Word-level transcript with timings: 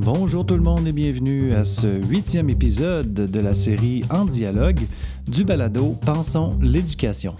Bonjour 0.00 0.46
tout 0.46 0.54
le 0.54 0.62
monde 0.62 0.86
et 0.86 0.92
bienvenue 0.92 1.52
à 1.54 1.64
ce 1.64 1.88
huitième 1.88 2.48
épisode 2.50 3.12
de 3.12 3.40
la 3.40 3.52
série 3.52 4.02
En 4.10 4.26
dialogue 4.26 4.78
du 5.26 5.44
balado 5.44 5.96
Pensons 6.06 6.56
l'éducation. 6.62 7.34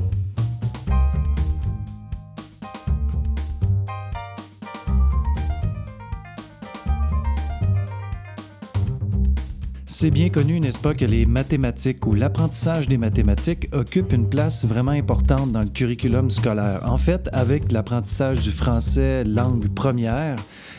C'est 9.87 10.11
bien 10.11 10.29
connu, 10.29 10.59
n'est-ce 10.59 10.79
pas, 10.81 10.95
que 10.95 11.05
les 11.05 11.27
mathématiques 11.27 12.07
ou 12.07 12.15
l'apprentissage 12.15 12.89
des 12.89 12.99
mathématiques 12.99 13.69
occupent 13.73 14.13
une 14.13 14.29
place 14.29 14.65
vraiment 14.65 14.93
importante 14.93 15.53
dans 15.53 15.63
le 15.63 15.69
curriculum 15.69 16.29
scolaire. 16.31 16.83
En 16.85 16.99
fait, 16.99 17.29
avec 17.33 17.71
l'apprentissage 17.71 18.41
du 18.41 18.51
français 18.51 19.23
langue 19.23 19.69
première, 19.69 20.37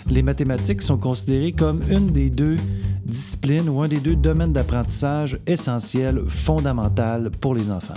les 0.07 0.23
mathématiques 0.23 0.81
sont 0.81 0.97
considérées 0.97 1.51
comme 1.51 1.81
une 1.89 2.07
des 2.07 2.29
deux 2.29 2.57
disciplines 3.05 3.69
ou 3.69 3.81
un 3.81 3.87
des 3.87 3.99
deux 3.99 4.15
domaines 4.15 4.53
d'apprentissage 4.53 5.39
essentiels, 5.47 6.21
fondamentaux 6.27 7.29
pour 7.41 7.55
les 7.55 7.71
enfants. 7.71 7.95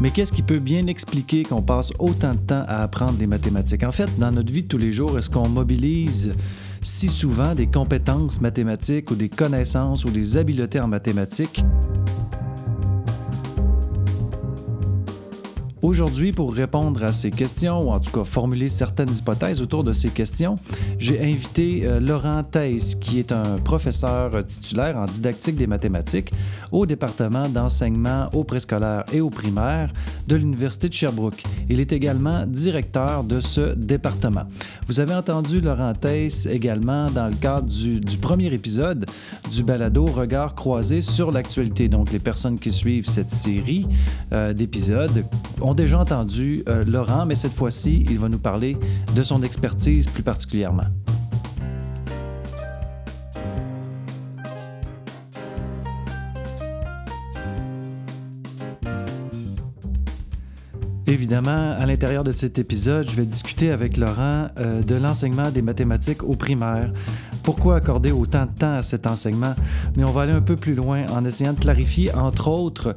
Mais 0.00 0.10
qu'est-ce 0.10 0.32
qui 0.32 0.42
peut 0.42 0.60
bien 0.60 0.86
expliquer 0.86 1.42
qu'on 1.42 1.62
passe 1.62 1.92
autant 1.98 2.32
de 2.34 2.38
temps 2.38 2.64
à 2.68 2.82
apprendre 2.82 3.18
les 3.18 3.26
mathématiques? 3.26 3.82
En 3.82 3.90
fait, 3.90 4.08
dans 4.16 4.30
notre 4.30 4.52
vie 4.52 4.62
de 4.62 4.68
tous 4.68 4.78
les 4.78 4.92
jours, 4.92 5.18
est-ce 5.18 5.28
qu'on 5.28 5.48
mobilise 5.48 6.32
si 6.80 7.08
souvent 7.08 7.54
des 7.56 7.66
compétences 7.66 8.40
mathématiques 8.40 9.10
ou 9.10 9.16
des 9.16 9.28
connaissances 9.28 10.04
ou 10.04 10.10
des 10.10 10.36
habiletés 10.36 10.78
en 10.78 10.86
mathématiques? 10.86 11.64
Aujourd'hui, 15.80 16.32
pour 16.32 16.52
répondre 16.52 17.04
à 17.04 17.12
ces 17.12 17.30
questions, 17.30 17.80
ou 17.82 17.90
en 17.90 18.00
tout 18.00 18.10
cas 18.10 18.24
formuler 18.24 18.68
certaines 18.68 19.14
hypothèses 19.14 19.62
autour 19.62 19.84
de 19.84 19.92
ces 19.92 20.08
questions, 20.08 20.56
j'ai 20.98 21.20
invité 21.22 21.82
euh, 21.84 22.00
Laurent 22.00 22.42
Theiss, 22.42 22.96
qui 22.96 23.20
est 23.20 23.30
un 23.30 23.58
professeur 23.58 24.44
titulaire 24.44 24.96
en 24.96 25.04
didactique 25.04 25.54
des 25.54 25.68
mathématiques 25.68 26.32
au 26.72 26.84
département 26.84 27.48
d'enseignement 27.48 28.28
au 28.34 28.42
préscolaire 28.42 29.04
et 29.12 29.20
au 29.20 29.30
primaire 29.30 29.92
de 30.26 30.34
l'Université 30.34 30.88
de 30.88 30.94
Sherbrooke. 30.94 31.44
Il 31.70 31.78
est 31.78 31.92
également 31.92 32.44
directeur 32.44 33.22
de 33.22 33.40
ce 33.40 33.74
département. 33.74 34.46
Vous 34.88 34.98
avez 34.98 35.14
entendu 35.14 35.60
Laurent 35.60 35.92
Theiss 35.92 36.46
également 36.46 37.08
dans 37.10 37.28
le 37.28 37.36
cadre 37.36 37.68
du, 37.68 38.00
premier 38.16 38.52
épisode 38.52 39.06
du 39.52 39.62
balado 39.62 40.06
Regard 40.06 40.56
croisé 40.56 41.02
sur 41.02 41.30
l'actualité. 41.30 41.88
Donc, 41.88 42.10
les 42.10 42.18
personnes 42.18 42.58
qui 42.58 42.72
suivent 42.72 43.06
cette 43.06 43.30
série 43.30 43.86
euh, 44.32 44.52
d'épisodes 44.52 45.24
ont 45.68 45.74
déjà 45.74 45.98
entendu 45.98 46.62
euh, 46.68 46.82
Laurent, 46.86 47.26
mais 47.26 47.34
cette 47.34 47.52
fois-ci, 47.52 48.06
il 48.08 48.18
va 48.18 48.28
nous 48.28 48.38
parler 48.38 48.78
de 49.14 49.22
son 49.22 49.42
expertise 49.42 50.06
plus 50.06 50.22
particulièrement. 50.22 50.84
Évidemment, 61.06 61.74
à 61.78 61.86
l'intérieur 61.86 62.22
de 62.22 62.30
cet 62.30 62.58
épisode, 62.58 63.08
je 63.08 63.16
vais 63.16 63.24
discuter 63.24 63.70
avec 63.70 63.96
Laurent 63.96 64.48
euh, 64.58 64.82
de 64.82 64.94
l'enseignement 64.94 65.50
des 65.50 65.62
mathématiques 65.62 66.22
au 66.22 66.36
primaire. 66.36 66.92
Pourquoi 67.42 67.76
accorder 67.76 68.12
autant 68.12 68.44
de 68.44 68.50
temps 68.50 68.74
à 68.74 68.82
cet 68.82 69.06
enseignement? 69.06 69.54
Mais 69.96 70.04
on 70.04 70.10
va 70.10 70.22
aller 70.22 70.34
un 70.34 70.42
peu 70.42 70.56
plus 70.56 70.74
loin 70.74 71.06
en 71.06 71.24
essayant 71.24 71.54
de 71.54 71.60
clarifier, 71.60 72.14
entre 72.14 72.48
autres, 72.48 72.94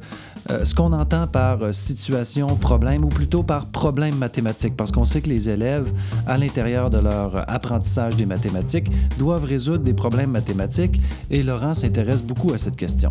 euh, 0.50 0.64
ce 0.64 0.74
qu'on 0.74 0.92
entend 0.92 1.26
par 1.26 1.62
euh, 1.62 1.72
situation, 1.72 2.56
problème, 2.56 3.04
ou 3.04 3.08
plutôt 3.08 3.42
par 3.42 3.66
problème 3.66 4.16
mathématique, 4.16 4.76
parce 4.76 4.90
qu'on 4.90 5.04
sait 5.04 5.20
que 5.20 5.28
les 5.28 5.48
élèves, 5.48 5.92
à 6.26 6.36
l'intérieur 6.36 6.90
de 6.90 6.98
leur 6.98 7.48
apprentissage 7.48 8.16
des 8.16 8.26
mathématiques, 8.26 8.90
doivent 9.18 9.44
résoudre 9.44 9.84
des 9.84 9.94
problèmes 9.94 10.30
mathématiques, 10.30 11.00
et 11.30 11.42
Laurent 11.42 11.74
s'intéresse 11.74 12.22
beaucoup 12.22 12.52
à 12.52 12.58
cette 12.58 12.76
question. 12.76 13.10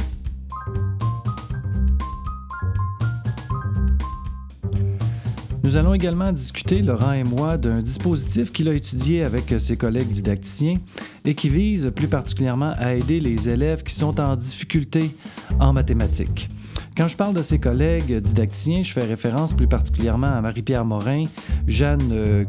Nous 5.63 5.77
allons 5.77 5.93
également 5.93 6.33
discuter, 6.33 6.81
Laurent 6.81 7.13
et 7.13 7.23
moi, 7.23 7.55
d'un 7.57 7.79
dispositif 7.79 8.51
qu'il 8.51 8.67
a 8.67 8.73
étudié 8.73 9.23
avec 9.23 9.53
ses 9.57 9.77
collègues 9.77 10.09
didacticiens 10.09 10.77
et 11.23 11.35
qui 11.35 11.49
vise 11.49 11.91
plus 11.95 12.07
particulièrement 12.07 12.73
à 12.77 12.95
aider 12.95 13.19
les 13.19 13.47
élèves 13.47 13.83
qui 13.83 13.93
sont 13.93 14.19
en 14.19 14.35
difficulté 14.35 15.15
en 15.59 15.71
mathématiques. 15.71 16.49
Quand 16.97 17.07
je 17.07 17.15
parle 17.15 17.33
de 17.33 17.41
ses 17.41 17.57
collègues 17.57 18.17
didacticiens, 18.17 18.83
je 18.83 18.91
fais 18.91 19.05
référence 19.05 19.53
plus 19.53 19.67
particulièrement 19.67 20.27
à 20.27 20.41
Marie-Pierre 20.41 20.83
Morin, 20.83 21.25
Jeanne 21.65 22.11
euh, 22.11 22.43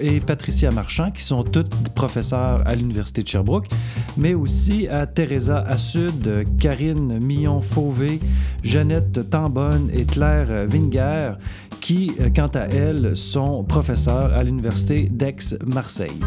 et 0.00 0.20
Patricia 0.20 0.72
Marchand, 0.72 1.12
qui 1.12 1.22
sont 1.22 1.44
toutes 1.44 1.90
professeurs 1.90 2.66
à 2.66 2.74
l'Université 2.74 3.22
de 3.22 3.28
Sherbrooke, 3.28 3.68
mais 4.16 4.34
aussi 4.34 4.88
à 4.88 5.06
Teresa 5.06 5.60
Assud, 5.60 6.44
Karine 6.58 7.20
Millon-Fauvé, 7.20 8.18
Jeannette 8.64 9.30
Tambonne 9.30 9.90
et 9.94 10.04
Claire 10.04 10.66
Winger, 10.68 11.34
qui, 11.80 12.12
euh, 12.20 12.30
quant 12.34 12.50
à 12.54 12.66
elles, 12.66 13.16
sont 13.16 13.62
professeurs 13.62 14.32
à 14.32 14.42
l'Université 14.42 15.08
d'Aix-Marseille. 15.08 16.18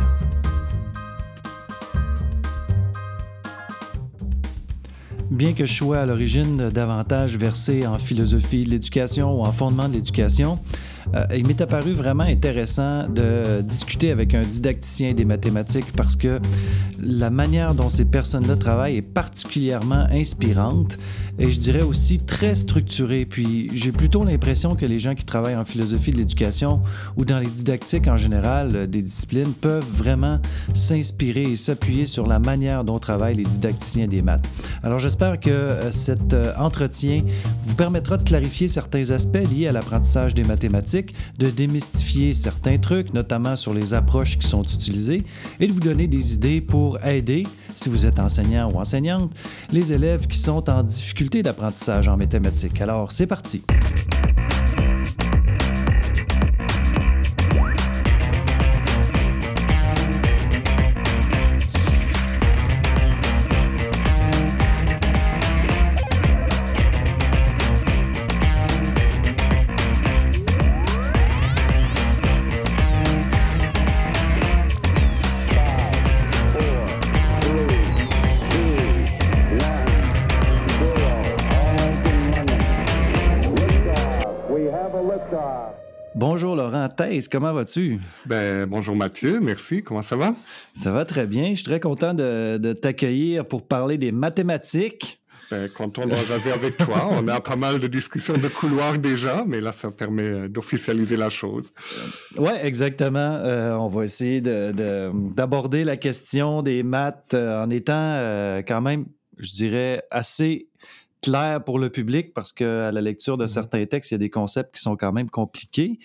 Bien 5.32 5.54
que 5.54 5.66
je 5.66 5.74
sois 5.74 6.00
à 6.00 6.06
l'origine 6.06 6.70
davantage 6.70 7.36
versé 7.38 7.88
en 7.88 7.98
philosophie 7.98 8.64
de 8.64 8.70
l'éducation 8.70 9.40
ou 9.40 9.44
en 9.44 9.52
fondement 9.52 9.90
de 9.90 9.96
l'éducation, 9.96 10.60
euh, 11.16 11.26
il 11.36 11.48
m'est 11.48 11.60
apparu 11.62 11.94
vraiment 11.94 12.24
intéressant 12.24 13.10
de 13.10 13.62
discuter 13.62 14.12
avec 14.12 14.36
un 14.36 14.44
didacticien 14.44 15.14
des 15.14 15.26
mathématiques 15.26 15.92
parce 15.98 16.16
que 16.16 16.40
la 17.02 17.32
manière 17.32 17.74
dont 17.74 17.90
ces 17.90 18.06
personnes-là 18.06 18.56
travaillent 18.56 18.98
est 18.98 19.02
particulièrement 19.02 20.06
inspirante 20.12 21.00
et 21.38 21.52
je 21.52 21.60
dirais 21.60 21.82
aussi 21.82 22.20
très 22.20 22.56
structurée. 22.56 23.26
Puis 23.26 23.70
j'ai 23.74 23.92
plutôt 23.92 24.24
l'impression 24.24 24.76
que 24.76 24.86
les 24.86 25.00
gens 25.00 25.16
qui 25.16 25.26
travaillent 25.26 25.56
en 25.56 25.66
philosophie 25.66 26.12
de 26.12 26.18
l'éducation 26.18 26.82
ou 27.18 27.26
dans 27.26 27.40
les 27.40 27.48
didactiques 27.48 28.08
en 28.08 28.18
général 28.18 28.76
euh, 28.76 28.88
des 28.88 29.02
disciplines 29.02 29.54
peuvent 29.54 29.86
vraiment 29.92 30.40
s'inspirer 30.74 31.44
et 31.44 31.56
s'appuyer 31.56 32.06
sur 32.06 32.28
la 32.28 32.40
manière 32.40 32.84
dont 32.84 33.00
travaillent 33.00 33.36
les 33.36 33.44
didacticiens 33.44 34.08
des 34.08 34.22
maths. 34.22 34.48
Alors 34.84 35.00
j'espère 35.00 35.40
que 35.40 35.50
euh, 35.50 35.92
cet 35.92 36.36
entretien 36.58 37.22
vous 37.66 37.76
permettra 37.76 38.18
de 38.18 38.24
clarifier 38.24 38.68
certains 38.68 39.12
aspects 39.12 39.38
liés 39.52 39.68
à 39.68 39.72
l'apprentissage 39.72 40.34
des 40.34 40.44
mathématiques 40.44 41.14
de 41.38 41.50
démystifier 41.50 42.34
certains 42.34 42.78
trucs, 42.78 43.14
notamment 43.14 43.56
sur 43.56 43.74
les 43.74 43.94
approches 43.94 44.38
qui 44.38 44.48
sont 44.48 44.64
utilisées, 44.64 45.24
et 45.60 45.68
de 45.68 45.74
vous 45.74 45.80
donner 45.80 46.08
des 46.08 46.34
idées 46.34 46.62
pour 46.62 47.04
aider, 47.06 47.44
si 47.76 47.90
vous 47.90 48.06
êtes 48.06 48.20
enseignant 48.20 48.72
ou 48.72 48.80
enseignante, 48.80 49.32
les 49.72 49.94
élèves 49.94 50.28
qui 50.28 50.38
sont 50.38 50.70
en 50.70 50.84
difficulté 50.84 51.44
d'apprentissage 51.44 52.08
en 52.08 52.18
mathématiques. 52.18 52.82
Alors, 52.82 53.12
c'est 53.12 53.28
parti. 53.28 53.62
Thèse, 86.96 87.28
comment 87.28 87.52
vas-tu? 87.52 88.00
Ben, 88.26 88.66
bonjour 88.66 88.96
Mathieu, 88.96 89.40
merci, 89.42 89.84
comment 89.84 90.02
ça 90.02 90.16
va? 90.16 90.34
Ça 90.74 90.92
va 90.92 91.04
très 91.04 91.28
bien, 91.28 91.50
je 91.50 91.56
suis 91.56 91.64
très 91.64 91.80
content 91.80 92.14
de, 92.14 92.74
t'accueillir 92.74 93.46
pour 93.46 93.68
parler 93.68 93.98
des 93.98 94.12
mathématiques. 94.12 95.20
Ben, 95.52 95.70
quand 95.70 96.00
on 96.00 96.08
doit 96.08 96.24
jaser 96.24 96.52
avec 96.52 96.78
toi, 96.78 97.10
on 97.12 97.28
a 97.28 97.40
pas 97.42 97.56
mal 97.56 97.80
de 97.80 97.88
discussions 97.88 98.38
de 98.38 98.48
couloir 98.48 98.98
déjà, 98.98 99.44
mais 99.46 99.62
là, 99.62 99.72
ça 99.72 99.92
permet 99.92 100.24
euh, 100.24 100.48
d'officialiser 100.48 101.18
la 101.18 101.30
chose. 101.30 101.72
Oui, 102.38 102.52
exactement. 102.64 103.20
Euh, 103.20 103.74
on 103.74 103.88
va 103.88 104.06
essayer 104.06 104.42
d'aborder 104.42 105.84
la 105.84 105.98
question 105.98 106.64
des 106.64 106.82
maths 106.82 107.34
euh, 107.34 107.64
en 107.64 107.70
étant 107.70 108.64
quand 108.68 108.82
même, 108.82 109.06
je 109.38 109.52
dirais, 109.52 110.02
assez 110.10 110.70
clair 111.26 111.64
pour 111.64 111.80
le 111.80 111.90
public 111.90 112.34
parce 112.34 112.54
qu'à 112.54 112.92
la 112.92 113.02
lecture 113.02 113.38
de 113.38 113.46
mmh 113.46 113.56
certains 113.56 113.86
textes, 113.86 114.12
il 114.12 114.14
y 114.14 114.16
a 114.16 114.20
des 114.20 114.30
concepts 114.30 114.76
qui 114.76 114.82
sont 114.82 114.96
quand 114.96 115.12
même 115.12 115.30
compliqués. 115.30 116.00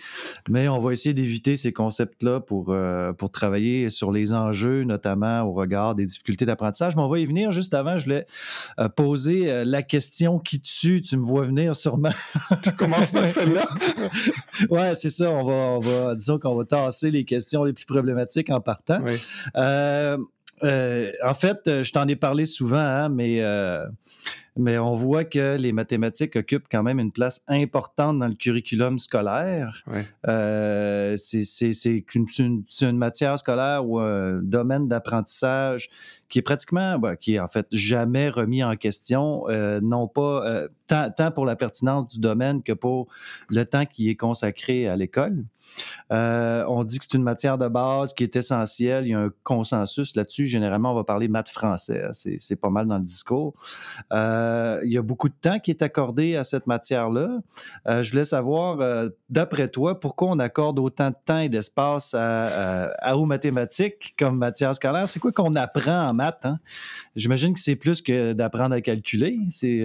Mais 0.48 0.68
on 0.68 0.78
va 0.78 0.92
essayer 0.92 1.14
d'éviter 1.14 1.56
ces 1.56 1.72
concepts-là 1.72 2.40
pour, 2.40 2.66
euh, 2.68 3.12
pour 3.12 3.30
travailler 3.30 3.90
sur 3.90 4.12
les 4.12 4.32
enjeux, 4.32 4.84
notamment 4.84 5.42
au 5.42 5.52
regard 5.52 5.94
des 5.94 6.06
difficultés 6.06 6.46
d'apprentissage. 6.46 6.96
Mais 6.96 7.02
on 7.02 7.08
va 7.08 7.18
y 7.18 7.26
venir. 7.26 7.52
Juste 7.52 7.74
avant, 7.74 7.96
je 7.96 8.04
voulais 8.04 8.26
euh, 8.78 8.88
poser 8.88 9.50
euh, 9.50 9.64
la 9.64 9.82
question 9.82 10.38
qui 10.38 10.60
tue. 10.60 11.02
Tu 11.02 11.16
me 11.16 11.24
vois 11.24 11.42
venir 11.42 11.76
sûrement. 11.76 12.12
tu 12.62 12.72
commences 12.72 13.10
par 13.10 13.26
celle-là? 13.26 13.68
ouais, 14.70 14.94
c'est 14.94 15.10
ça. 15.10 15.30
On 15.30 15.44
va, 15.44 15.52
on 15.52 15.80
va, 15.80 16.14
disons 16.14 16.38
qu'on 16.38 16.54
va 16.54 16.64
tasser 16.64 17.10
les 17.10 17.24
questions 17.24 17.64
les 17.64 17.72
plus 17.72 17.86
problématiques 17.86 18.50
en 18.50 18.60
partant. 18.60 19.00
Oui. 19.04 19.14
Euh, 20.62 21.10
en 21.24 21.34
fait, 21.34 21.82
je 21.82 21.90
t'en 21.90 22.06
ai 22.06 22.16
parlé 22.16 22.44
souvent, 22.44 22.76
hein, 22.78 23.08
mais, 23.08 23.40
mais 24.56 24.78
on 24.78 24.94
voit 24.94 25.24
que 25.24 25.56
les 25.56 25.72
mathématiques 25.72 26.36
occupent 26.36 26.66
quand 26.70 26.82
même 26.82 26.98
une 26.98 27.12
place 27.12 27.42
importante 27.48 28.18
dans 28.18 28.28
le 28.28 28.34
curriculum 28.34 28.98
scolaire. 28.98 29.82
c'est 31.16 32.14
une, 32.14 32.64
une, 32.80 32.98
matière 32.98 33.38
scolaire 33.38 33.88
ou 33.88 33.98
un 33.98 34.40
domaine 34.42 34.88
d'apprentissage 34.88 35.88
qui 36.28 36.38
est 36.38 36.42
pratiquement, 36.42 36.98
bah, 36.98 37.16
qui 37.16 37.34
est 37.34 37.40
en 37.40 37.48
fait 37.48 37.66
jamais 37.72 38.28
remis 38.28 38.62
en 38.62 38.76
question, 38.76 39.44
non 39.82 40.06
pas 40.08 40.68
tant, 40.90 41.30
pour 41.30 41.46
la 41.46 41.56
pertinence 41.56 42.08
du 42.08 42.18
domaine 42.18 42.62
que 42.62 42.72
pour 42.72 43.08
le 43.48 43.64
temps 43.64 43.86
qui 43.86 44.10
est 44.10 44.16
consacré 44.16 44.88
à 44.88 44.96
l'école. 44.96 45.44
Euh, 46.12 46.64
on 46.68 46.84
dit 46.84 46.98
que 46.98 47.04
c'est 47.08 47.16
une 47.16 47.22
matière 47.22 47.58
de 47.58 47.68
base 47.68 48.12
qui 48.12 48.24
est 48.24 48.36
essentielle. 48.36 49.06
Il 49.06 49.10
y 49.10 49.14
a 49.14 49.20
un 49.20 49.30
consensus 49.44 50.16
là-dessus. 50.16 50.46
Généralement, 50.46 50.92
on 50.92 50.94
va 50.94 51.04
parler 51.04 51.28
maths 51.28 51.50
français. 51.50 52.02
C'est 52.12 52.56
pas 52.56 52.70
mal 52.70 52.86
dans 52.86 52.98
le 52.98 53.04
discours. 53.04 53.54
Euh, 54.12 54.39
il 54.84 54.92
y 54.92 54.98
a 54.98 55.02
beaucoup 55.02 55.28
de 55.28 55.34
temps 55.40 55.58
qui 55.58 55.70
est 55.70 55.82
accordé 55.82 56.36
à 56.36 56.44
cette 56.44 56.66
matière-là. 56.66 57.38
Euh, 57.88 58.02
je 58.02 58.10
voulais 58.10 58.24
savoir, 58.24 59.08
d'après 59.28 59.68
toi, 59.68 59.98
pourquoi 59.98 60.28
on 60.28 60.38
accorde 60.38 60.78
autant 60.78 61.10
de 61.10 61.16
temps 61.24 61.40
et 61.40 61.48
d'espace 61.48 62.14
à, 62.18 63.16
aux 63.16 63.26
mathématiques 63.26 64.14
comme 64.18 64.38
matière 64.38 64.74
scolaire? 64.74 65.08
C'est 65.08 65.20
quoi 65.20 65.32
qu'on 65.32 65.56
apprend 65.56 66.08
en 66.08 66.12
maths? 66.12 66.44
Hein? 66.44 66.58
J'imagine 67.16 67.54
que 67.54 67.60
c'est 67.60 67.76
plus 67.76 68.02
que 68.02 68.32
d'apprendre 68.32 68.74
à 68.74 68.80
calculer. 68.80 69.38
C'est 69.50 69.84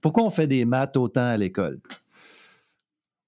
pourquoi 0.00 0.24
on 0.24 0.30
fait 0.30 0.46
des 0.46 0.64
maths 0.64 0.96
autant 0.96 1.28
à 1.28 1.36
l'école? 1.36 1.80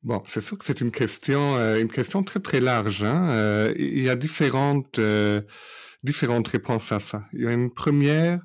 Bon, 0.02 0.22
c'est 0.24 0.40
sûr 0.40 0.56
que 0.56 0.64
c'est 0.64 0.80
une 0.80 0.90
question, 0.90 1.56
euh, 1.56 1.78
une 1.78 1.90
question 1.90 2.22
très 2.22 2.40
très 2.40 2.60
large. 2.60 3.04
Hein? 3.04 3.28
Euh, 3.30 3.74
il 3.76 4.02
y 4.02 4.08
a 4.08 4.16
différentes 4.16 4.98
euh, 4.98 5.42
différentes 6.02 6.48
réponses 6.48 6.90
à 6.90 7.00
ça. 7.00 7.26
Il 7.34 7.42
y 7.42 7.46
a 7.46 7.52
une 7.52 7.70
première 7.70 8.40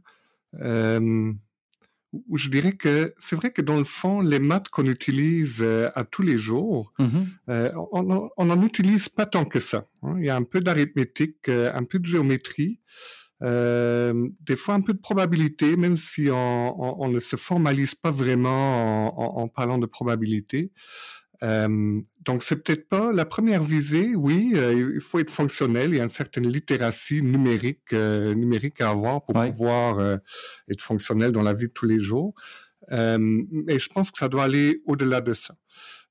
je 2.34 2.50
dirais 2.50 2.74
que 2.74 3.14
c'est 3.18 3.36
vrai 3.36 3.52
que 3.52 3.62
dans 3.62 3.78
le 3.78 3.84
fond, 3.84 4.22
les 4.22 4.40
maths 4.40 4.70
qu'on 4.70 4.86
utilise 4.86 5.64
à 5.64 6.04
tous 6.04 6.22
les 6.22 6.38
jours, 6.38 6.94
mm-hmm. 7.00 8.32
on 8.38 8.46
n'en 8.46 8.62
utilise 8.64 9.10
pas 9.10 9.26
tant 9.26 9.46
que 9.46 9.60
ça. 9.60 9.88
Hein. 10.04 10.16
Il 10.20 10.26
y 10.26 10.30
a 10.30 10.36
un 10.36 10.44
peu 10.44 10.60
d'arithmétique, 10.60 11.50
un 11.50 11.84
peu 11.84 12.00
de 12.00 12.06
géométrie. 12.06 12.80
Euh, 13.44 14.30
des 14.42 14.56
fois 14.56 14.76
un 14.76 14.82
peu 14.82 14.94
de 14.94 15.00
probabilité, 15.00 15.76
même 15.76 15.98
si 15.98 16.30
on, 16.32 17.02
on, 17.02 17.10
ne 17.10 17.20
se 17.20 17.36
formalise 17.36 17.94
pas 17.94 18.12
vraiment 18.12 19.20
en, 19.20 19.44
en 19.44 19.48
parlant 19.50 19.78
de 19.78 19.86
probabilité. 19.86 20.72
Euh, 21.44 22.02
donc 22.22 22.44
c'est 22.44 22.64
peut-être 22.64 22.90
pas 22.90 23.12
la 23.12 23.26
première 23.26 23.64
visée. 23.64 24.16
Oui, 24.16 24.54
euh, 24.56 24.94
il 24.96 25.02
faut 25.02 25.20
être 25.20 25.32
fonctionnel. 25.32 25.92
Il 25.92 25.98
y 25.98 26.00
a 26.00 26.04
une 26.04 26.10
certaine 26.10 26.48
littératie 26.48 27.22
numérique 27.22 27.94
euh, 27.94 28.34
numérique 28.34 28.82
à 28.82 28.90
avoir 28.90 29.24
pour 29.24 29.36
pouvoir 29.36 30.00
euh, 30.00 30.18
être 30.70 30.82
fonctionnel 30.82 31.32
dans 31.32 31.44
la 31.44 31.54
vie 31.54 31.68
de 31.68 31.74
tous 31.74 31.86
les 31.86 32.00
jours. 32.00 32.34
mais 32.90 33.80
je 33.80 33.90
pense 33.90 34.12
que 34.12 34.18
ça 34.18 34.30
doit 34.30 34.44
aller 34.46 34.82
au-delà 34.86 35.22
de 35.22 35.34
ça. 35.34 35.56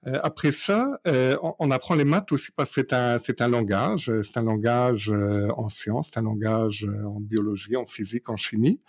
Euh, 0.06 0.18
après 0.22 0.52
ça, 0.52 1.00
euh, 1.06 1.36
on, 1.58 1.70
apprend 1.70 1.94
les 1.94 2.04
maths 2.04 2.30
aussi 2.32 2.50
parce 2.52 2.74
que 2.74 2.80
c'est 2.82 2.92
un, 2.92 3.18
c'est 3.18 3.40
un 3.40 3.48
langage, 3.48 4.10
euh, 4.10 4.22
c'est 4.22 4.38
un 4.38 4.42
langage 4.42 5.10
en 5.56 5.68
sciences, 5.68 6.10
c'est 6.12 6.18
un 6.18 6.22
langage 6.22 6.86
en 7.06 7.20
biologie, 7.20 7.76
en 7.76 7.86
physique, 7.86 8.28
en 8.28 8.36
chimie, 8.36 8.80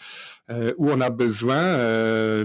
où 0.78 0.90
on 0.90 1.02
a 1.02 1.10
besoin 1.10 1.78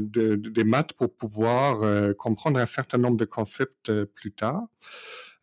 de, 0.00 0.36
des 0.36 0.64
maths 0.64 0.92
pour 0.92 1.14
pouvoir 1.14 2.14
comprendre 2.16 2.58
un 2.58 2.66
certain 2.66 2.98
nombre 2.98 3.16
de 3.16 3.24
concepts 3.24 3.92
plus 4.04 4.32
tard. 4.32 4.62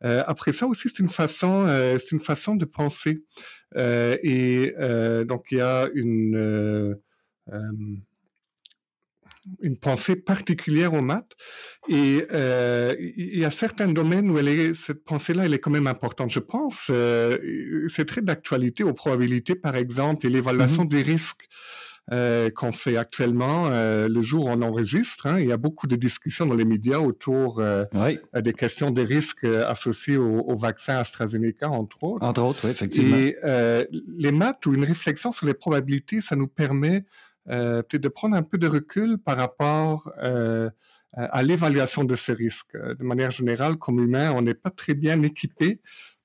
après 0.01 0.53
ça 0.53 0.67
aussi, 0.67 0.89
c'est 0.89 0.99
une 0.99 1.09
façon, 1.09 1.67
c'est 1.97 2.11
une 2.11 2.19
façon 2.19 2.55
de 2.55 2.65
penser. 2.65 3.23
et 3.75 4.73
donc 5.25 5.47
il 5.51 5.57
y 5.57 5.61
a 5.61 5.87
une 5.93 6.97
une 9.61 9.77
pensée 9.77 10.15
particulière 10.15 10.93
aux 10.93 11.01
maths. 11.01 11.31
Et 11.89 12.25
euh, 12.31 12.95
il 12.99 13.37
y 13.37 13.45
a 13.45 13.51
certains 13.51 13.87
domaines 13.87 14.29
où 14.29 14.37
elle 14.37 14.47
est, 14.47 14.73
cette 14.73 15.03
pensée-là, 15.03 15.45
elle 15.45 15.53
est 15.53 15.59
quand 15.59 15.71
même 15.71 15.87
importante. 15.87 16.31
Je 16.31 16.39
pense, 16.39 16.89
euh, 16.91 17.85
c'est 17.87 18.05
très 18.05 18.21
d'actualité 18.21 18.83
aux 18.83 18.93
probabilités, 18.93 19.55
par 19.55 19.75
exemple, 19.75 20.25
et 20.25 20.29
l'évaluation 20.29 20.83
mm-hmm. 20.83 20.89
des 20.89 21.01
risques. 21.01 21.47
Euh, 22.13 22.49
qu'on 22.49 22.71
fait 22.71 22.95
actuellement 22.95 23.67
euh, 23.67 24.07
le 24.07 24.21
jour 24.21 24.45
où 24.45 24.49
on 24.49 24.61
enregistre. 24.61 25.27
Hein. 25.27 25.41
Il 25.41 25.47
y 25.47 25.51
a 25.51 25.57
beaucoup 25.57 25.87
de 25.87 25.97
discussions 25.97 26.45
dans 26.45 26.55
les 26.55 26.63
médias 26.63 26.99
autour 26.99 27.59
euh, 27.59 27.83
des 28.33 28.53
questions 28.53 28.91
des 28.91 29.03
risques 29.03 29.43
associés 29.43 30.15
au, 30.15 30.39
au, 30.39 30.55
vaccin 30.55 30.99
AstraZeneca, 30.99 31.69
entre 31.69 32.05
autres. 32.05 32.23
Entre 32.23 32.41
autres, 32.41 32.59
oui, 32.63 32.69
effectivement. 32.69 33.17
Et 33.17 33.35
les 34.07 34.31
maths 34.31 34.65
ou 34.65 34.73
une 34.73 34.85
réflexion 34.85 35.33
sur 35.33 35.47
les 35.47 35.53
probabilités, 35.53 36.21
ça 36.21 36.37
nous 36.37 36.47
permet 36.47 37.03
euh, 37.49 37.81
peut-être 37.81 38.03
de 38.03 38.09
prendre 38.09 38.35
un 38.35 38.43
peu 38.43 38.57
de 38.57 38.67
recul 38.67 39.17
par 39.17 39.37
rapport 39.37 40.11
euh, 40.23 40.69
à 41.13 41.43
l'évaluation 41.43 42.03
de 42.03 42.15
ces 42.15 42.33
risques. 42.33 42.75
De 42.75 43.03
manière 43.03 43.31
générale, 43.31 43.77
comme 43.77 43.99
humain, 43.99 44.31
on 44.33 44.41
n'est 44.41 44.53
pas 44.53 44.69
très 44.69 44.93
bien 44.93 45.21
équipé 45.21 45.81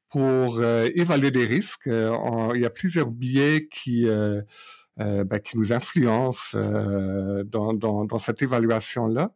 pour 0.08 0.58
euh, 0.58 0.88
évaluer 0.94 1.30
des 1.30 1.46
risques. 1.46 1.86
il 1.86 2.60
y 2.60 2.66
a 2.66 2.70
plusieurs 2.70 3.10
biais 3.10 3.68
qui 3.70 4.06
ben, 4.96 5.40
nous 5.54 5.72
influencent 5.72 6.58
dans, 7.46 8.18
cette 8.18 8.42
évaluation-là. 8.42 9.32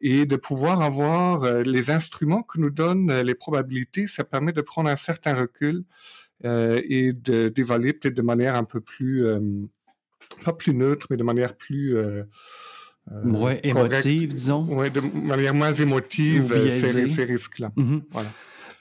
Et 0.00 0.26
de 0.26 0.36
pouvoir 0.36 0.82
avoir 0.82 1.62
les 1.62 1.90
instruments 1.90 2.42
que 2.42 2.60
nous 2.60 2.70
donnent 2.70 3.20
les 3.22 3.34
probabilités, 3.34 4.06
ça 4.06 4.24
permet 4.24 4.52
de 4.52 4.60
prendre 4.60 4.90
un 4.90 4.96
certain 4.96 5.34
recul 5.34 5.84
et 6.44 7.12
d'évaluer 7.12 7.94
peut-être 7.94 8.14
de 8.14 8.22
manière 8.22 8.54
un 8.54 8.64
peu 8.64 8.80
plus 8.80 9.26
pas 10.44 10.52
plus 10.52 10.74
neutre, 10.74 11.06
mais 11.10 11.16
de 11.16 11.24
manière 11.24 11.54
plus... 11.54 11.96
Euh, 11.96 12.22
euh 13.12 13.24
moins 13.24 13.56
émotive, 13.62 14.34
disons. 14.34 14.66
Oui, 14.70 14.90
de 14.90 15.00
manière 15.00 15.54
moins 15.54 15.72
émotive, 15.72 16.52
euh, 16.52 16.70
ces, 16.70 17.08
ces 17.08 17.24
risques-là. 17.24 17.72
Mm-hmm. 17.76 18.02
Voilà. 18.10 18.28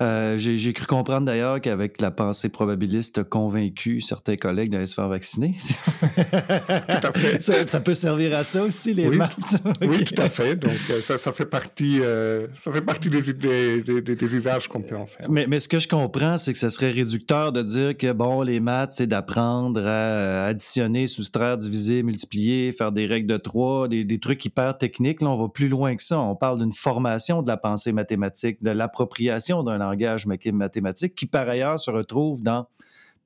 Euh, 0.02 0.38
j'ai 0.38 0.72
cru 0.72 0.86
comprendre 0.86 1.26
d'ailleurs 1.26 1.60
qu'avec 1.60 2.00
la 2.00 2.10
pensée 2.10 2.48
probabiliste, 2.48 3.24
convaincu 3.24 4.00
certains 4.00 4.38
collègues 4.38 4.72
d'aller 4.72 4.86
se 4.86 4.94
faire 4.94 5.10
vacciner. 5.10 5.56
tout 6.00 7.08
à 7.08 7.12
fait. 7.12 7.42
Ça, 7.42 7.82
peut 7.82 7.94
servir 7.94 8.38
à 8.38 8.44
ça 8.44 8.64
aussi, 8.64 8.94
les 8.94 9.10
maths. 9.10 9.36
Oui, 9.82 10.06
tout 10.06 10.22
à 10.22 10.28
fait. 10.30 10.56
Donc, 10.56 10.72
euh, 10.90 11.00
ça, 11.02 11.18
ça 11.18 11.34
fait 11.34 11.46
partie, 11.46 12.00
euh, 12.02 12.48
ça 12.64 12.72
fait 12.72 12.82
partie 12.82 13.10
des, 13.10 13.34
des, 13.34 13.82
des, 13.82 14.02
des 14.02 14.36
usages 14.36 14.70
qu'on 14.70 14.82
peut 14.82 14.96
en 14.96 15.06
faire. 15.06 15.30
Mais, 15.30 15.48
mais 15.48 15.60
ce 15.60 15.68
que 15.68 15.80
je 15.80 15.90
comprends, 15.90 16.38
c'est 16.38 16.54
que 16.54 16.60
ça 16.60 16.70
serait 16.70 16.92
réducteur 16.92 17.52
de 17.52 17.62
dire 17.62 17.98
que, 17.98 18.14
bon, 18.14 18.42
les 18.42 18.62
maths, 18.62 18.94
c'est 18.94 19.08
d'apprendre 19.08 19.86
à 19.86 20.46
additionner, 20.46 21.08
soustraire, 21.08 21.58
diviser, 21.58 22.04
multiplier, 22.04 22.72
faire 22.72 22.94
des 22.94 23.06
règles 23.06 23.28
de 23.28 23.38
trois, 23.38 23.90
des, 23.90 24.06
des 24.06 24.20
trucs 24.20 24.46
hyper 24.46 24.78
techniques. 24.78 25.22
Là, 25.22 25.30
on 25.30 25.38
va 25.38 25.50
plus 25.50 25.68
loin 25.68 25.94
que 25.98 26.04
ça. 26.04 26.20
On 26.20 26.36
parle 26.36 26.60
d'une 26.60 26.72
formation 26.72 27.42
de 27.42 27.50
la 27.50 27.58
pensée 27.58 27.92
mathématique, 27.92 28.64
de 28.64 28.72
l'appropriation 28.72 29.64
d'un 29.64 29.89
langage 29.90 30.26
mathématique 30.26 31.16
qui, 31.16 31.26
par 31.26 31.48
ailleurs, 31.48 31.80
se 31.80 31.92
retrouve 31.92 32.42
dans 32.42 32.68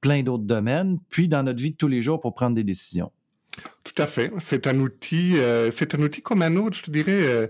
plein 0.01 0.22
d'autres 0.22 0.43
domaines, 0.43 1.00
puis 1.10 1.27
dans 1.27 1.43
notre 1.43 1.62
vie 1.62 1.72
de 1.72 1.77
tous 1.77 1.88
les 1.88 2.01
jours 2.01 2.20
pour 2.20 2.34
prendre 2.34 2.55
des 2.55 2.63
décisions. 2.63 3.12
Tout 3.84 4.01
à 4.01 4.08
fait. 4.08 4.32
C'est 4.39 4.67
un 4.67 4.79
outil, 4.79 5.38
euh, 5.38 5.72
c'est 5.72 5.96
un 5.96 6.01
outil 6.01 6.22
comme 6.22 6.41
un 6.41 6.55
autre, 6.58 6.77
je 6.77 6.84
te 6.84 6.91
dirais. 6.91 7.22
Euh, 7.22 7.48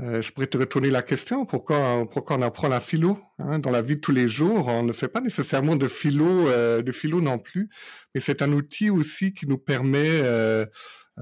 euh, 0.00 0.22
je 0.22 0.30
pourrais 0.30 0.46
te 0.46 0.56
retourner 0.56 0.90
la 0.90 1.02
question. 1.02 1.44
Pourquoi, 1.44 2.06
pourquoi 2.08 2.36
on 2.36 2.42
apprend 2.42 2.68
la 2.68 2.78
philo 2.78 3.18
hein? 3.38 3.58
Dans 3.58 3.70
la 3.70 3.82
vie 3.82 3.96
de 3.96 4.00
tous 4.00 4.12
les 4.12 4.28
jours, 4.28 4.68
on 4.68 4.84
ne 4.84 4.92
fait 4.92 5.08
pas 5.08 5.20
nécessairement 5.20 5.74
de 5.74 5.88
philo, 5.88 6.44
de 6.82 6.92
philo 6.92 7.20
non 7.20 7.38
plus, 7.38 7.68
mais 8.14 8.20
c'est 8.20 8.42
un 8.42 8.52
outil 8.52 8.90
aussi 8.90 9.34
qui 9.34 9.48
nous 9.48 9.58
permet 9.58 10.22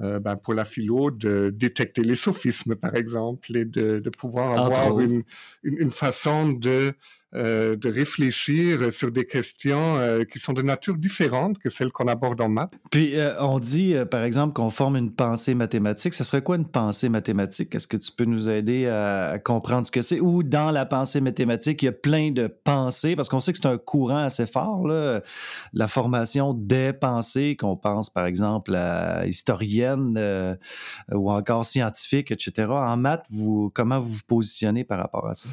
euh, 0.03 0.21
ben, 0.21 0.37
pour 0.37 0.53
la 0.53 0.67
philo 0.67 1.11
de 1.11 1.51
détecter 1.55 2.03
les 2.03 2.17
sophismes, 2.17 2.75
par 2.77 2.95
exemple, 2.97 3.57
et 3.57 3.65
de, 3.65 3.99
de 3.99 4.11
pouvoir 4.11 4.67
avoir 4.67 5.01
une, 5.01 5.23
une, 5.63 5.79
une, 5.79 5.91
façon 5.91 6.51
de 6.53 6.93
euh, 7.35 7.75
de 7.75 7.91
réfléchir 7.91 8.93
sur 8.93 9.11
des 9.11 9.27
questions 9.27 9.99
euh, 9.99 10.23
qui 10.23 10.39
sont 10.39 10.53
de 10.53 10.63
nature 10.63 10.97
différente 10.97 11.59
que 11.59 11.69
celles 11.69 11.91
qu'on 11.91 12.07
aborde 12.07 12.41
en 12.41 12.49
maths. 12.49 12.73
Puis 12.93 13.19
euh, 13.19 13.35
on 13.41 13.59
dit, 13.59 13.97
par 14.13 14.23
exemple, 14.23 14.55
qu'on 14.55 14.71
forme 14.71 14.97
une 14.97 15.11
pensée 15.11 15.55
mathématique. 15.55 16.15
Ce 16.15 16.23
serait 16.23 16.41
quoi 16.41 16.55
une 16.55 16.69
pensée 16.69 17.09
mathématique? 17.09 17.75
Est-ce 17.75 17.89
que 17.89 17.97
tu 17.97 18.13
peux 18.13 18.27
nous 18.27 18.49
aider 18.49 18.87
à, 18.87 19.41
comprendre 19.45 19.85
ce 19.87 19.91
que 19.91 20.03
c'est? 20.03 20.21
Ou 20.21 20.45
dans 20.45 20.71
la 20.71 20.87
pensée 20.87 21.21
mathématique, 21.21 21.83
il 21.83 21.87
y 21.87 21.89
a 21.89 21.93
plein 21.93 22.31
de 22.31 22.47
pensées, 22.47 23.17
parce 23.17 23.29
qu'on 23.29 23.41
sait 23.41 23.53
que 23.53 23.59
c'est 23.61 23.67
un 23.67 23.77
courant 23.77 24.25
assez 24.25 24.47
fort, 24.47 24.87
la 24.87 25.89
formation 25.89 26.55
des 26.55 26.93
pensées, 26.93 27.57
qu'on 27.59 27.77
pense 27.77 28.09
par 28.09 28.27
exemple 28.27 28.75
à 28.77 29.27
historienne 29.27 30.57
ou 31.13 31.33
encore 31.33 31.65
scientifique, 31.65 32.31
etc. 32.31 32.69
En 32.71 32.97
maths, 32.97 33.27
vous, 33.31 33.71
comment 33.75 33.99
vous 33.99 34.13
vous 34.13 34.27
positionnez 34.29 34.85
par 34.85 35.01
rapport 35.01 35.27
à 35.27 35.35
ça? 35.35 35.49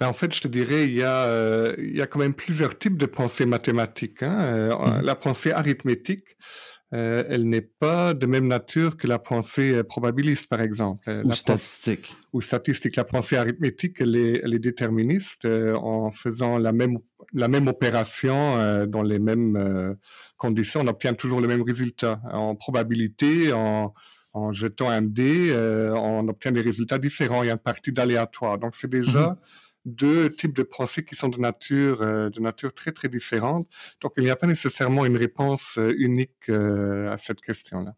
Ben, 0.00 0.08
en 0.08 0.14
fait, 0.14 0.34
je 0.34 0.40
te 0.40 0.48
dirais, 0.48 0.84
il 0.84 0.94
y, 0.94 1.02
a, 1.02 1.24
euh, 1.26 1.74
il 1.76 1.94
y 1.94 2.00
a 2.00 2.06
quand 2.06 2.18
même 2.18 2.32
plusieurs 2.32 2.78
types 2.78 2.96
de 2.96 3.04
pensée 3.04 3.44
mathématiques. 3.44 4.22
Hein. 4.22 4.40
Euh, 4.40 4.70
mm-hmm. 4.70 5.02
La 5.02 5.14
pensée 5.14 5.52
arithmétique, 5.52 6.38
euh, 6.94 7.22
elle 7.28 7.46
n'est 7.46 7.60
pas 7.60 8.14
de 8.14 8.24
même 8.24 8.48
nature 8.48 8.96
que 8.96 9.06
la 9.06 9.18
pensée 9.18 9.84
probabiliste, 9.84 10.48
par 10.48 10.62
exemple. 10.62 11.06
Ou 11.22 11.32
statistique. 11.32 12.16
Ou 12.32 12.40
statistique. 12.40 12.96
La 12.96 13.04
pensée 13.04 13.36
arithmétique, 13.36 14.00
elle 14.00 14.16
est, 14.16 14.40
elle 14.42 14.54
est 14.54 14.58
déterministe 14.58 15.46
en 15.46 16.10
faisant 16.12 16.56
la 16.56 16.72
même, 16.72 16.96
la 17.34 17.48
même 17.48 17.68
opération 17.68 18.86
dans 18.86 19.02
les 19.02 19.18
mêmes 19.18 19.96
conditions. 20.38 20.80
On 20.80 20.86
obtient 20.86 21.12
toujours 21.12 21.42
le 21.42 21.46
même 21.46 21.62
résultat. 21.62 22.22
En 22.32 22.56
probabilité, 22.56 23.52
en, 23.52 23.92
en 24.32 24.52
jetant 24.52 24.88
un 24.88 25.02
dé, 25.02 25.54
on 25.94 26.26
obtient 26.26 26.52
des 26.52 26.62
résultats 26.62 26.98
différents. 26.98 27.42
Il 27.42 27.48
y 27.48 27.50
a 27.50 27.52
une 27.52 27.58
partie 27.58 27.92
d'aléatoire. 27.92 28.58
Donc, 28.58 28.74
c'est 28.74 28.90
déjà... 28.90 29.32
Mm-hmm 29.32 29.36
deux 29.84 30.30
types 30.30 30.54
de 30.54 30.62
pensées 30.62 31.04
qui 31.04 31.14
sont 31.14 31.28
de 31.28 31.38
nature, 31.38 32.02
euh, 32.02 32.30
de 32.30 32.40
nature 32.40 32.72
très, 32.74 32.92
très 32.92 33.08
différente. 33.08 33.66
Donc, 34.02 34.12
il 34.16 34.24
n'y 34.24 34.30
a 34.30 34.36
pas 34.36 34.46
nécessairement 34.46 35.06
une 35.06 35.16
réponse 35.16 35.76
euh, 35.78 35.94
unique 35.96 36.48
euh, 36.48 37.10
à 37.10 37.16
cette 37.16 37.40
question-là. 37.40 37.94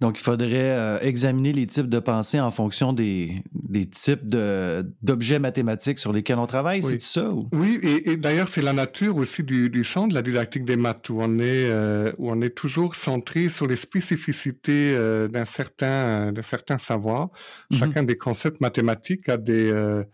Donc, 0.00 0.18
il 0.18 0.22
faudrait 0.22 1.04
examiner 1.04 1.52
les 1.52 1.66
types 1.66 1.88
de 1.88 1.98
pensées 1.98 2.40
en 2.40 2.50
fonction 2.50 2.92
des, 2.92 3.42
des 3.52 3.84
types 3.84 4.26
d'objets 4.26 5.38
mathématiques 5.38 5.98
sur 5.98 6.12
lesquels 6.12 6.38
on 6.38 6.46
travaille, 6.46 6.82
c'est 6.82 7.02
ça? 7.02 7.28
Oui, 7.52 7.80
et, 7.82 8.16
d'ailleurs, 8.16 8.48
c'est 8.48 8.62
la 8.62 8.72
nature 8.72 9.16
aussi 9.16 9.42
du, 9.42 9.68
du, 9.68 9.84
champ 9.84 10.06
de 10.06 10.14
la 10.14 10.22
didactique 10.22 10.64
des 10.64 10.76
maths, 10.76 11.10
où 11.10 11.18
on 11.20 11.38
est, 11.38 11.70
où 12.16 12.30
on 12.30 12.40
est 12.40 12.56
toujours 12.56 12.94
centré 12.94 13.48
sur 13.48 13.66
les 13.66 13.76
spécificités 13.76 14.96
d'un 15.28 15.44
certain, 15.44 16.32
certain 16.42 16.78
savoir. 16.78 17.28
Mm-hmm. 17.70 17.78
Chacun 17.78 18.02
des 18.02 18.16
concepts 18.16 18.60
mathématiques 18.60 19.28
a 19.28 19.36
des 19.36 20.04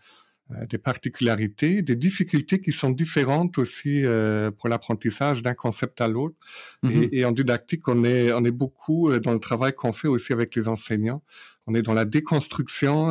des 0.69 0.77
particularités, 0.77 1.81
des 1.81 1.95
difficultés 1.95 2.59
qui 2.61 2.71
sont 2.71 2.89
différentes 2.89 3.57
aussi 3.57 4.05
euh, 4.05 4.51
pour 4.51 4.69
l'apprentissage 4.69 5.41
d'un 5.41 5.53
concept 5.53 6.01
à 6.01 6.07
l'autre. 6.07 6.35
Mm-hmm. 6.83 7.09
et, 7.11 7.25
en 7.25 7.31
didactique, 7.31 7.87
on 7.87 8.03
est, 8.03 8.31
on 8.31 8.43
est 8.45 8.51
beaucoup 8.51 9.09
euh, 9.09 9.19
dans 9.19 9.33
le 9.33 9.39
travail 9.39 9.73
qu'on 9.73 9.93
fait 9.93 10.07
aussi 10.07 10.33
avec 10.33 10.55
les 10.55 10.67
enseignants. 10.67 11.23
On 11.67 11.75
est 11.75 11.81
dans 11.81 11.93
la 11.93 12.05
déconstruction 12.05 13.09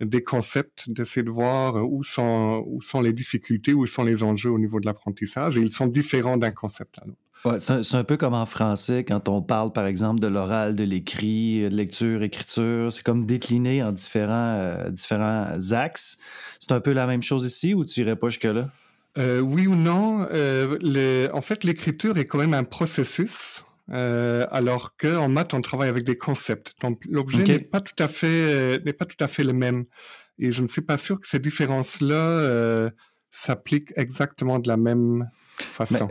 des 0.00 0.22
concepts, 0.22 0.88
d'essayer 0.88 1.24
de 1.24 1.30
voir 1.30 1.74
où 1.74 2.04
sont, 2.04 2.62
où 2.66 2.80
sont 2.80 3.00
les 3.00 3.12
difficultés, 3.12 3.74
où 3.74 3.84
sont 3.86 4.04
les 4.04 4.22
enjeux 4.22 4.50
au 4.50 4.58
niveau 4.58 4.78
de 4.78 4.86
l'apprentissage. 4.86 5.58
Et 5.58 5.60
ils 5.60 5.72
sont 5.72 5.86
différents 5.86 6.36
d'un 6.36 6.52
concept 6.52 6.98
à 6.98 7.04
l'autre. 7.04 7.18
Ouais, 7.44 7.60
c'est 7.60 7.94
un, 7.94 8.04
peu 8.04 8.16
comme 8.16 8.34
en 8.34 8.46
français 8.46 9.04
quand 9.04 9.28
on 9.28 9.42
parle, 9.42 9.72
par 9.72 9.86
exemple, 9.86 10.20
de 10.20 10.26
l'oral, 10.26 10.74
de 10.74 10.82
l'écrit, 10.82 11.62
de 11.62 11.74
lecture, 11.74 12.22
écriture. 12.22 12.92
C'est 12.92 13.04
comme 13.04 13.26
décliné 13.26 13.82
en 13.82 13.92
différents, 13.92 14.56
euh, 14.58 14.90
différents 14.90 15.52
axes. 15.70 16.18
C'est 16.58 16.72
un 16.72 16.80
peu 16.80 16.92
la 16.92 17.06
même 17.06 17.22
chose 17.22 17.44
ici 17.44 17.74
ou 17.74 17.84
tu 17.84 18.00
irais 18.00 18.16
pas 18.16 18.28
jusque-là? 18.28 18.70
Euh, 19.18 19.38
oui 19.38 19.68
ou 19.68 19.76
non. 19.76 20.26
Euh, 20.32 21.28
en 21.32 21.40
fait, 21.40 21.62
l'écriture 21.62 22.18
est 22.18 22.24
quand 22.24 22.38
même 22.38 22.54
un 22.54 22.64
processus. 22.64 23.64
alors 23.88 24.96
qu'en 24.96 25.28
maths, 25.28 25.54
on 25.54 25.60
travaille 25.60 25.88
avec 25.88 26.04
des 26.04 26.18
concepts. 26.18 26.74
Donc, 26.82 27.04
l'objet 27.08 27.44
n'est 27.44 27.58
pas 27.60 27.80
tout 27.80 28.02
à 28.02 28.08
fait 28.08 28.82
n'est 28.84 28.92
pas 28.92 29.06
tout 29.06 29.22
à 29.22 29.28
fait 29.28 29.44
le 29.44 29.52
même. 29.52 29.84
Et 30.40 30.50
je 30.50 30.60
ne 30.60 30.66
suis 30.66 30.82
pas 30.82 30.98
sûr 30.98 31.20
que 31.20 31.26
ces 31.28 31.38
différences-là 31.38 32.90
s'appliquent 33.30 33.92
exactement 33.96 34.58
de 34.58 34.66
la 34.66 34.76
même 34.76 35.28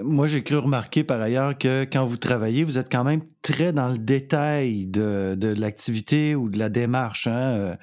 moi, 0.04 0.28
j'ai 0.28 0.44
cru 0.44 0.58
remarquer 0.58 1.04
par 1.04 1.22
ailleurs 1.22 1.58
que 1.58 1.86
quand 1.92 2.06
vous 2.06 2.18
travaillez, 2.18 2.64
vous 2.64 2.78
êtes 2.78 2.92
quand 2.92 3.04
même 3.04 3.22
très 3.42 3.72
dans 3.72 3.90
le 3.90 3.98
détail 3.98 4.86
de, 4.86 5.36
de 5.38 5.48
l'activité 5.48 6.36
ou 6.36 6.50
de 6.50 6.60
la 6.60 6.70
démarche, 6.70 7.28
hein, 7.28 7.32
euh, 7.32 7.76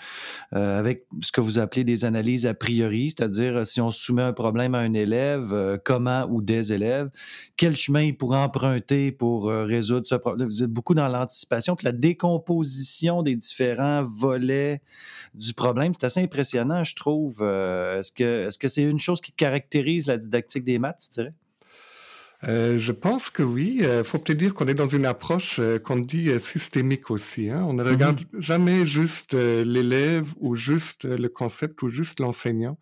euh, 0.54 0.78
avec 0.78 1.06
ce 1.20 1.32
que 1.32 1.40
vous 1.40 1.58
appelez 1.58 1.84
des 1.84 2.04
analyses 2.04 2.46
a 2.46 2.54
priori, 2.54 3.10
c'est-à-dire 3.10 3.58
euh, 3.58 3.64
si 3.64 3.80
on 3.80 3.90
soumet 3.90 4.22
un 4.22 4.32
problème 4.32 4.74
à 4.74 4.78
un 4.78 4.92
élève, 4.92 5.80
comment 5.84 6.26
ou 6.28 6.42
des 6.42 6.72
élèves, 6.72 7.10
quel 7.56 7.76
chemin 7.76 8.02
il 8.02 8.16
pourrait 8.16 8.38
emprunter 8.38 9.12
pour 9.12 9.46
résoudre 9.46 10.06
ce 10.06 10.14
problème? 10.14 10.48
Vous 10.48 10.62
êtes 10.62 10.70
beaucoup 10.70 10.94
dans 10.94 11.08
l'anticipation, 11.08 11.76
que 11.76 11.84
la 11.84 11.92
décomposition 11.92 13.22
des 13.22 13.36
différents 13.36 14.04
volets 14.04 14.82
du 15.34 15.54
problème, 15.54 15.92
c'est 15.98 16.06
assez 16.06 16.20
impressionnant, 16.20 16.84
je 16.84 16.94
trouve. 16.94 17.42
est-ce 17.42 18.12
que 18.12 18.46
est-ce 18.46 18.58
que 18.58 18.68
c'est 18.68 18.82
une 18.82 18.98
chose 18.98 19.20
qui 19.20 19.32
caractérise 19.32 20.06
la 20.06 20.16
didactique 20.16 20.64
des 20.64 20.78
maths, 20.78 21.08
tu 21.10 21.10
dirais? 21.10 21.34
Euh, 22.46 22.78
je 22.78 22.92
pense 22.92 23.30
que 23.30 23.42
oui. 23.42 23.76
Il 23.78 23.84
euh, 23.84 24.04
faut 24.04 24.18
peut-être 24.18 24.38
dire 24.38 24.54
qu'on 24.54 24.66
est 24.66 24.74
dans 24.74 24.86
une 24.86 25.06
approche 25.06 25.58
euh, 25.58 25.78
qu'on 25.78 25.96
dit 25.96 26.38
systémique 26.38 27.10
aussi. 27.10 27.50
Hein. 27.50 27.64
On 27.66 27.72
ne 27.74 27.82
regarde 27.82 28.20
mm-hmm. 28.20 28.40
jamais 28.40 28.86
juste 28.86 29.34
l'élève 29.34 30.32
ou 30.38 30.56
juste 30.56 31.04
le 31.04 31.28
concept 31.28 31.82
ou 31.82 31.88
juste 31.88 32.20
l'enseignant. 32.20 32.78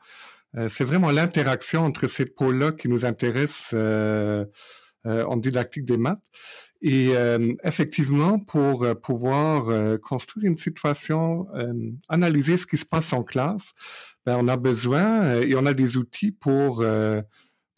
c'est 0.69 0.85
vraiment 0.85 1.11
l'interaction 1.11 1.83
entre 1.83 2.07
ces 2.09 2.27
pôles-là 2.27 2.73
qui 2.73 2.89
nous 2.89 3.05
intéresse 3.05 3.75
en 5.05 5.37
didactique 5.37 5.85
des 5.85 5.97
maths. 5.97 6.21
Et 6.83 7.13
effectivement, 7.63 8.39
pour 8.39 8.87
pouvoir 9.01 9.99
construire 10.01 10.47
une 10.47 10.57
situation, 10.57 11.47
analyser 12.09 12.57
ce 12.57 12.67
qui 12.67 12.77
se 12.77 12.85
passe 12.85 13.13
en 13.13 13.23
classe, 13.23 13.75
ben, 14.27 14.37
on 14.39 14.49
a 14.49 14.57
besoin 14.57 15.41
et 15.41 15.55
on 15.55 15.65
a 15.65 15.75
des 15.75 15.97
outils 15.97 16.33
pour 16.33 16.85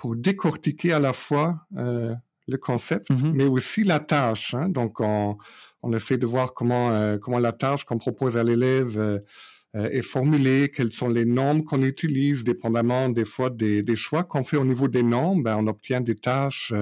pour 0.05 0.17
décortiquer 0.17 0.93
à 0.93 0.99
la 0.99 1.15
fois 1.15 1.67
euh, 1.79 2.15
le 2.47 2.59
concept, 2.59 3.09
mm-hmm. 3.09 3.33
mais 3.33 3.45
aussi 3.47 3.85
la 3.85 4.01
tâche. 4.01 4.53
Hein. 4.53 4.69
Donc, 4.69 5.01
on, 5.01 5.39
on, 5.83 5.95
essaie 5.95 6.19
de 6.19 6.27
voir 6.27 6.53
comment, 6.53 6.91
euh, 6.91 7.17
comment 7.17 7.39
la 7.39 7.53
tâche 7.53 7.85
qu'on 7.85 7.97
propose 7.97 8.37
à 8.37 8.45
l'élève 8.45 8.99
euh, 8.99 9.19
est 9.73 10.03
formulée, 10.03 10.71
quelles 10.71 10.91
sont 10.91 11.09
les 11.09 11.25
normes 11.25 11.65
qu'on 11.65 11.83
utilise, 11.83 12.45
dépendamment 12.45 13.09
des 13.09 13.25
fois 13.25 13.49
des, 13.49 13.83
des 13.83 13.97
choix 13.97 14.25
qu'on 14.25 14.45
fait 14.45 14.59
au 14.59 14.67
niveau 14.67 14.89
des 14.89 15.03
normes, 15.03 15.43
ben, 15.43 15.57
on 15.59 15.67
obtient 15.69 16.03
des 16.03 16.17
tâches 16.17 16.75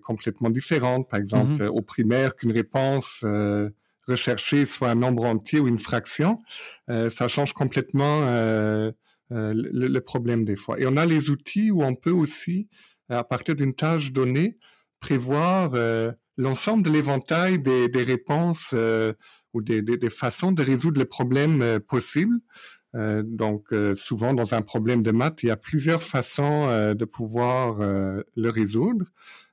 complètement 0.00 0.50
différentes. 0.50 1.10
Par 1.10 1.18
exemple, 1.18 1.64
mm-hmm. 1.64 1.66
au 1.66 1.82
primaire, 1.82 2.36
qu'une 2.36 2.52
réponse 2.52 3.24
recherchée 4.06 4.66
soit 4.66 4.90
un 4.90 4.94
nombre 4.94 5.24
entier 5.24 5.58
ou 5.58 5.66
une 5.66 5.80
fraction, 5.80 6.38
ça 6.86 7.26
change 7.26 7.54
complètement 7.54 8.20
euh, 9.30 9.52
le, 9.54 10.00
problème 10.00 10.46
des 10.46 10.56
fois. 10.56 10.80
Et 10.80 10.86
on 10.86 10.96
a 10.96 11.04
les 11.04 11.28
outils 11.28 11.70
où 11.70 11.82
on 11.82 11.94
peut 11.94 12.12
aussi, 12.12 12.66
à 13.10 13.24
partir 13.24 13.54
d'une 13.54 13.74
tâche 13.74 14.10
donnée, 14.10 14.56
prévoir 15.00 15.72
euh, 15.74 16.12
l'ensemble 16.38 16.82
de 16.82 16.88
l'éventail 16.88 17.58
des, 17.58 17.90
réponses 17.94 18.70
euh, 18.72 19.12
ou 19.52 19.60
des, 19.60 19.82
façons 20.08 20.52
de 20.52 20.62
résoudre 20.62 20.98
les 20.98 21.04
problèmes 21.04 21.78
possibles. 21.80 22.40
donc, 22.94 23.68
souvent 23.94 24.32
dans 24.32 24.54
un 24.54 24.62
problème 24.62 25.02
de 25.02 25.10
maths, 25.10 25.42
il 25.42 25.48
y 25.48 25.50
a 25.50 25.58
plusieurs 25.58 26.02
façons 26.02 26.94
de 26.94 27.04
pouvoir 27.04 27.80
le 27.80 28.50
résoudre. 28.50 29.04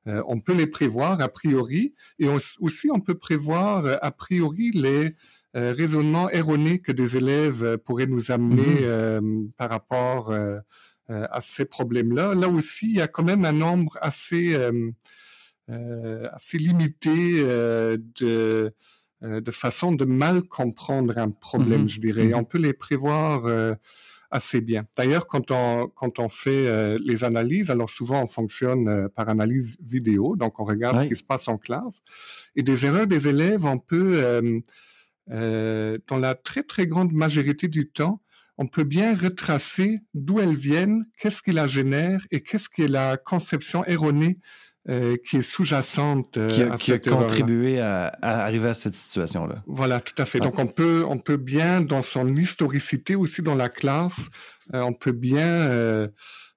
on 0.05 0.39
peut 0.39 0.53
les 0.53 0.67
prévoir 0.67 1.19
a 1.19 1.27
priori 1.27 1.95
et 2.17 2.29
aussi 2.29 2.89
on 2.91 3.01
peut 3.01 3.17
prévoir 3.17 3.85
a 4.01 4.11
priori 4.11 4.71
les 4.71 5.15
euh, 5.55 5.71
raisonnement 5.71 6.29
erroné 6.31 6.79
que 6.79 6.91
des 6.91 7.15
élèves 7.15 7.63
euh, 7.63 7.77
pourraient 7.77 8.07
nous 8.07 8.29
amener 8.29 8.61
mhm. 8.61 8.77
euh, 8.81 9.21
par 9.55 9.69
rapport 9.69 10.33
à 11.07 11.39
ces 11.39 11.65
problèmes-là. 11.65 12.33
Là 12.33 12.49
aussi, 12.49 12.87
il 12.89 12.95
y 12.95 13.01
a 13.01 13.07
quand 13.07 13.23
même 13.23 13.45
un 13.45 13.51
nombre 13.51 13.95
assez, 14.01 14.57
assez 15.67 16.57
limité 16.57 17.43
de, 17.43 18.73
de 19.21 19.51
façons 19.51 19.91
de 19.91 20.03
mal 20.03 20.41
comprendre 20.41 21.15
un 21.19 21.29
problème, 21.29 21.83
mhm. 21.83 21.89
je 21.89 21.99
dirais. 21.99 22.25
Mhm. 22.25 22.33
On 22.33 22.43
peut 22.43 22.57
les 22.57 22.73
prévoir 22.73 23.77
assez 24.31 24.61
bien. 24.61 24.87
D'ailleurs, 24.97 25.27
quand 25.27 25.51
on, 25.51 25.89
quand 25.93 26.17
on 26.17 26.27
fait 26.27 26.97
les 26.97 27.23
analyses, 27.23 27.69
alors 27.69 27.91
souvent 27.91 28.23
on 28.23 28.27
fonctionne 28.27 29.07
par 29.09 29.29
analyse 29.29 29.77
vidéo, 29.85 30.35
donc 30.35 30.59
on 30.59 30.63
regarde 30.63 30.97
ce 30.97 31.05
qui 31.05 31.15
se 31.15 31.23
passe 31.23 31.47
en 31.47 31.59
classe. 31.59 32.01
Et 32.55 32.63
des 32.63 32.87
erreurs 32.87 33.05
des 33.05 33.27
élèves, 33.27 33.63
on 33.63 33.77
peut 33.77 34.51
euh, 35.31 35.97
dans 36.07 36.17
la 36.17 36.35
très 36.35 36.63
très 36.63 36.87
grande 36.87 37.11
majorité 37.11 37.67
du 37.67 37.89
temps, 37.89 38.21
on 38.57 38.67
peut 38.67 38.83
bien 38.83 39.15
retracer 39.15 39.99
d'où 40.13 40.39
elles 40.39 40.55
viennent, 40.55 41.05
qu'est-ce 41.19 41.41
qui 41.41 41.51
la 41.51 41.67
génère 41.67 42.21
et 42.31 42.41
qu'est-ce 42.41 42.69
qui 42.69 42.83
est 42.83 42.87
la 42.87 43.17
conception 43.17 43.83
erronée 43.85 44.39
euh, 44.87 45.17
qui 45.27 45.37
est 45.37 45.41
sous-jacente 45.41 46.37
qui 46.47 46.61
a, 46.61 46.77
qui 46.77 46.91
a 46.91 46.99
contribué 46.99 47.79
à, 47.79 48.15
arriver 48.21 48.69
à 48.69 48.75
cette 48.75 48.93
situation-là. 48.93 49.63
Voilà, 49.65 49.99
tout 49.99 50.13
à 50.19 50.25
fait. 50.25 50.39
Donc 50.39 50.59
on 50.59 50.67
peut 50.67 51.03
on 51.09 51.17
peut 51.17 51.37
bien 51.37 51.81
dans 51.81 52.03
son 52.03 52.35
historicité 52.35 53.15
aussi 53.15 53.41
dans 53.41 53.55
la 53.55 53.67
classe, 53.67 54.29
on 54.71 54.93
peut 54.93 55.11
bien 55.11 56.07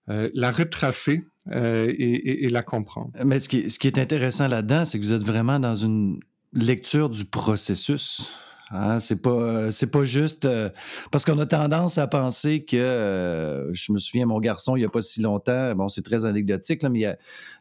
la 0.06 0.52
retracer 0.52 1.25
et, 1.50 2.44
et, 2.44 2.50
la 2.50 2.62
comprendre. 2.62 3.12
Mais 3.25 3.40
ce 3.40 3.48
qui, 3.48 3.70
ce 3.70 3.78
qui 3.78 3.87
est 3.87 3.98
intéressant 3.98 4.46
là-dedans, 4.46 4.84
c'est 4.84 4.98
que 4.98 5.04
vous 5.04 5.14
êtes 5.14 5.25
vraiment 5.25 5.58
dans 5.58 5.75
une 5.75 6.20
lecture 6.52 7.08
du 7.08 7.25
processus. 7.25 8.30
Hein, 8.70 9.00
c'est 9.00 9.22
pas 9.22 9.30
euh, 9.30 9.70
c'est 9.70 9.87
pas 9.87 10.04
juste 10.04 10.44
euh, 10.44 10.68
parce 11.10 11.25
qu'on 11.25 11.38
a 11.38 11.46
tendance 11.46 11.96
à 11.96 12.06
penser 12.06 12.64
que 12.64 12.76
euh, 12.76 13.72
je 13.72 13.92
me 13.92 13.98
souviens 13.98 14.26
mon 14.26 14.38
garçon 14.40 14.76
il 14.76 14.82
y 14.82 14.84
a 14.84 14.90
pas 14.90 15.00
si 15.00 15.22
longtemps 15.22 15.75
bon 15.75 15.88
c'est 15.88 16.02
très 16.02 16.26
anecdotique 16.26 16.82
là, 16.82 16.90
mais 16.90 17.06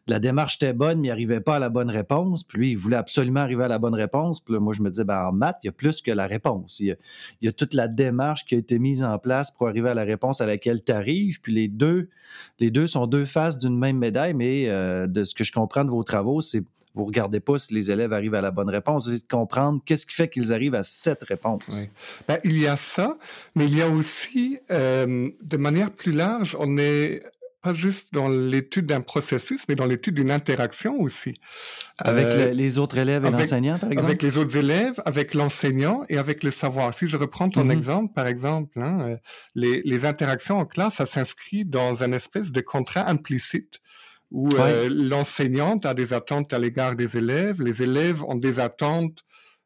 la 0.08 0.18
démarche 0.18 0.56
était 0.56 0.72
bonne 0.72 1.00
mais 1.00 1.08
il 1.08 1.10
n'arrivait 1.10 1.40
pas 1.40 1.56
à 1.56 1.58
la 1.58 1.68
bonne 1.68 1.90
réponse. 1.90 2.42
Puis 2.42 2.58
lui 2.58 2.70
il 2.72 2.76
voulait 2.76 2.96
absolument 2.96 3.40
arriver 3.40 3.64
à 3.64 3.68
la 3.68 3.78
bonne 3.78 3.94
réponse. 3.94 4.40
Puis 4.40 4.56
moi 4.58 4.72
je 4.72 4.82
me 4.82 4.90
disais 4.90 5.04
ben 5.04 5.26
en 5.26 5.32
maths 5.32 5.58
il 5.62 5.66
y 5.66 5.70
a 5.70 5.72
plus 5.72 6.02
que 6.02 6.10
la 6.10 6.26
réponse. 6.26 6.80
Il 6.80 6.96
y 7.42 7.48
a, 7.48 7.52
toute 7.52 7.74
la 7.74 7.88
démarche 7.88 8.44
qui 8.44 8.54
a 8.54 8.58
été 8.58 8.78
mise 8.78 9.02
en 9.02 9.18
place 9.18 9.50
pour 9.50 9.68
arriver 9.68 9.90
à 9.90 9.94
la 9.94 10.04
réponse 10.04 10.40
à 10.40 10.46
laquelle 10.46 10.82
tu 10.82 10.92
arrives. 10.92 11.40
Puis 11.40 11.52
les 11.54 11.68
deux 11.68 12.08
les 12.58 12.70
deux 12.70 12.86
sont 12.86 13.06
deux 13.06 13.24
faces 13.24 13.58
d'une 13.58 13.78
même 13.78 13.98
médaille 13.98 14.34
mais 14.34 14.66
de 15.06 15.24
ce 15.24 15.34
que 15.34 15.44
je 15.44 15.52
comprends 15.52 15.84
de 15.84 15.90
vos 15.90 16.04
travaux 16.04 16.40
c'est 16.40 16.62
vous 16.98 17.04
regardez 17.04 17.38
pas 17.38 17.58
si 17.58 17.74
les 17.74 17.90
élèves 17.90 18.12
arrivent 18.12 18.34
à 18.34 18.40
la 18.40 18.50
bonne 18.50 18.68
réponse, 18.68 19.06
essayez 19.06 19.20
de 19.20 19.28
comprendre 19.28 19.80
qu'est-ce 19.84 20.04
qui 20.04 20.14
fait 20.14 20.28
qu'ils 20.28 20.52
arrivent 20.52 20.74
à 20.74 20.82
cette 20.82 21.22
réponse. 21.22 21.88
Ben, 22.26 22.38
il 22.42 22.58
y 22.58 22.66
a 22.66 22.76
ça, 22.76 23.16
mais 23.54 23.66
il 23.66 23.76
y 23.76 23.82
a 23.82 23.88
aussi, 23.88 24.58
euh, 24.70 25.30
de 25.40 25.56
manière 25.56 25.92
plus 25.92 26.12
large, 26.12 26.56
on 26.58 26.76
est 26.76 27.22
pas 27.62 27.74
juste 27.74 28.14
dans 28.14 28.28
l'étude 28.28 28.86
d'un 28.86 29.00
processus, 29.00 29.64
mais 29.68 29.74
dans 29.74 29.86
l'étude 29.86 30.14
d'une 30.14 30.30
interaction 30.30 31.00
aussi. 31.00 31.34
Avec 31.98 32.26
euh, 32.26 32.52
les 32.52 32.78
autres 32.78 32.98
élèves 32.98 33.24
et 33.24 33.30
l'enseignant, 33.30 33.78
par 33.78 33.90
exemple? 33.90 34.10
Avec 34.10 34.22
les 34.22 34.38
autres 34.38 34.56
élèves, 34.56 35.02
avec 35.04 35.34
l'enseignant 35.34 36.04
et 36.08 36.18
avec 36.18 36.44
le 36.44 36.50
savoir. 36.50 36.94
Si 36.94 37.08
je 37.08 37.16
reprends 37.16 37.50
ton 37.50 37.64
mm-hmm. 37.66 37.72
exemple, 37.72 38.14
par 38.14 38.26
exemple, 38.26 38.80
hein, 38.80 39.00
euh, 39.00 39.16
les, 39.54 39.82
les 39.84 40.04
interactions 40.04 40.58
en 40.58 40.66
classe, 40.66 40.94
ça 40.94 41.06
s'inscrit 41.06 41.64
dans 41.64 42.02
un 42.02 42.12
espèce 42.12 42.52
de 42.52 42.60
contrat 42.60 43.08
implicite 43.08 43.80
où 44.30 44.48
euh, 44.56 44.88
l'enseignante 44.90 45.86
a 45.86 45.94
des 45.94 46.12
attentes 46.12 46.52
à 46.52 46.58
l'égard 46.58 46.96
des 46.96 47.16
élèves, 47.16 47.62
les 47.62 47.82
élèves 47.82 48.22
ont 48.24 48.34
des 48.34 48.60
attentes 48.60 49.24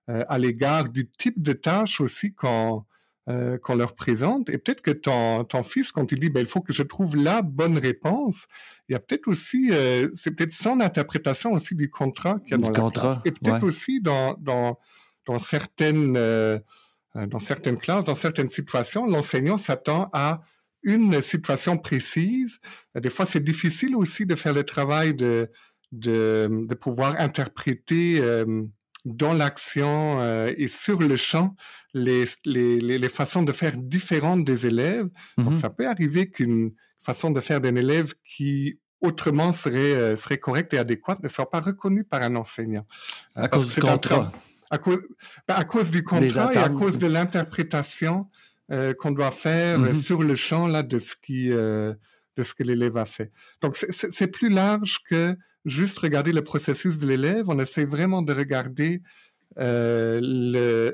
euh, 0.09 0.25
à 0.29 0.39
l'égard 0.39 0.89
du 0.89 1.09
type 1.11 1.43
de 1.43 1.53
tâche 1.53 2.01
aussi 2.01 2.35
qu'on 2.35 2.85
euh, 3.29 3.59
qu'on 3.59 3.75
leur 3.75 3.95
présente. 3.95 4.51
Et 4.51 4.59
peut-être 4.59 4.83
que 4.83 4.91
ton, 4.91 5.45
ton 5.45 5.63
fils, 5.63 5.93
quand 5.93 6.11
il 6.13 6.19
dit 6.19 6.29
ben, 6.29 6.41
il 6.41 6.47
faut 6.47 6.61
que 6.61 6.73
je 6.73 6.83
trouve 6.83 7.17
la 7.17 7.43
bonne 7.43 7.79
réponse, 7.79 8.47
il 8.89 8.93
y 8.93 8.97
a 8.97 9.01
peut-être 9.01 9.29
aussi, 9.29 9.71
c'est 10.15 10.33
peut-être 10.33 10.53
son 10.53 10.81
interprétation 10.81 11.53
aussi 11.53 11.75
du 11.75 11.89
contrat 11.91 12.39
qu'il 12.41 12.51
y 12.51 12.55
a 12.55 12.59
dans 12.59 12.71
la 12.71 12.91
classe. 12.91 13.19
Et 13.25 13.31
peut-être 13.31 13.65
aussi 13.65 14.01
dans, 14.01 14.35
dans, 14.41 14.79
dans 15.27 15.39
certaines, 15.39 16.15
dans 16.15 17.39
certaines 17.39 17.79
classes, 17.79 18.07
dans 18.07 18.15
certaines 18.15 18.49
situations, 18.49 19.07
l'enseignant 19.07 19.59
s'attend 19.59 20.11
à 20.13 20.43
une 20.83 21.21
situation 21.21 21.79
précise. 21.79 22.59
Des 22.95 23.11
fois, 23.11 23.25
c'est 23.25 23.45
difficile 23.45 23.95
aussi 23.97 24.27
de 24.27 24.35
faire 24.35 24.53
le 24.53 24.65
travail 24.65 25.15
de, 25.15 25.49
de, 25.93 26.65
de 26.69 26.75
pouvoir 26.75 27.21
interpréter 27.21 28.19
euh, 28.21 28.65
dans 29.05 29.33
l'action 29.33 30.21
euh, 30.21 30.53
et 30.57 30.69
sur 30.69 31.01
le 31.01 31.17
champ 31.17 31.55
les, 31.95 32.25
les, 32.45 32.81
les, 32.81 33.09
façons 33.09 33.43
de 33.43 33.53
faire 33.53 33.77
différentes 33.77 34.45
des 34.45 34.67
élèves. 34.67 35.09
Donc, 35.37 35.55
mm-hmm. 35.55 35.57
ça 35.57 35.71
peut 35.71 35.87
arriver 35.87 36.31
qu'une 36.31 36.73
façon 37.01 37.31
de 37.31 37.41
faire 37.41 37.61
d'un 37.61 37.77
élève 37.77 38.15
qui 38.25 38.79
autrement 39.01 39.53
serait, 39.53 39.95
euh, 39.95 40.17
serait 40.17 40.39
correcte 40.39 40.73
et 40.73 40.79
adéquate 40.79 41.23
ne 41.23 41.29
soit 41.29 41.51
pas 41.51 41.61
reconnue 41.61 42.05
par 42.05 42.23
un 42.23 42.37
enseignant. 42.37 42.87
À 43.35 43.49
cause 43.49 43.75
du 43.75 43.81
contrat. 43.81 44.33
À, 44.71 44.79
cause, 44.79 45.03
ben, 45.47 45.55
à 45.55 45.65
cause 45.65 45.91
du 45.91 46.03
contrat 46.03 46.55
et 46.55 46.57
à 46.57 46.71
cause 46.71 46.99
de 46.99 47.09
l'interprétation 47.09 48.29
euh, 48.71 48.95
qu'on 48.95 49.11
doit 49.11 49.33
faire 49.33 49.81
euh, 49.81 49.89
mm-hmm. 49.89 50.03
sur 50.03 50.23
le 50.23 50.35
champ 50.35 50.67
là 50.67 50.83
de 50.83 50.99
ce 50.99 51.15
qui 51.15 51.53
euh, 51.53 51.93
de 52.37 52.43
ce 52.43 52.55
que 52.55 52.63
l'élève 52.63 52.97
a 52.97 53.05
fait. 53.05 53.31
Donc 53.61 53.77
c'est 53.77 54.29
plus 54.29 54.49
large 54.49 55.01
que 55.07 55.37
juste 55.65 55.99
regarder 55.99 56.33
le 56.33 56.43
processus 56.43 56.99
de 56.99 57.07
l'élève. 57.07 57.49
On 57.49 57.59
essaie 57.59 57.85
vraiment 57.85 58.23
de 58.23 58.33
regarder 58.33 59.03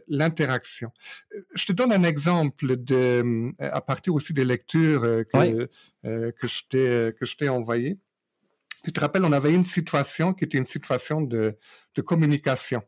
l'interaction. 0.08 0.90
Je 1.54 1.66
te 1.66 1.72
donne 1.72 1.92
un 1.92 2.02
exemple 2.02 2.76
de, 2.76 3.52
à 3.60 3.80
partir 3.80 4.14
aussi 4.14 4.32
des 4.32 4.44
lectures 4.44 5.02
que, 5.32 5.68
que 6.02 6.46
je 6.46 7.36
t'ai 7.36 7.48
envoyées. 7.48 7.98
Tu 8.84 8.92
te 8.92 9.00
rappelles, 9.00 9.24
on 9.24 9.32
avait 9.32 9.52
une 9.52 9.64
situation 9.64 10.32
qui 10.32 10.44
était 10.44 10.58
une 10.58 10.64
situation 10.64 11.20
de, 11.20 11.56
de 11.98 12.02
communication. 12.02 12.82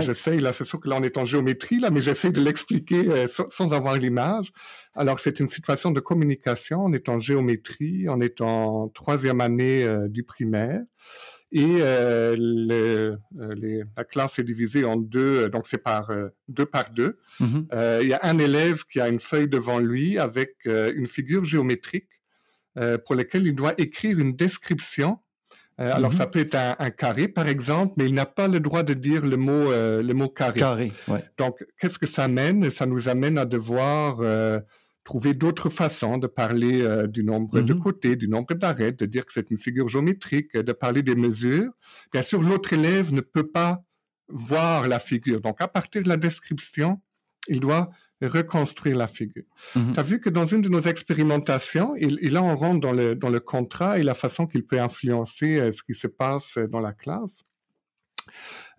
J'essaie, 0.00 0.40
là, 0.40 0.52
c'est 0.52 0.64
sûr 0.64 0.80
que 0.80 0.88
là, 0.88 0.96
on 0.98 1.02
est 1.02 1.16
en 1.18 1.24
géométrie, 1.24 1.78
là, 1.78 1.90
mais 1.90 2.02
j'essaie 2.02 2.30
de 2.30 2.40
l'expliquer 2.40 3.08
euh, 3.08 3.26
sans, 3.26 3.72
avoir 3.72 3.96
l'image. 3.96 4.50
Alors, 4.94 5.20
c'est 5.20 5.38
une 5.38 5.46
situation 5.46 5.90
de 5.92 6.00
communication. 6.00 6.84
On 6.84 6.92
est 6.92 7.08
en 7.08 7.20
géométrie, 7.20 8.06
on 8.08 8.20
est 8.20 8.40
en 8.40 8.88
troisième 8.88 9.40
année 9.40 9.84
euh, 9.84 10.08
du 10.08 10.24
primaire. 10.24 10.80
Et 11.52 11.76
euh, 11.80 12.34
le, 12.36 13.18
les, 13.54 13.84
la 13.96 14.04
classe 14.04 14.40
est 14.40 14.44
divisée 14.44 14.84
en 14.84 14.96
deux, 14.96 15.48
donc 15.50 15.66
c'est 15.66 15.78
par 15.78 16.10
deux 16.48 16.66
par 16.66 16.90
deux. 16.90 17.18
Mm-hmm. 17.40 18.02
Il 18.02 18.08
y 18.08 18.14
a 18.14 18.20
un 18.22 18.38
élève 18.38 18.84
qui 18.90 19.00
a 19.00 19.06
une 19.08 19.20
feuille 19.20 19.46
devant 19.46 19.78
lui 19.78 20.18
avec 20.18 20.64
une 20.64 21.06
figure 21.06 21.44
géométrique 21.44 22.08
pour 23.04 23.14
laquelle 23.14 23.46
il 23.46 23.54
doit 23.54 23.74
écrire 23.78 24.18
une 24.18 24.34
description 24.34 25.20
euh, 25.80 25.92
alors, 25.92 26.12
mm-hmm. 26.12 26.16
ça 26.16 26.26
peut 26.26 26.38
être 26.38 26.56
un, 26.78 26.90
carré, 26.90 27.26
par 27.26 27.48
exemple, 27.48 27.94
mais 27.96 28.06
il 28.06 28.14
n'a 28.14 28.26
pas 28.26 28.46
le 28.46 28.60
droit 28.60 28.82
de 28.82 28.94
dire 28.94 29.26
le 29.26 29.36
mot, 29.36 29.52
euh, 29.52 30.02
le 30.02 30.14
mot 30.14 30.28
carré. 30.28 30.60
Carré, 30.60 30.92
ouais. 31.08 31.24
Donc, 31.36 31.64
qu'est-ce 31.80 31.98
que 31.98 32.06
ça 32.06 32.24
amène 32.24 32.70
Ça 32.70 32.86
nous 32.86 33.08
amène 33.08 33.38
à 33.38 33.44
devoir 33.44 34.20
euh, 34.20 34.60
trouver 35.02 35.34
d'autres 35.34 35.70
façons 35.70 36.16
de 36.16 36.28
parler 36.28 36.86
du 37.08 37.24
nombre 37.24 37.60
de 37.60 37.74
mm-hmm. 37.74 37.78
côtés, 37.78 38.16
du 38.16 38.28
nombre 38.28 38.54
d'arêtes, 38.54 39.00
de 39.00 39.06
dire 39.06 39.26
que 39.26 39.32
c'est 39.32 39.50
une 39.50 39.58
figure 39.58 39.88
géométrique, 39.88 40.56
de 40.56 40.72
parler 40.72 41.02
des 41.02 41.16
mesures. 41.16 41.72
Bien 42.12 42.22
sûr, 42.22 42.40
l'autre 42.40 42.72
élève 42.72 43.12
ne 43.12 43.20
peut 43.20 43.48
pas 43.48 43.82
voir 44.28 44.88
la 44.88 44.98
figure. 44.98 45.40
Donc, 45.40 45.60
à 45.60 45.68
partir 45.68 46.02
de 46.02 46.08
la 46.08 46.16
description, 46.16 47.00
il 47.48 47.60
doit 47.60 47.90
reconstruire 48.22 48.96
la 48.96 49.06
figure. 49.06 49.44
Mhm. 49.74 49.92
Tu 49.92 50.00
as 50.00 50.02
vu 50.02 50.20
que 50.20 50.30
dans 50.30 50.44
une 50.44 50.62
de 50.62 50.68
nos 50.68 50.80
expérimentations, 50.80 51.94
et, 51.96 52.08
là 52.08 52.42
on 52.42 52.56
rentre 52.56 52.80
dans 52.80 52.92
le, 52.92 53.14
dans 53.14 53.30
le 53.30 53.40
contrat 53.40 53.98
et 53.98 54.02
la 54.02 54.14
façon 54.14 54.46
qu'il 54.46 54.64
peut 54.64 54.80
influencer 54.80 55.58
euh, 55.58 55.72
ce 55.72 55.82
qui 55.82 55.94
se 55.94 56.06
passe 56.06 56.58
dans 56.70 56.80
la 56.80 56.92
classe. 56.92 57.44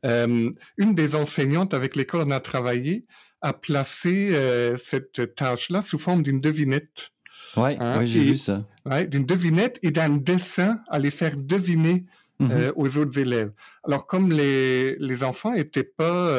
Euh, 0.06 0.52
une 0.78 0.96
des 0.96 1.16
enseignantes 1.16 1.74
avec 1.74 1.96
lesquelles 1.96 2.22
on 2.26 2.32
a 2.32 2.40
travaillé 2.40 3.06
a 3.42 3.54
placé 3.54 4.30
euh, 4.34 4.76
cette 4.78 5.36
tâche-là 5.36 5.82
sous 5.82 6.00
forme 6.00 6.24
d'une 6.24 6.42
devinette. 6.42 7.12
Oui, 7.58 7.78
hein, 7.80 8.04
j'ai 8.04 8.22
vu 8.22 8.38
ça. 8.38 8.66
Ouais, 8.86 9.08
d'une 9.08 9.26
devinette 9.26 9.80
et 9.82 9.92
d'un 9.92 10.10
dessin 10.10 10.82
à 10.90 11.00
les 11.00 11.12
faire 11.12 11.38
deviner 11.38 12.06
mhm. 12.40 12.74
aux 12.76 12.98
autres 12.98 13.20
élèves. 13.20 13.52
Alors 13.84 14.08
comme 14.08 14.32
les, 14.32 14.96
les 14.98 15.24
enfants 15.24 15.54
étaient 15.54 15.84
pas 15.84 16.32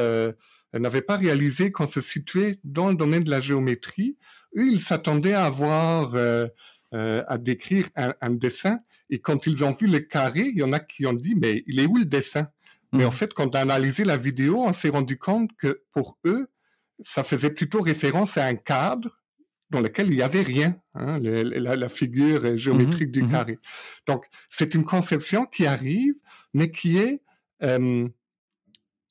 n'avaient 0.82 1.02
pas 1.02 1.16
réalisé 1.16 1.72
qu'on 1.72 1.86
se 1.86 2.00
situait 2.00 2.58
dans 2.64 2.88
le 2.88 2.94
domaine 2.94 3.24
de 3.24 3.30
la 3.30 3.40
géométrie. 3.40 4.16
Eux, 4.56 4.68
ils 4.70 4.80
s'attendaient 4.80 5.34
à 5.34 5.44
avoir, 5.44 6.14
euh, 6.14 6.46
euh, 6.94 7.22
à 7.28 7.38
décrire 7.38 7.88
un, 7.96 8.30
dessin. 8.30 8.78
Et 9.10 9.20
quand 9.20 9.46
ils 9.46 9.64
ont 9.64 9.72
vu 9.72 9.86
le 9.86 10.00
carré, 10.00 10.40
il 10.40 10.58
y 10.58 10.62
en 10.62 10.72
a 10.72 10.80
qui 10.80 11.06
ont 11.06 11.12
dit, 11.12 11.34
mais 11.34 11.62
il 11.66 11.80
est 11.80 11.86
où 11.86 11.96
le 11.96 12.04
dessin? 12.04 12.48
Mais 12.92 13.04
en 13.04 13.08
mhm. 13.08 13.14
fait, 13.14 13.34
quand 13.34 13.54
on 13.54 13.58
a 13.58 13.60
analysé 13.60 14.04
la 14.04 14.16
vidéo, 14.16 14.62
on 14.62 14.72
s'est 14.72 14.88
rendu 14.88 15.18
compte 15.18 15.50
que 15.58 15.82
pour 15.92 16.18
eux, 16.24 16.48
ça 17.02 17.24
faisait 17.24 17.50
plutôt 17.50 17.82
référence 17.82 18.38
à 18.38 18.46
un 18.46 18.54
cadre 18.54 19.10
dans 19.70 19.80
lequel 19.80 20.06
il 20.08 20.16
n'y 20.16 20.22
avait 20.22 20.42
rien, 20.42 20.76
hein, 20.94 21.18
la, 21.20 21.88
figure 21.88 22.56
géométrique 22.56 23.10
du 23.10 23.22
mhm. 23.22 23.30
carré. 23.30 23.58
Donc, 24.06 24.24
c'est 24.48 24.74
une 24.74 24.84
conception 24.84 25.44
qui 25.44 25.66
arrive, 25.66 26.14
mais 26.54 26.70
qui 26.70 26.98
est 26.98 27.20
euh, 27.62 28.08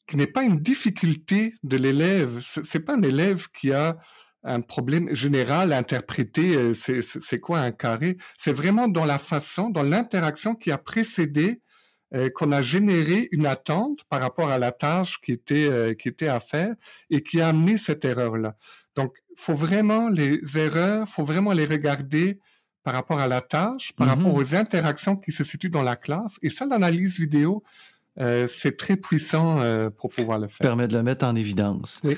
qui 0.08 0.18
n'est 0.18 0.28
pas 0.28 0.44
une 0.44 0.58
difficulté 0.58 1.56
de 1.64 1.78
l'élève. 1.78 2.40
C'est 2.42 2.80
pas 2.80 2.96
un 2.96 3.02
élève 3.02 3.48
qui 3.50 3.72
a 3.72 3.98
un 4.44 4.62
problème 4.62 5.14
général 5.14 5.74
à 5.74 5.78
interpréter 5.78 6.56
euh, 6.56 6.74
c'est 6.74 7.40
quoi 7.40 7.60
un 7.60 7.72
carré? 7.72 8.18
C'est 8.38 8.54
vraiment 8.54 8.88
dans 8.88 9.06
la 9.06 9.18
façon, 9.18 9.70
dans 9.70 9.84
l'interaction 9.84 10.54
qui 10.56 10.72
a 10.72 10.78
précédé 10.78 11.62
euh, 12.14 12.30
qu'on 12.30 12.52
a 12.52 12.62
généré 12.62 13.28
une 13.32 13.48
attente 13.48 14.04
par 14.10 14.22
rapport 14.22 14.50
à 14.50 14.60
la 14.60 14.72
tâche 14.72 15.20
qui 15.20 15.32
était 15.32 15.68
euh, 15.68 15.96
qui 15.96 16.08
était 16.08 16.28
à 16.28 16.40
faire 16.40 16.76
et 17.10 17.24
qui 17.24 17.42
a 17.42 17.48
amené 17.48 17.80
cette 17.80 18.06
erreur 18.06 18.38
là. 18.38 18.56
Donc, 18.96 19.18
faut 19.36 19.56
vraiment 19.56 20.10
les 20.10 20.40
erreurs, 20.58 21.10
faut 21.10 21.26
vraiment 21.26 21.52
les 21.52 21.66
regarder 21.66 22.40
par 22.84 22.94
rapport 22.94 23.20
à 23.20 23.28
la 23.28 23.42
tâche, 23.42 23.94
par 23.94 24.08
rapport 24.08 24.38
mm-hmm. 24.38 24.54
aux 24.54 24.56
interactions 24.56 25.16
qui 25.16 25.32
se 25.32 25.44
situent 25.44 25.72
dans 25.72 25.82
la 25.82 25.96
classe. 25.96 26.38
Et 26.44 26.52
ça, 26.52 26.68
l'analyse 26.68 27.20
vidéo, 27.20 27.64
euh, 28.20 28.48
c'est 28.48 28.78
très 28.78 28.96
puissant 28.96 29.60
euh, 29.60 29.90
pour 29.90 30.10
pouvoir 30.10 30.40
le 30.40 30.48
faire. 30.48 30.60
Permet 30.60 30.88
de 30.88 30.94
le 30.96 31.04
mettre 31.04 31.26
en 31.26 31.36
évidence. 31.36 32.02
Oui. 32.04 32.18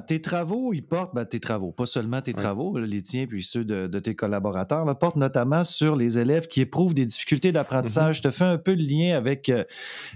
Tes 0.00 0.20
travaux, 0.20 0.72
ils 0.72 0.82
portent, 0.82 1.14
ben, 1.14 1.24
tes 1.24 1.40
travaux, 1.40 1.72
pas 1.72 1.86
seulement 1.86 2.20
tes 2.20 2.34
travaux, 2.34 2.78
les 2.78 3.02
tiens 3.02 3.26
puis 3.26 3.42
ceux 3.42 3.64
de, 3.64 3.98
tes 3.98 4.14
collaborateurs, 4.14 4.84
là, 4.84 4.94
portent 4.94 5.16
notamment 5.16 5.64
sur 5.64 5.96
les 5.96 6.18
élèves 6.18 6.46
qui 6.46 6.60
éprouvent 6.60 6.94
des 6.94 7.06
difficultés 7.06 7.52
d'apprentissage. 7.52 8.16
Mm-hmm. 8.16 8.18
Je 8.18 8.28
te 8.28 8.30
fais 8.30 8.44
un 8.44 8.58
peu 8.58 8.74
le 8.74 8.82
lien 8.82 9.16
avec 9.16 9.48
euh, 9.48 9.64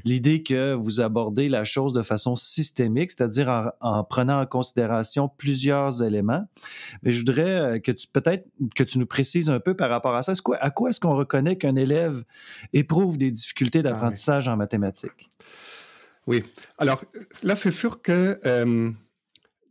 l'idée 0.04 0.42
que 0.42 0.74
vous 0.74 1.00
abordez 1.00 1.48
la 1.48 1.64
chose 1.64 1.92
de 1.92 2.02
façon 2.02 2.36
systémique, 2.36 3.10
c'est-à-dire 3.10 3.72
en, 3.80 4.04
prenant 4.04 4.40
en 4.40 4.46
considération 4.46 5.28
plusieurs 5.28 6.02
éléments. 6.02 6.46
Mais 7.02 7.10
je 7.10 7.18
voudrais 7.18 7.42
euh, 7.42 7.78
que 7.78 7.92
tu, 7.92 8.06
peut-être, 8.08 8.46
que 8.74 8.84
tu 8.84 8.98
nous 8.98 9.06
précises 9.06 9.50
un 9.50 9.60
peu 9.60 9.74
par 9.74 9.90
rapport 9.90 10.14
à 10.14 10.22
ça. 10.22 10.32
Quoi, 10.42 10.56
à 10.56 10.70
quoi 10.70 10.90
est-ce 10.90 11.00
qu'on 11.00 11.14
reconnaît 11.14 11.56
qu'un 11.56 11.76
élève 11.76 12.24
éprouve 12.72 13.18
des 13.18 13.30
difficultés 13.30 13.80
ah 13.80 13.82
d'apprentissage 13.82 14.48
en 14.48 14.56
mathématiques? 14.56 15.30
Oui. 16.26 16.42
Alors 16.78 17.02
là, 17.42 17.56
c'est 17.56 17.70
sûr 17.70 18.02
que 18.02 18.40
euh, 18.44 18.90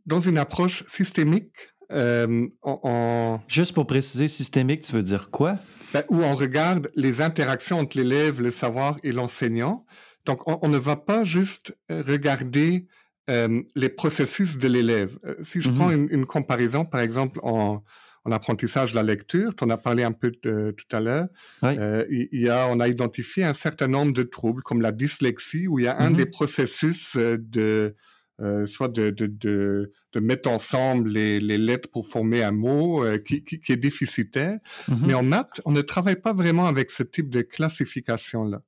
dans 0.06 0.20
une 0.20 0.38
approche 0.38 0.84
systémique, 0.86 1.52
euh, 1.92 2.46
on, 2.62 3.38
Juste 3.46 3.72
pour 3.72 3.86
préciser, 3.86 4.26
systémique, 4.28 4.82
tu 4.82 4.92
veux 4.92 5.02
dire 5.02 5.30
quoi? 5.30 5.58
Ben, 5.92 6.02
où 6.08 6.22
on 6.22 6.34
regarde 6.34 6.90
les 6.96 7.20
interactions 7.20 7.78
entre 7.78 7.96
l'élève, 7.96 8.40
le 8.40 8.50
savoir 8.50 8.96
et 9.04 9.12
l'enseignant. 9.12 9.86
Donc, 10.24 10.40
on, 10.46 10.68
ne 10.68 10.78
va 10.78 10.96
pas 10.96 11.22
juste 11.22 11.78
regarder 11.88 12.88
euh, 13.30 13.62
les 13.76 13.88
processus 13.88 14.58
de 14.58 14.66
l'élève. 14.66 15.16
Si 15.42 15.60
je 15.60 15.70
prends 15.70 15.90
mm-hmm. 15.90 16.08
une, 16.10 16.26
comparaison, 16.26 16.84
par 16.84 17.00
exemple, 17.00 17.38
en, 17.44 17.84
en 18.26 18.32
apprentissage 18.32 18.90
de 18.90 18.96
la 18.96 19.04
lecture, 19.04 19.54
tu 19.54 19.64
en 19.64 19.70
as 19.70 19.76
parlé 19.76 20.02
un 20.02 20.12
peu 20.12 20.32
de, 20.42 20.74
tout 20.76 20.96
à 20.96 21.00
l'heure, 21.00 21.28
euh, 21.62 22.04
il, 22.10 22.40
y 22.40 22.48
a, 22.48 22.66
on 22.68 22.80
a 22.80 22.88
identifié 22.88 23.44
un 23.44 23.52
certain 23.52 23.86
nombre 23.86 24.12
de 24.12 24.24
troubles 24.24 24.62
comme 24.62 24.82
la 24.82 24.90
dyslexie, 24.90 25.68
où 25.68 25.78
il 25.78 25.84
y 25.84 25.88
a 25.88 25.96
un 25.98 26.10
mm-hmm. 26.10 26.16
des 26.16 26.26
processus 26.26 27.16
euh, 27.16 27.38
de 27.38 27.94
euh, 28.42 28.66
soit 28.66 28.88
de, 28.88 29.10
de, 29.10 29.26
de, 29.26 29.92
de, 30.12 30.20
mettre 30.20 30.50
ensemble 30.50 31.08
les, 31.08 31.40
les, 31.40 31.56
lettres 31.56 31.88
pour 31.90 32.06
former 32.06 32.42
un 32.42 32.52
mot 32.52 33.02
euh, 33.02 33.16
qui, 33.16 33.42
qui, 33.42 33.60
qui, 33.60 33.72
est 33.72 33.76
déficitaire. 33.76 34.58
Mm-hmm. 34.88 35.06
Mais 35.06 35.14
en 35.14 35.22
maths, 35.22 35.62
on 35.64 35.72
ne 35.72 35.80
travaille 35.80 36.20
pas 36.20 36.34
vraiment 36.34 36.66
avec 36.66 36.90
ce 36.90 37.02
type 37.02 37.30
de 37.30 37.40
classification-là. 37.40 38.60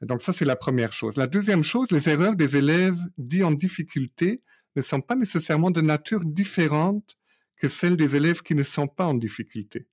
Donc 0.00 0.22
ça, 0.22 0.32
c'est 0.32 0.46
la 0.46 0.56
première 0.56 0.92
chose. 0.92 1.16
La 1.16 1.26
deuxième 1.26 1.62
chose, 1.62 1.90
les 1.92 2.08
erreurs 2.08 2.36
des 2.36 2.56
élèves 2.56 2.98
dits 3.18 3.44
en 3.44 3.52
difficulté 3.52 4.42
ne 4.76 4.82
sont 4.82 5.00
pas 5.00 5.14
nécessairement 5.14 5.70
de 5.70 5.80
nature 5.80 6.24
différente 6.24 7.16
que 7.56 7.68
celles 7.68 7.96
des 7.96 8.16
élèves 8.16 8.42
qui 8.42 8.54
ne 8.54 8.62
sont 8.62 8.88
pas 8.88 9.06
en 9.06 9.14
difficulté. 9.14 9.86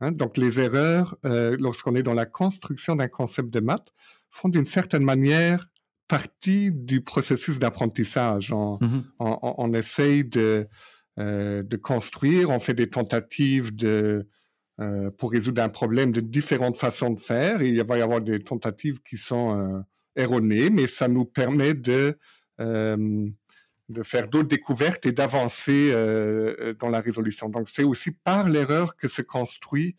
Hein. 0.00 0.10
donc 0.10 0.36
les 0.36 0.58
erreurs, 0.58 1.16
euh, 1.24 1.56
lorsqu'on 1.60 1.94
est 1.94 2.02
dans 2.02 2.14
la 2.14 2.26
construction 2.26 2.96
d'un 2.96 3.06
concept 3.06 3.50
de 3.50 3.60
maths, 3.60 3.92
font 4.30 4.48
d'une 4.48 4.64
certaine 4.64 5.04
manière 5.04 5.68
partie 6.12 6.70
du 6.70 7.00
processus 7.00 7.58
d'apprentissage. 7.58 8.52
On, 8.52 8.78
mm-hmm. 8.78 9.76
essaye 9.76 10.24
de, 10.24 10.68
euh, 11.18 11.62
de 11.62 11.76
construire, 11.76 12.50
on 12.50 12.58
fait 12.58 12.74
des 12.74 12.90
tentatives 12.90 13.74
de, 13.74 14.28
euh, 14.80 15.10
pour 15.10 15.32
résoudre 15.32 15.62
un 15.62 15.70
problème 15.70 16.12
de 16.12 16.20
différentes 16.20 16.76
façons 16.76 17.10
de 17.10 17.20
faire. 17.20 17.62
Et 17.62 17.68
il 17.68 17.82
va 17.82 17.96
y 17.96 18.02
avoir 18.02 18.20
des 18.20 18.40
tentatives 18.40 19.00
qui 19.02 19.16
sont 19.16 19.82
erronées, 20.14 20.68
mais 20.68 20.86
ça 20.86 21.08
nous 21.08 21.24
permet 21.24 21.72
de 21.72 22.18
de 23.92 24.02
faire 24.02 24.28
d'autres 24.28 24.48
découvertes 24.48 25.06
et 25.06 25.12
d'avancer 25.12 25.90
euh, 25.92 26.56
euh, 26.60 26.74
dans 26.74 26.88
la 26.88 27.00
résolution. 27.00 27.48
Donc, 27.48 27.68
c'est 27.68 27.84
aussi 27.84 28.10
par 28.10 28.48
l'erreur 28.48 28.96
que 28.96 29.08
se 29.08 29.22
construit 29.22 29.96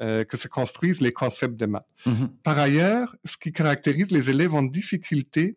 euh, 0.00 0.24
que 0.24 0.36
se 0.36 0.48
construisent 0.48 1.00
les 1.00 1.12
concepts 1.12 1.56
de 1.56 1.66
maths. 1.66 1.86
Mm-hmm. 2.06 2.28
Par 2.42 2.58
ailleurs, 2.58 3.16
ce 3.24 3.36
qui 3.36 3.52
caractérise 3.52 4.10
les 4.10 4.30
élèves 4.30 4.54
en 4.54 4.62
difficulté, 4.62 5.56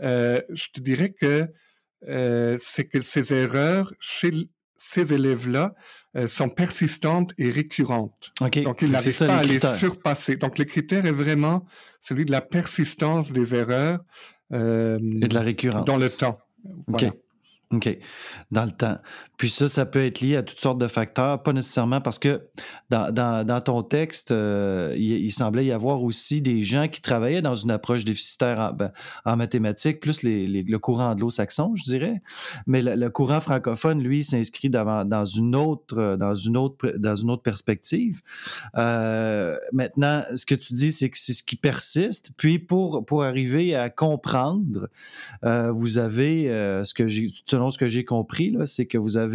je 0.00 0.70
te 0.72 0.80
dirais 0.80 1.10
que 1.10 1.48
c'est 2.58 2.86
que 2.86 3.00
ces 3.00 3.34
erreurs 3.34 3.92
chez 4.00 4.30
ces 4.78 5.12
élèves-là 5.12 5.74
sont 6.26 6.48
persistantes 6.48 7.32
et 7.36 7.50
récurrentes. 7.50 8.32
Donc, 8.40 8.80
ils 8.80 8.90
n'arrivent 8.90 9.18
pas 9.18 9.36
à 9.36 9.44
les 9.44 9.60
surpasser. 9.60 10.36
Donc, 10.36 10.58
le 10.58 10.64
critère 10.64 11.04
est 11.04 11.12
vraiment 11.12 11.66
celui 12.00 12.24
de 12.24 12.32
la 12.32 12.40
persistance 12.40 13.30
des 13.32 13.54
erreurs 13.54 14.00
et 14.52 14.56
de 14.56 15.34
la 15.34 15.42
récurrence 15.42 15.84
dans 15.84 15.98
le 15.98 16.08
temps. 16.08 16.38
OK. 16.88 17.04
OK. 17.72 17.98
Dans 18.50 18.64
le 18.64 18.72
temps. 18.72 18.98
Puis 19.40 19.48
ça, 19.48 19.70
ça 19.70 19.86
peut 19.86 20.04
être 20.04 20.20
lié 20.20 20.36
à 20.36 20.42
toutes 20.42 20.60
sortes 20.60 20.76
de 20.76 20.86
facteurs, 20.86 21.42
pas 21.42 21.54
nécessairement 21.54 22.02
parce 22.02 22.18
que 22.18 22.42
dans, 22.90 23.10
dans, 23.14 23.60
ton 23.62 23.82
texte, 23.82 24.32
euh, 24.32 24.94
il, 24.98 25.32
semblait 25.32 25.64
y 25.64 25.72
avoir 25.72 26.02
aussi 26.02 26.42
des 26.42 26.62
gens 26.62 26.88
qui 26.88 27.00
travaillaient 27.00 27.40
dans 27.40 27.54
une 27.54 27.70
approche 27.70 28.04
déficitaire 28.04 28.58
en, 28.58 28.72
ben, 28.74 28.92
en 29.24 29.36
mathématiques, 29.36 30.00
plus 30.00 30.24
le 30.24 30.76
courant 30.76 31.12
anglo-saxon, 31.12 31.74
je 31.74 31.84
dirais. 31.84 32.20
Mais 32.66 32.82
le, 32.82 33.08
courant 33.08 33.40
francophone, 33.40 34.02
lui, 34.02 34.24
s'inscrit 34.24 34.68
dans, 34.68 35.06
dans, 35.06 35.24
une 35.24 35.56
autre, 35.56 36.16
dans, 36.18 36.34
une 36.34 36.58
autre, 36.58 36.92
dans 36.98 37.16
une 37.16 37.30
autre 37.30 37.42
perspective. 37.42 38.20
Euh, 38.76 39.56
maintenant, 39.72 40.22
ce 40.34 40.44
que 40.44 40.54
tu 40.54 40.74
dis, 40.74 40.92
c'est 40.92 41.08
que 41.08 41.16
c'est 41.18 41.32
ce 41.32 41.42
qui 41.42 41.56
persiste. 41.56 42.32
Puis 42.36 42.58
pour, 42.58 43.06
pour 43.06 43.24
arriver 43.24 43.74
à 43.74 43.88
comprendre, 43.88 44.90
euh, 45.44 45.70
vous 45.70 45.96
avez, 45.96 46.44
ce 46.84 46.92
que 46.92 47.06
selon 47.46 47.70
ce 47.70 47.78
que 47.78 47.86
j'ai 47.86 48.04
compris, 48.04 48.54
c'est 48.66 48.84
que 48.84 48.98
vous 48.98 49.16
avez 49.16 49.29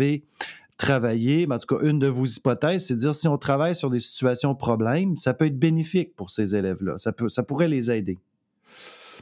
travaillé, 0.77 1.47
en 1.49 1.57
tout 1.57 1.75
cas, 1.75 1.85
une 1.85 1.99
de 1.99 2.07
vos 2.07 2.25
hypothèses, 2.25 2.87
c'est 2.87 2.95
de 2.95 2.99
dire 2.99 3.15
si 3.15 3.27
on 3.27 3.37
travaille 3.37 3.75
sur 3.75 3.89
des 3.89 3.99
situations 3.99 4.55
problèmes, 4.55 5.15
ça 5.15 5.33
peut 5.33 5.45
être 5.45 5.57
bénéfique 5.57 6.15
pour 6.15 6.29
ces 6.29 6.55
élèves-là. 6.55 6.97
Ça, 6.97 7.11
peut, 7.11 7.29
ça 7.29 7.43
pourrait 7.43 7.67
les 7.67 7.91
aider. 7.91 8.17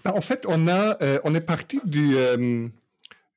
Ben, 0.03 0.11
en 0.11 0.21
fait, 0.21 0.45
on, 0.47 0.67
a, 0.67 0.97
euh, 1.01 1.19
on 1.23 1.33
est 1.35 1.41
parti 1.41 1.79
euh, 1.95 2.67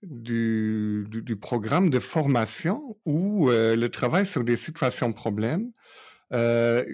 du, 0.02 1.06
du, 1.08 1.36
programme 1.36 1.90
de 1.90 2.00
formation 2.00 2.96
où 3.04 3.50
euh, 3.50 3.76
le 3.76 3.88
travail 3.88 4.26
sur 4.26 4.42
des 4.42 4.56
situations 4.56 5.12
problèmes, 5.12 5.70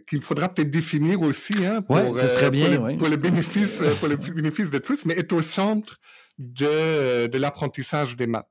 qu'il 0.07 0.21
faudra 0.21 0.51
peut-être 0.51 0.69
définir 0.69 1.23
aussi 1.23 1.65
hein, 1.65 1.81
pour, 1.81 2.15
serait 2.15 2.51
bien, 2.51 2.77
pour, 2.77 2.99
pour, 2.99 3.09
le 3.09 3.17
bénéfice, 3.17 3.83
pour 3.99 4.09
le 4.09 4.17
bénéfice 4.17 4.71
de 4.71 4.77
tous, 4.77 5.07
mais 5.07 5.15
est 5.15 5.33
au 5.33 5.41
centre 5.41 5.97
de, 6.39 7.27
de 7.27 7.39
l'apprentissage 7.39 8.17
des 8.17 8.27
maths. 8.27 8.49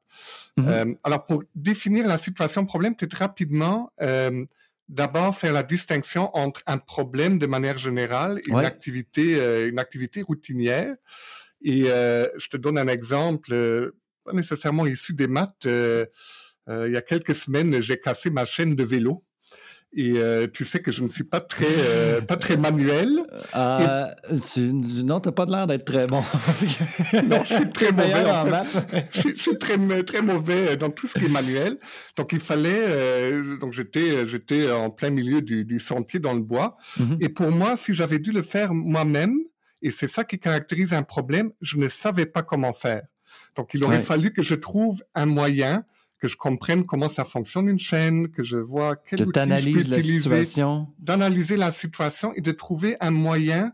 Mm-hmm. 0.57 0.69
Euh, 0.69 0.93
alors, 1.03 1.25
pour 1.25 1.43
définir 1.55 2.07
la 2.07 2.17
situation 2.17 2.65
problème, 2.65 2.95
peut-être 2.95 3.17
rapidement, 3.17 3.91
euh, 4.01 4.45
d'abord 4.89 5.35
faire 5.35 5.53
la 5.53 5.63
distinction 5.63 6.35
entre 6.35 6.61
un 6.67 6.77
problème 6.77 7.39
de 7.39 7.47
manière 7.47 7.77
générale 7.77 8.39
et 8.39 8.49
une, 8.49 8.57
activité, 8.57 9.39
euh, 9.39 9.69
une 9.69 9.79
activité 9.79 10.21
routinière. 10.21 10.95
Et 11.63 11.83
je 11.83 12.49
te 12.49 12.57
donne 12.57 12.77
un 12.77 12.87
exemple, 12.87 13.93
pas 14.23 14.33
nécessairement 14.33 14.87
issu 14.87 15.13
des 15.13 15.27
maths. 15.27 15.65
il 15.65 16.91
y 16.91 16.97
a 16.97 17.01
quelques 17.01 17.35
semaines, 17.35 17.79
j'ai 17.81 17.99
cassé 17.99 18.31
ma 18.31 18.45
chaîne 18.45 18.75
de 18.75 18.83
vélo. 18.83 19.23
Et 19.93 20.13
euh, 20.15 20.47
tu 20.47 20.63
sais 20.63 20.81
que 20.81 20.89
je 20.89 21.03
ne 21.03 21.09
suis 21.09 21.25
pas 21.25 21.41
très, 21.41 21.65
euh, 21.67 22.21
pas 22.21 22.37
très 22.37 22.55
manuel. 22.55 23.23
Euh, 23.55 24.05
tu, 24.53 24.71
non, 24.71 25.19
tu 25.19 25.27
n'as 25.27 25.33
pas 25.33 25.45
l'air 25.45 25.67
d'être 25.67 25.83
très 25.83 26.07
bon. 26.07 26.21
non, 27.25 27.43
je 27.43 27.55
suis 27.55 27.69
très 27.71 27.91
mauvais 27.91 28.31
en, 28.31 28.45
fait. 28.45 29.07
je, 29.11 29.35
suis 29.35 29.57
très, 29.57 30.03
très 30.03 30.21
mauvais 30.21 30.77
dans 30.77 30.91
tout 30.91 31.07
ce 31.07 31.19
qui 31.19 31.25
est 31.25 31.29
manuel. 31.29 31.77
Donc, 32.15 32.31
il 32.31 32.39
fallait... 32.39 32.83
Euh, 32.87 33.57
donc, 33.57 33.73
j'étais, 33.73 34.25
j'étais 34.29 34.71
en 34.71 34.91
plein 34.91 35.09
milieu 35.09 35.41
du, 35.41 35.65
du 35.65 35.77
sentier 35.77 36.21
dans 36.21 36.33
le 36.33 36.41
bois. 36.41 36.77
Mm-hmm. 36.97 37.17
Et 37.19 37.27
pour 37.27 37.51
moi, 37.51 37.75
si 37.75 37.93
j'avais 37.93 38.19
dû 38.19 38.31
le 38.31 38.43
faire 38.43 38.73
moi-même, 38.73 39.37
et 39.81 39.91
c'est 39.91 40.07
ça 40.07 40.23
qui 40.23 40.39
caractérise 40.39 40.93
un 40.93 41.03
problème, 41.03 41.51
je 41.59 41.77
ne 41.77 41.89
savais 41.89 42.25
pas 42.25 42.43
comment 42.43 42.71
faire. 42.71 43.01
Donc, 43.57 43.73
il 43.73 43.83
aurait 43.83 43.99
fallu 43.99 44.31
que 44.31 44.41
je 44.41 44.55
trouve 44.55 45.03
un 45.15 45.25
moyen 45.25 45.83
que 46.21 46.27
je 46.27 46.37
comprenne 46.37 46.85
comment 46.85 47.09
ça 47.09 47.25
fonctionne 47.25 47.67
une 47.67 47.79
chaîne, 47.79 48.29
que 48.29 48.43
je 48.43 48.57
vois 48.57 48.95
quel 48.95 49.27
outil 49.27 49.39
je 49.57 49.89
peux 49.89 50.01
situation. 50.01 50.87
D'analyser 50.99 51.57
la 51.57 51.71
situation 51.71 52.31
et 52.35 52.41
de 52.41 52.51
trouver 52.51 52.95
un 52.99 53.09
moyen 53.09 53.73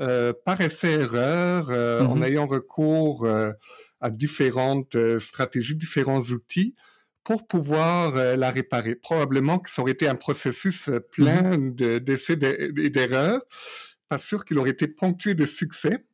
euh, 0.00 0.32
par 0.44 0.60
essai-erreur, 0.60 1.70
euh, 1.70 2.00
en 2.00 2.16
mm-hmm. 2.16 2.24
ayant 2.24 2.46
recours 2.46 3.24
euh, 3.24 3.50
à 4.00 4.10
différentes 4.10 4.96
stratégies, 5.18 5.74
différents 5.74 6.20
outils 6.20 6.76
pour 7.24 7.46
pouvoir 7.46 8.12
la 8.14 8.50
réparer. 8.50 8.96
Probablement 8.96 9.58
que 9.58 9.70
ça 9.70 9.80
aurait 9.80 9.92
été 9.92 10.06
un 10.06 10.14
processus 10.14 10.90
plein 11.10 11.56
mm-hmm. 11.56 11.98
d'essais 12.00 12.38
et 12.76 12.90
d'erreurs. 12.90 13.40
Pas 14.08 14.18
sûr 14.18 14.44
qu'il 14.44 14.58
aurait 14.58 14.70
été 14.70 14.86
ponctué 14.86 15.34
de 15.34 15.46
succès. 15.46 16.04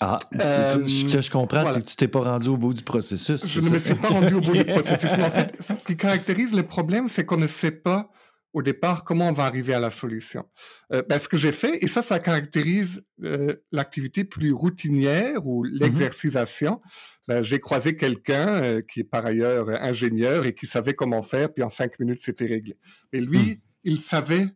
Ah, 0.00 0.18
ce 0.32 1.12
que 1.12 1.22
je 1.22 1.30
comprends, 1.30 1.72
c'est 1.72 1.80
que 1.80 1.88
tu 1.88 1.96
t'es 1.96 2.08
pas 2.08 2.20
rendu 2.20 2.48
au 2.48 2.56
bout 2.56 2.74
du 2.74 2.82
processus. 2.82 3.46
Je 3.46 3.60
ne 3.60 3.70
me 3.70 3.78
suis 3.78 3.94
pas 3.94 4.08
rendu 4.08 4.34
au 4.34 4.40
bout 4.40 4.52
du 4.52 4.64
processus. 4.66 5.10
Mais 5.16 5.24
en 5.24 5.30
fait, 5.30 5.54
ce 5.60 5.72
qui 5.72 5.96
caractérise 5.96 6.52
le 6.52 6.62
problème, 6.62 7.08
c'est 7.08 7.24
qu'on 7.24 7.38
ne 7.38 7.46
sait 7.46 7.70
pas 7.70 8.10
au 8.52 8.62
départ 8.62 9.04
comment 9.04 9.28
on 9.28 9.32
va 9.32 9.44
arriver 9.44 9.74
à 9.74 9.80
la 9.80 9.90
solution. 9.90 10.44
Euh, 10.92 11.02
ben, 11.08 11.18
ce 11.18 11.28
que 11.28 11.36
j'ai 11.36 11.52
fait, 11.52 11.78
et 11.82 11.88
ça, 11.88 12.00
ça 12.00 12.18
caractérise 12.20 13.04
euh, 13.22 13.54
l'activité 13.70 14.24
plus 14.24 14.52
routinière 14.52 15.46
ou 15.46 15.66
mm-hmm. 15.66 15.78
l'exercisation. 15.78 16.80
Ben, 17.28 17.42
j'ai 17.42 17.58
croisé 17.58 17.96
quelqu'un 17.96 18.62
euh, 18.62 18.82
qui 18.82 19.00
est 19.00 19.04
par 19.04 19.26
ailleurs 19.26 19.68
ingénieur 19.82 20.46
et 20.46 20.54
qui 20.54 20.66
savait 20.66 20.94
comment 20.94 21.22
faire, 21.22 21.52
puis 21.52 21.64
en 21.64 21.68
cinq 21.68 21.98
minutes, 21.98 22.20
c'était 22.20 22.46
réglé. 22.46 22.78
Et 23.12 23.20
lui, 23.20 23.38
mm. 23.38 23.56
il 23.84 24.00
savait, 24.00 24.46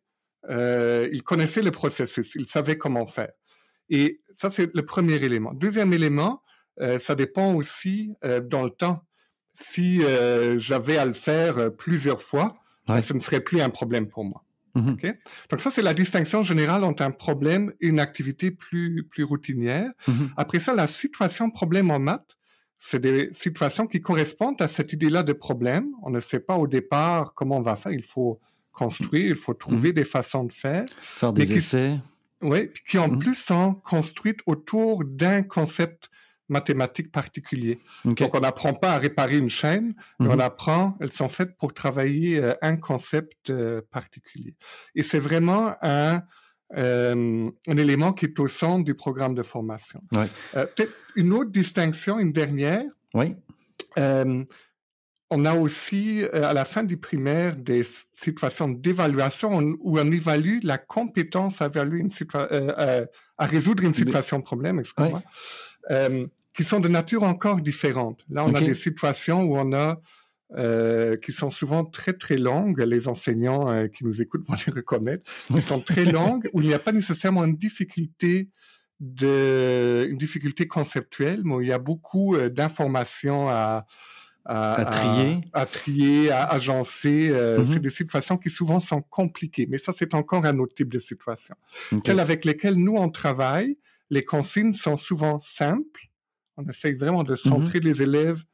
euh, 0.48 1.08
il 1.12 1.22
connaissait 1.22 1.62
le 1.62 1.70
processus, 1.70 2.34
il 2.36 2.46
savait 2.46 2.78
comment 2.78 3.06
faire. 3.06 3.32
Et 3.90 4.20
ça, 4.32 4.50
c'est 4.50 4.72
le 4.74 4.84
premier 4.84 5.16
élément. 5.16 5.52
Deuxième 5.52 5.92
élément, 5.92 6.42
euh, 6.80 6.98
ça 6.98 7.14
dépend 7.14 7.54
aussi 7.54 8.14
euh, 8.24 8.40
dans 8.40 8.64
le 8.64 8.70
temps. 8.70 9.04
si 9.54 10.00
j'avais 10.56 10.96
à 10.96 11.04
le 11.04 11.12
faire 11.12 11.74
plusieurs 11.76 12.22
fois, 12.22 12.56
ben, 12.86 13.02
ce 13.02 13.12
ne 13.12 13.20
serait 13.20 13.40
plus 13.40 13.60
un 13.60 13.68
problème 13.68 14.08
pour 14.08 14.24
moi. 14.24 14.44
Mm-hmm. 14.76 15.16
Donc 15.50 15.60
ça, 15.60 15.70
c'est 15.70 15.82
la 15.82 15.94
distinction 15.94 16.42
générale 16.42 16.84
entre 16.84 17.02
un 17.02 17.10
problème 17.10 17.72
et 17.80 17.88
une 17.88 18.00
activité 18.00 18.50
plus, 18.50 19.06
plus 19.10 19.24
routinière. 19.24 19.90
Mm-hmm. 20.08 20.28
Après 20.36 20.60
ça, 20.60 20.74
la 20.74 20.86
situation 20.86 21.50
problème 21.50 21.90
en 21.90 21.98
maths, 21.98 22.36
c'est 22.78 23.00
des 23.00 23.28
situations 23.32 23.86
qui 23.86 24.00
correspondent 24.00 24.60
à 24.62 24.68
cette 24.68 24.92
idée-là 24.92 25.22
de 25.22 25.32
problème. 25.32 25.88
On 26.02 26.10
ne 26.10 26.20
sait 26.20 26.40
pas 26.40 26.56
au 26.56 26.66
départ 26.66 27.34
comment 27.34 27.58
on 27.58 27.62
va 27.62 27.76
faire. 27.76 27.92
Il 27.92 28.04
faut 28.04 28.40
construire, 28.72 29.30
il 29.30 29.36
faut 29.36 29.54
trouver 29.54 29.90
mm-hmm. 29.90 29.94
des 29.94 30.04
façons 30.04 30.44
de 30.44 30.52
faire. 30.52 30.86
Faire 31.00 31.32
des 31.32 31.52
essais. 31.52 31.98
Oui, 32.42 32.70
qui 32.88 32.98
en 32.98 33.18
plus 33.18 33.34
sont 33.34 33.74
construites 33.74 34.40
autour 34.46 35.04
d'un 35.04 35.42
concept 35.42 36.10
mathématiques 36.50 37.12
particuliers. 37.12 37.78
Donc, 38.04 38.34
on 38.34 38.40
n'apprend 38.40 38.74
pas 38.74 38.92
à 38.92 38.98
réparer 38.98 39.38
une 39.38 39.48
chaîne, 39.48 39.94
mais 40.18 40.28
on 40.28 40.34
mhm. 40.34 40.40
apprend, 40.40 40.98
elles 41.00 41.12
sont 41.12 41.28
faites 41.28 41.56
pour 41.56 41.72
travailler 41.72 42.38
euh, 42.38 42.54
un 42.60 42.76
concept 42.76 43.50
euh, 43.50 43.80
particulier. 43.90 44.56
Et 44.94 45.02
c'est 45.02 45.20
vraiment 45.20 45.74
un, 45.80 46.22
euh, 46.76 47.50
un 47.68 47.76
élément 47.76 48.12
qui 48.12 48.26
est 48.26 48.38
au 48.40 48.48
centre 48.48 48.84
du 48.84 48.94
programme 48.94 49.34
de 49.34 49.42
formation. 49.42 50.02
Peut-être 50.52 50.92
une 51.14 51.32
autre 51.32 51.50
distinction, 51.50 52.18
une 52.18 52.32
dernière. 52.32 52.84
Oui. 53.14 53.36
On 55.30 55.44
a 55.44 55.54
aussi, 55.54 56.24
à 56.32 56.52
la 56.52 56.64
fin 56.64 56.82
du 56.82 56.96
primaire, 56.96 57.56
des 57.56 57.82
situations 57.84 58.68
d'évaluation 58.68 59.58
où 59.80 59.98
on 59.98 60.10
évalue 60.10 60.58
la 60.62 60.78
compétence 60.78 61.62
à, 61.62 61.70
une 61.74 62.10
à 63.38 63.46
résoudre 63.46 63.84
une 63.84 63.92
situation 63.92 64.42
problème, 64.42 64.80
excuse-moi 64.80 65.22
qui 66.54 66.64
sont 66.64 66.80
de 66.80 66.88
nature 66.88 67.22
encore 67.22 67.60
différente. 67.60 68.24
Là, 68.28 68.44
on 68.44 68.54
a 68.54 68.60
des 68.60 68.74
situations 68.74 69.44
où 69.44 69.56
on 69.56 69.72
a 69.72 70.00
euh, 70.58 71.16
qui 71.16 71.32
sont 71.32 71.50
souvent 71.50 71.84
très 71.84 72.12
très 72.12 72.36
longues. 72.36 72.80
Les 72.80 73.06
enseignants 73.06 73.70
euh, 73.70 73.86
qui 73.86 74.04
nous 74.04 74.20
écoutent 74.20 74.46
vont 74.46 74.56
les 74.66 74.72
reconnaître. 74.72 75.30
Qui 75.46 75.62
sont 75.62 75.80
très 75.80 76.04
longues 76.18 76.50
où 76.52 76.60
il 76.60 76.68
n'y 76.68 76.74
a 76.74 76.78
pas 76.78 76.92
nécessairement 76.92 77.44
une 77.44 77.56
difficulté 77.56 78.48
de 78.98 80.06
une 80.10 80.18
difficulté 80.18 80.66
conceptuelle, 80.66 81.42
mais 81.44 81.54
où 81.54 81.60
il 81.62 81.68
y 81.68 81.72
a 81.72 81.78
beaucoup 81.78 82.34
euh, 82.34 82.50
d'informations 82.50 83.48
à, 83.48 83.86
à, 84.50 84.84
trier, 84.84 85.40
à, 85.52 85.66
trier, 85.66 86.30
à 86.30 86.44
agencer. 86.44 87.28
Euh, 87.30 87.58
mm-hmm. 87.58 87.66
C'est 87.66 87.80
des 87.80 87.90
situations 87.90 88.36
qui 88.36 88.50
souvent 88.50 88.80
sont 88.80 89.02
compliquées, 89.02 89.66
mais 89.70 89.78
ça 89.78 89.92
c'est 89.92 90.14
encore 90.14 90.44
un 90.44 90.58
autre 90.58 90.74
type 90.74 90.92
de 90.92 90.98
situation. 90.98 91.54
Celles 92.04 92.20
avec 92.20 92.44
lesquelles 92.44 92.76
nous 92.76 92.96
on 92.96 93.10
travaille, 93.10 93.78
les 94.10 94.24
consignes 94.24 94.72
sont 94.72 94.96
souvent 94.96 95.38
simples 95.40 96.10
on 96.60 96.68
essaye 96.68 96.94
vraiment 96.94 97.24
de 97.24 97.34
centrer 97.34 97.78
mm-hmm. 97.78 97.84
les 97.84 98.02
élèves 98.02 98.44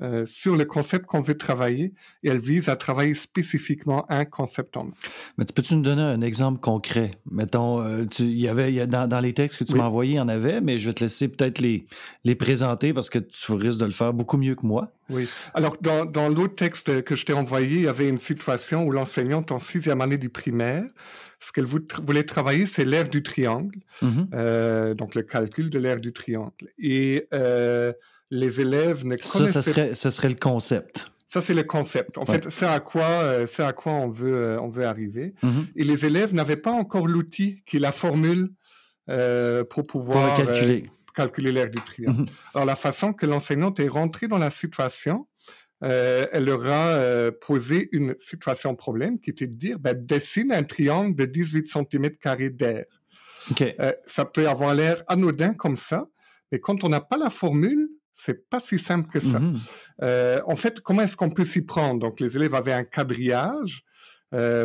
euh, 0.00 0.24
sur 0.26 0.54
le 0.54 0.64
concept 0.64 1.06
qu'on 1.06 1.20
veut 1.20 1.36
travailler 1.36 1.92
et 2.22 2.28
elle 2.28 2.38
vise 2.38 2.68
à 2.68 2.76
travailler 2.76 3.14
spécifiquement 3.14 4.06
un 4.08 4.24
concept 4.24 4.76
en. 4.76 4.90
Mais 5.36 5.44
tu 5.44 5.52
peux-tu 5.52 5.74
nous 5.74 5.82
donner 5.82 6.02
un 6.02 6.20
exemple 6.20 6.60
concret? 6.60 7.10
Mettons, 7.28 7.82
euh, 7.82 8.04
y 8.20 8.46
avait 8.46 8.86
dans, 8.86 9.20
les 9.20 9.32
textes 9.32 9.58
que 9.58 9.64
tu 9.64 9.74
m'as 9.74 9.86
envoyés, 9.86 10.12
il 10.12 10.16
y 10.16 10.20
en 10.20 10.28
avait, 10.28 10.60
mais 10.60 10.78
je 10.78 10.88
vais 10.88 10.94
te 10.94 11.02
laisser 11.02 11.26
peut-être 11.26 11.58
les, 11.58 11.84
les 12.22 12.36
présenter 12.36 12.94
parce 12.94 13.10
que 13.10 13.18
tu 13.18 13.52
risques 13.52 13.80
de 13.80 13.86
le 13.86 13.90
faire 13.90 14.12
beaucoup 14.14 14.36
mieux 14.36 14.54
que 14.54 14.64
moi. 14.64 14.92
Oui. 15.10 15.28
Alors, 15.54 15.76
dans, 15.80 16.04
dans 16.04 16.28
l'autre 16.28 16.54
texte 16.54 17.02
que 17.02 17.16
je 17.16 17.24
t'ai 17.24 17.32
envoyé, 17.32 17.76
il 17.76 17.82
y 17.82 17.88
avait 17.88 18.08
une 18.08 18.18
situation 18.18 18.84
où 18.84 18.90
l'enseignante 18.90 19.52
en 19.52 19.58
sixième 19.58 20.00
année 20.00 20.18
du 20.18 20.28
primaire 20.28 20.84
ce 21.40 21.52
qu'elle 21.52 21.66
voulait 21.66 22.24
travailler, 22.24 22.66
c'est 22.66 22.84
l'aire 22.84 23.08
du 23.08 23.22
triangle, 23.22 23.78
mm-hmm. 24.02 24.28
euh, 24.34 24.94
donc 24.94 25.14
le 25.14 25.22
calcul 25.22 25.70
de 25.70 25.78
l'aire 25.78 26.00
du 26.00 26.12
triangle. 26.12 26.68
Et 26.78 27.26
euh, 27.32 27.92
les 28.30 28.60
élèves 28.60 29.06
ne 29.06 29.16
ça, 29.16 29.46
Ça 29.46 29.62
serait, 29.62 29.94
ce 29.94 30.10
serait 30.10 30.28
le 30.28 30.34
concept. 30.34 31.06
Ça, 31.26 31.42
c'est 31.42 31.54
le 31.54 31.62
concept. 31.62 32.16
En 32.16 32.24
fait, 32.24 32.50
c'est 32.50 32.66
à 32.66 32.80
quoi, 32.80 33.04
euh, 33.04 33.46
c'est 33.46 33.62
à 33.62 33.72
quoi 33.72 33.92
on 33.92 34.08
veut, 34.08 34.58
on 34.60 34.68
veut 34.68 34.86
arriver. 34.86 35.34
Mm-hmm. 35.44 35.64
Et 35.76 35.84
les 35.84 36.06
élèves 36.06 36.34
n'avaient 36.34 36.56
pas 36.56 36.72
encore 36.72 37.06
l'outil 37.06 37.62
qui 37.66 37.76
est 37.76 37.80
la 37.80 37.92
formule 37.92 38.50
pour 39.70 39.86
pouvoir 39.86 40.36
calculer 40.36 40.82
calculer 40.82 40.97
l'aire 41.38 41.70
du 41.70 41.80
triangle. 41.80 42.22
Mm-hmm. 42.22 42.54
Alors, 42.54 42.66
la 42.66 42.76
façon 42.76 43.12
que 43.12 43.26
l'enseignante 43.26 43.80
est 43.80 43.88
rentrée 43.88 44.28
dans 44.28 44.38
la 44.38 44.50
situation, 44.50 45.26
euh, 45.84 46.26
elle 46.32 46.44
leur 46.44 46.66
a 46.66 46.88
euh, 46.88 47.30
posé 47.30 47.88
une 47.92 48.16
situation 48.18 48.74
problème 48.74 49.20
qui 49.20 49.30
était 49.30 49.46
de 49.46 49.54
dire, 49.54 49.78
ben, 49.78 49.94
dessine 49.94 50.52
un 50.52 50.64
triangle 50.64 51.14
de 51.14 51.24
18 51.24 51.68
cm 51.68 52.10
d'air. 52.52 52.84
Euh, 53.60 53.92
ça 54.04 54.24
peut 54.24 54.48
avoir 54.48 54.74
l'air 54.74 55.02
anodin 55.06 55.54
comme 55.54 55.76
ça, 55.76 56.06
mais 56.50 56.60
quand 56.60 56.84
on 56.84 56.88
n'a 56.88 57.00
pas 57.00 57.16
la 57.16 57.30
formule, 57.30 57.88
c'est 58.12 58.48
pas 58.50 58.58
si 58.58 58.78
simple 58.78 59.08
que 59.08 59.20
ça. 59.20 59.38
Mm-hmm. 59.38 60.42
en 60.44 60.56
fait, 60.56 60.80
comment 60.80 61.02
est-ce 61.02 61.16
qu'on 61.16 61.30
peut 61.30 61.44
s'y 61.44 61.62
prendre? 61.62 62.00
Donc, 62.00 62.18
les 62.18 62.36
élèves 62.36 62.54
avaient 62.54 62.72
un 62.72 62.84
quadrillage 62.84 63.84
euh, 63.84 63.87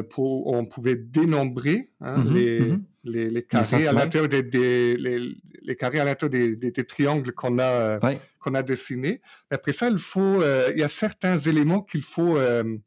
pour, 0.09 0.47
on 0.47 0.65
pouvait 0.65 0.95
dénombrer 0.95 1.91
hein, 2.01 2.23
mm-hmm, 2.23 2.33
les, 2.33 2.59
mm-hmm. 2.61 2.81
les, 3.05 3.29
les, 3.29 3.43
carrés 3.43 3.87
à 3.87 3.93
l'intérieur 3.93 4.27
des, 4.27 4.43
des 4.43 4.97
les, 4.97 5.35
les, 5.61 5.75
carrés 5.75 5.99
à 5.99 6.05
l'intérieur 6.05 6.31
des, 6.31 6.55
des, 6.55 6.71
des, 6.71 6.85
triangles 6.85 7.31
qu'on 7.31 7.59
a 7.59 7.97
qu'on 8.43 8.53
a 8.53 8.63
dessinés. 8.63 9.21
Après 9.49 9.73
ça, 9.73 9.89
il 9.89 9.97
faut, 9.97 10.41
euh, 10.41 10.71
il 10.73 10.79
y 10.79 10.83
a 10.83 10.89
certains 10.89 11.39
éléments 11.39 11.81
qu'il 11.81 12.03
faut 12.03 12.37
euh, 12.37 12.77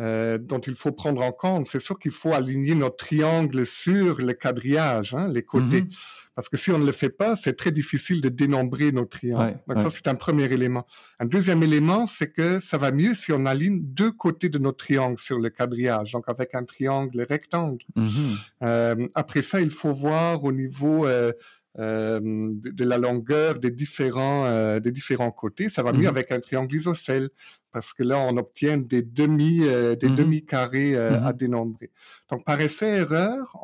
euh, 0.00 0.38
dont 0.38 0.60
il 0.60 0.74
faut 0.74 0.92
prendre 0.92 1.22
en 1.22 1.32
compte. 1.32 1.66
C'est 1.66 1.80
sûr 1.80 1.98
qu'il 1.98 2.12
faut 2.12 2.32
aligner 2.32 2.74
notre 2.74 2.96
triangle 2.96 3.66
sur 3.66 4.20
le 4.20 4.32
quadrillage, 4.32 5.14
hein, 5.14 5.28
les 5.28 5.42
côtés. 5.42 5.82
Mm-hmm. 5.82 6.23
Parce 6.34 6.48
que 6.48 6.56
si 6.56 6.70
on 6.70 6.78
ne 6.78 6.86
le 6.86 6.92
fait 6.92 7.10
pas, 7.10 7.36
c'est 7.36 7.56
très 7.56 7.70
difficile 7.70 8.20
de 8.20 8.28
dénombrer 8.28 8.92
nos 8.92 9.04
triangles. 9.04 9.58
Donc 9.68 9.80
ça, 9.80 9.90
c'est 9.90 10.08
un 10.08 10.14
premier 10.14 10.44
élément. 10.44 10.86
Un 11.20 11.26
deuxième 11.26 11.62
élément, 11.62 12.06
c'est 12.06 12.32
que 12.32 12.58
ça 12.60 12.76
va 12.76 12.90
mieux 12.90 13.14
si 13.14 13.32
on 13.32 13.46
aligne 13.46 13.82
deux 13.82 14.10
côtés 14.10 14.48
de 14.48 14.58
notre 14.58 14.78
triangle 14.78 15.18
sur 15.18 15.38
le 15.38 15.50
quadrillage, 15.50 16.12
donc 16.12 16.24
avec 16.28 16.54
un 16.54 16.64
triangle 16.64 17.22
rectangle. 17.22 17.84
Mm-hmm. 17.96 18.36
Euh, 18.64 19.08
après 19.14 19.42
ça, 19.42 19.60
il 19.60 19.70
faut 19.70 19.92
voir 19.92 20.42
au 20.44 20.52
niveau 20.52 21.06
euh, 21.06 21.32
euh, 21.80 22.20
de, 22.22 22.84
la 22.84 22.98
longueur 22.98 23.58
des 23.58 23.72
différents, 23.72 24.46
euh, 24.46 24.78
des 24.78 24.92
différents 24.92 25.32
côtés. 25.32 25.68
Ça 25.68 25.82
va 25.82 25.92
mieux 25.92 26.02
mm-hmm. 26.02 26.08
avec 26.08 26.30
un 26.30 26.38
triangle 26.38 26.72
isocèle 26.72 27.30
parce 27.72 27.92
que 27.92 28.04
là, 28.04 28.16
on 28.18 28.36
obtient 28.36 28.78
des 28.78 29.02
demi, 29.02 29.62
euh, 29.62 29.96
des 29.96 30.06
mm-hmm. 30.06 30.14
demi-carrés 30.14 30.96
à 30.96 31.32
dénombrer. 31.32 31.90
Donc, 32.30 32.44
par 32.44 32.60
essai-erreur, 32.60 33.58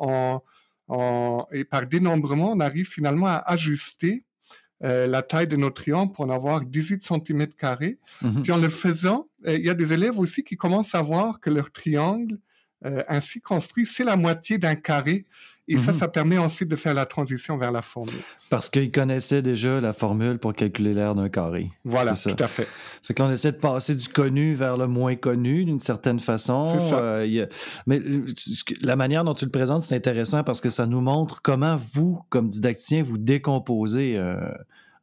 et 1.51 1.63
par 1.63 1.87
dénombrement, 1.87 2.51
on 2.51 2.59
arrive 2.59 2.87
finalement 2.87 3.27
à 3.27 3.43
ajuster 3.45 4.23
euh, 4.83 5.05
la 5.05 5.21
taille 5.21 5.47
de 5.47 5.55
notre 5.57 5.83
triangle 5.83 6.11
pour 6.11 6.25
en 6.25 6.29
avoir 6.29 6.61
18 6.61 7.03
cm 7.03 7.47
carrés. 7.49 7.99
Mhm. 8.23 8.41
Puis 8.41 8.51
en 8.51 8.57
le 8.57 8.69
faisant, 8.69 9.27
euh, 9.45 9.55
il 9.55 9.65
y 9.65 9.69
a 9.69 9.75
des 9.75 9.93
élèves 9.93 10.17
aussi 10.19 10.43
qui 10.43 10.57
commencent 10.57 10.95
à 10.95 11.01
voir 11.03 11.39
que 11.39 11.51
leur 11.51 11.71
triangle 11.71 12.39
euh, 12.85 13.03
ainsi 13.07 13.41
construit, 13.41 13.85
c'est 13.85 14.03
la 14.03 14.15
moitié 14.15 14.57
d'un 14.57 14.75
carré. 14.75 15.25
Et 15.67 15.77
ça, 15.77 15.93
mhm. 15.93 15.99
ça 15.99 16.07
permet 16.09 16.37
ensuite 16.37 16.67
de 16.67 16.75
faire 16.75 16.93
la 16.93 17.05
transition 17.05 17.55
vers 17.57 17.71
la 17.71 17.81
formule. 17.81 18.19
Parce 18.49 18.67
qu'ils 18.67 18.91
connaissaient 18.91 19.41
déjà 19.41 19.79
la 19.79 19.93
formule 19.93 20.37
pour 20.37 20.53
calculer 20.53 20.93
l'air 20.93 21.15
d'un 21.15 21.29
carré. 21.29 21.69
Voilà, 21.85 22.13
tout 22.13 22.35
à 22.39 22.47
fait. 22.47 22.67
Fait 23.03 23.13
que 23.13 23.21
là, 23.21 23.29
on 23.29 23.31
essaie 23.31 23.53
de 23.53 23.57
passer 23.57 23.95
du 23.95 24.09
connu 24.09 24.53
vers 24.53 24.75
le 24.75 24.87
moins 24.87 25.15
connu 25.15 25.63
d'une 25.63 25.79
certaine 25.79 26.19
façon. 26.19 26.79
Ça. 26.79 26.99
Euh, 26.99 27.45
mais 27.85 28.01
la 28.81 28.95
manière 28.97 29.23
dont 29.23 29.35
tu 29.35 29.45
le 29.45 29.51
présentes, 29.51 29.83
c'est 29.83 29.95
intéressant 29.95 30.43
parce 30.43 30.59
que 30.59 30.69
ça 30.69 30.87
nous 30.87 30.99
montre 30.99 31.41
comment 31.41 31.79
vous, 31.93 32.19
comme 32.29 32.49
didacticien, 32.49 33.03
vous 33.03 33.19
décomposez 33.19 34.17
euh, 34.17 34.35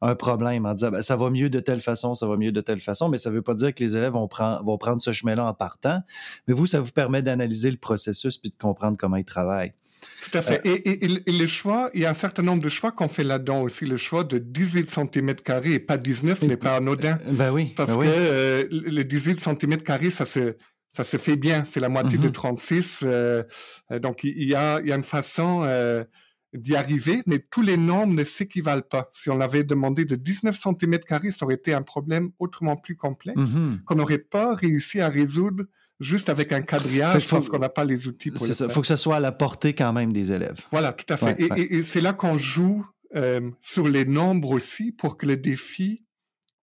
un 0.00 0.14
problème 0.14 0.66
en 0.66 0.74
disant 0.74 0.90
ben, 0.90 1.02
ça 1.02 1.16
va 1.16 1.30
mieux 1.30 1.50
de 1.50 1.60
telle 1.60 1.80
façon, 1.80 2.14
ça 2.14 2.26
va 2.26 2.36
mieux 2.36 2.52
de 2.52 2.60
telle 2.60 2.80
façon, 2.80 3.08
mais 3.08 3.18
ça 3.18 3.30
ne 3.30 3.34
veut 3.34 3.42
pas 3.42 3.54
dire 3.54 3.74
que 3.74 3.82
les 3.82 3.96
élèves 3.96 4.12
vont, 4.12 4.28
prendre, 4.28 4.64
vont 4.64 4.78
prendre 4.78 5.00
ce 5.00 5.12
chemin-là 5.12 5.46
en 5.46 5.54
partant. 5.54 6.00
Mais 6.46 6.54
vous, 6.54 6.66
ça 6.66 6.80
vous 6.80 6.92
permet 6.92 7.22
d'analyser 7.22 7.70
le 7.70 7.76
processus 7.76 8.38
puis 8.38 8.50
de 8.50 8.56
comprendre 8.58 8.96
comment 8.96 9.16
ils 9.16 9.24
travaillent. 9.24 9.72
Tout 10.20 10.36
à 10.38 10.42
fait. 10.42 10.64
Euh, 10.66 10.76
et, 10.84 11.04
et, 11.04 11.32
les 11.32 11.46
choix, 11.48 11.90
il 11.94 12.02
y 12.02 12.06
a 12.06 12.10
un 12.10 12.14
certain 12.14 12.42
nombre 12.42 12.62
de 12.62 12.68
choix 12.68 12.92
qu'on 12.92 13.08
fait 13.08 13.24
là-dedans 13.24 13.62
aussi. 13.62 13.84
Le 13.84 13.96
choix 13.96 14.22
de 14.24 14.38
18 14.38 14.90
cm 14.90 15.34
et 15.64 15.78
pas 15.80 15.96
19 15.96 16.42
n'est 16.42 16.56
pas 16.56 16.76
anodin. 16.76 17.18
Euh, 17.26 17.32
ben 17.32 17.50
oui. 17.50 17.72
Parce 17.76 17.96
ben 17.96 18.04
que 18.04 18.08
euh, 18.08 18.64
les 18.70 19.04
18 19.04 19.40
cm 19.40 20.10
ça 20.10 20.26
se, 20.26 20.56
ça 20.90 21.02
se 21.02 21.16
fait 21.16 21.36
bien. 21.36 21.64
C'est 21.64 21.80
la 21.80 21.88
moitié 21.88 22.18
de 22.18 22.28
36. 22.28 23.02
Mm-hmm. 23.02 23.98
donc, 23.98 24.22
il 24.22 24.48
y 24.48 24.54
a, 24.54 24.80
il 24.80 24.88
y 24.88 24.92
a 24.92 24.96
une 24.96 25.04
façon 25.04 25.64
d'y 26.54 26.76
arriver, 26.76 27.22
mais 27.26 27.44
tous 27.50 27.62
les 27.62 27.76
nombres 27.76 28.14
ne 28.14 28.24
s'équivalent 28.24 28.82
pas. 28.82 29.10
Si 29.12 29.30
on 29.30 29.40
avait 29.40 29.64
demandé 29.64 30.04
de 30.04 30.16
19 30.16 30.56
cm 30.56 30.98
ça 31.30 31.44
aurait 31.44 31.54
été 31.54 31.74
un 31.74 31.82
problème 31.82 32.30
autrement 32.38 32.76
plus 32.76 32.96
complexe 32.96 33.38
mm-hmm. 33.38 33.82
qu'on 33.84 33.96
n'aurait 33.96 34.18
pas 34.18 34.54
réussi 34.54 35.00
à 35.00 35.08
résoudre 35.08 35.64
juste 36.00 36.28
avec 36.28 36.52
un 36.52 36.62
quadrillage 36.62 37.28
parce 37.28 37.48
qu'on 37.48 37.58
n'a 37.58 37.68
pas 37.68 37.84
les 37.84 38.06
outils 38.06 38.30
pour 38.30 38.46
le 38.46 38.52
Il 38.52 38.70
faut 38.70 38.80
que 38.80 38.86
ça 38.86 38.96
soit 38.96 39.16
à 39.16 39.20
la 39.20 39.32
portée 39.32 39.74
quand 39.74 39.92
même 39.92 40.12
des 40.12 40.32
élèves. 40.32 40.60
Voilà, 40.70 40.92
tout 40.92 41.12
à 41.12 41.16
fait. 41.16 41.36
et, 41.56 41.82
c'est 41.82 42.00
là 42.00 42.12
qu'on 42.12 42.38
joue 42.38 42.86
euh, 43.16 43.50
sur 43.60 43.88
les 43.88 44.04
nombres 44.04 44.50
aussi 44.50 44.92
pour 44.92 45.16
que 45.16 45.26
le 45.26 45.36
défi 45.36 46.04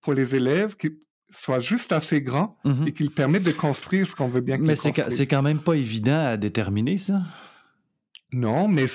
pour 0.01 0.13
les 0.13 0.35
élèves 0.35 0.75
qui 0.75 0.89
soit 1.29 1.59
juste 1.59 1.91
assez 1.91 2.21
grand 2.21 2.57
mm-hmm. 2.65 2.87
et 2.87 2.93
qu'il 2.93 3.11
permette 3.11 3.43
de 3.43 3.51
construire 3.51 4.05
ce 4.05 4.15
qu'on 4.15 4.27
veut 4.27 4.41
bien 4.41 4.57
qu'ils 4.57 4.65
Mais 4.65 4.75
c'est 4.75 5.27
quand 5.27 5.41
même 5.41 5.61
pas 5.61 5.73
évident 5.73 6.25
à 6.25 6.37
déterminer, 6.37 6.97
ça 6.97 7.21
Non, 8.33 8.69
mais 8.69 8.85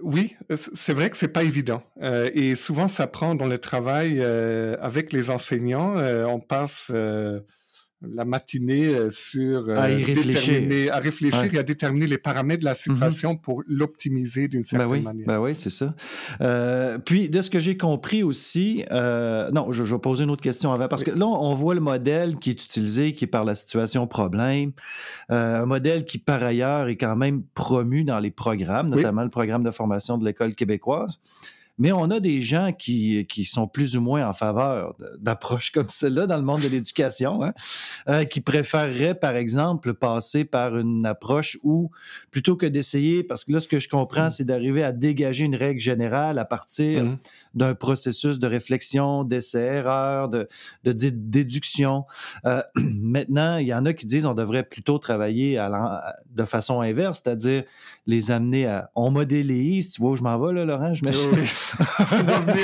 oui, 0.00 0.36
c'est 0.54 0.94
vrai 0.94 1.10
que 1.10 1.16
c'est 1.16 1.32
pas 1.32 1.42
évident. 1.42 1.82
et 2.00 2.54
souvent, 2.54 2.86
ça 2.86 3.06
prend 3.08 3.34
dans 3.34 3.46
le 3.46 3.58
travail 3.58 4.22
avec 4.22 5.12
les 5.12 5.30
enseignants. 5.30 5.96
on 5.96 6.38
passe 6.38 6.92
la 8.14 8.24
matinée 8.24 8.86
euh, 8.86 9.10
sur 9.10 9.70
à 9.70 9.90
y 9.90 10.02
euh, 10.02 10.06
réfléchir, 10.06 10.94
à 10.94 10.98
réfléchir 10.98 11.54
et 11.54 11.58
à 11.58 11.62
déterminer 11.62 12.06
les 12.06 12.18
paramètres 12.18 12.60
de 12.60 12.64
la 12.64 12.72
mhm. 12.72 12.76
situation 12.76 13.36
pour 13.36 13.62
l'optimiser 13.66 14.48
d'une 14.48 14.60
ben 14.60 14.64
certaine 14.64 14.90
oui, 14.90 15.00
manière. 15.00 15.26
Ben 15.26 15.40
oui, 15.40 15.54
c'est 15.54 15.70
ça. 15.70 15.94
Euh, 16.40 16.98
puis 16.98 17.28
de 17.28 17.40
ce 17.40 17.50
que 17.50 17.58
j'ai 17.58 17.76
compris 17.76 18.22
aussi, 18.22 18.84
non, 18.90 19.72
je, 19.72 19.82
vais 19.82 19.98
poser 19.98 20.24
une 20.24 20.30
autre 20.30 20.42
question 20.42 20.72
avant 20.72 20.88
parce 20.88 21.04
que 21.04 21.10
là 21.10 21.26
on 21.26 21.54
voit 21.54 21.74
le 21.74 21.80
modèle 21.80 22.36
qui 22.36 22.50
est 22.50 22.64
utilisé, 22.64 23.12
qui 23.12 23.24
est 23.24 23.28
par 23.28 23.44
la 23.44 23.54
situation 23.54 24.06
problème, 24.06 24.72
un 25.28 25.66
modèle 25.66 26.04
qui 26.04 26.18
par 26.18 26.42
ailleurs 26.42 26.88
est 26.88 26.96
quand 26.96 27.16
même 27.16 27.42
promu 27.54 28.04
dans 28.04 28.18
les 28.18 28.30
programmes, 28.30 28.88
notamment 28.88 29.22
le 29.22 29.30
programme 29.30 29.62
de 29.62 29.70
formation 29.70 30.18
de 30.18 30.24
l'école 30.24 30.54
québécoise. 30.54 31.20
Mais 31.78 31.92
on 31.92 32.10
a 32.10 32.20
des 32.20 32.40
gens 32.40 32.72
qui, 32.72 33.26
qui 33.26 33.44
sont 33.44 33.68
plus 33.68 33.96
ou 33.96 34.00
moins 34.00 34.26
en 34.26 34.32
faveur 34.32 34.94
d'approches 35.18 35.70
comme 35.70 35.88
celle-là 35.88 36.26
dans 36.26 36.36
le 36.36 36.42
monde 36.42 36.62
de 36.62 36.68
l'éducation, 36.68 37.42
hein, 37.42 37.52
euh, 38.08 38.24
qui 38.24 38.40
préféreraient, 38.40 39.14
par 39.14 39.36
exemple, 39.36 39.94
passer 39.94 40.44
par 40.44 40.76
une 40.76 41.04
approche 41.04 41.58
où, 41.62 41.90
plutôt 42.30 42.56
que 42.56 42.66
d'essayer, 42.66 43.22
parce 43.22 43.44
que 43.44 43.52
là, 43.52 43.60
ce 43.60 43.68
que 43.68 43.78
je 43.78 43.88
comprends, 43.88 44.26
mmh. 44.26 44.30
c'est 44.30 44.44
d'arriver 44.44 44.82
à 44.82 44.92
dégager 44.92 45.44
une 45.44 45.56
règle 45.56 45.80
générale 45.80 46.38
à 46.38 46.44
partir 46.44 47.04
mmh. 47.04 47.18
D'un 47.56 47.74
processus 47.74 48.38
de 48.38 48.46
réflexion, 48.46 49.24
d'essai-erreur, 49.24 50.28
de, 50.28 50.46
de, 50.84 50.92
déduction. 50.92 52.04
Euh, 52.44 52.62
maintenant, 52.76 53.56
il 53.56 53.66
y 53.66 53.74
en 53.74 53.84
a 53.86 53.92
qui 53.92 54.06
disent 54.06 54.26
on 54.26 54.34
devrait 54.34 54.62
plutôt 54.62 54.98
travailler 54.98 55.58
à 55.58 56.16
de 56.34 56.44
façon 56.44 56.80
inverse, 56.80 57.22
c'est-à-dire 57.24 57.64
les 58.06 58.30
amener 58.30 58.66
à... 58.66 58.90
On 58.94 59.10
modélise, 59.10 59.90
tu 59.90 60.00
vois 60.00 60.12
où 60.12 60.16
je 60.16 60.22
m'en 60.22 60.38
vais, 60.38 60.52
là, 60.52 60.64
Laurent? 60.64 60.94
Je 60.94 61.04
venir 61.04 61.18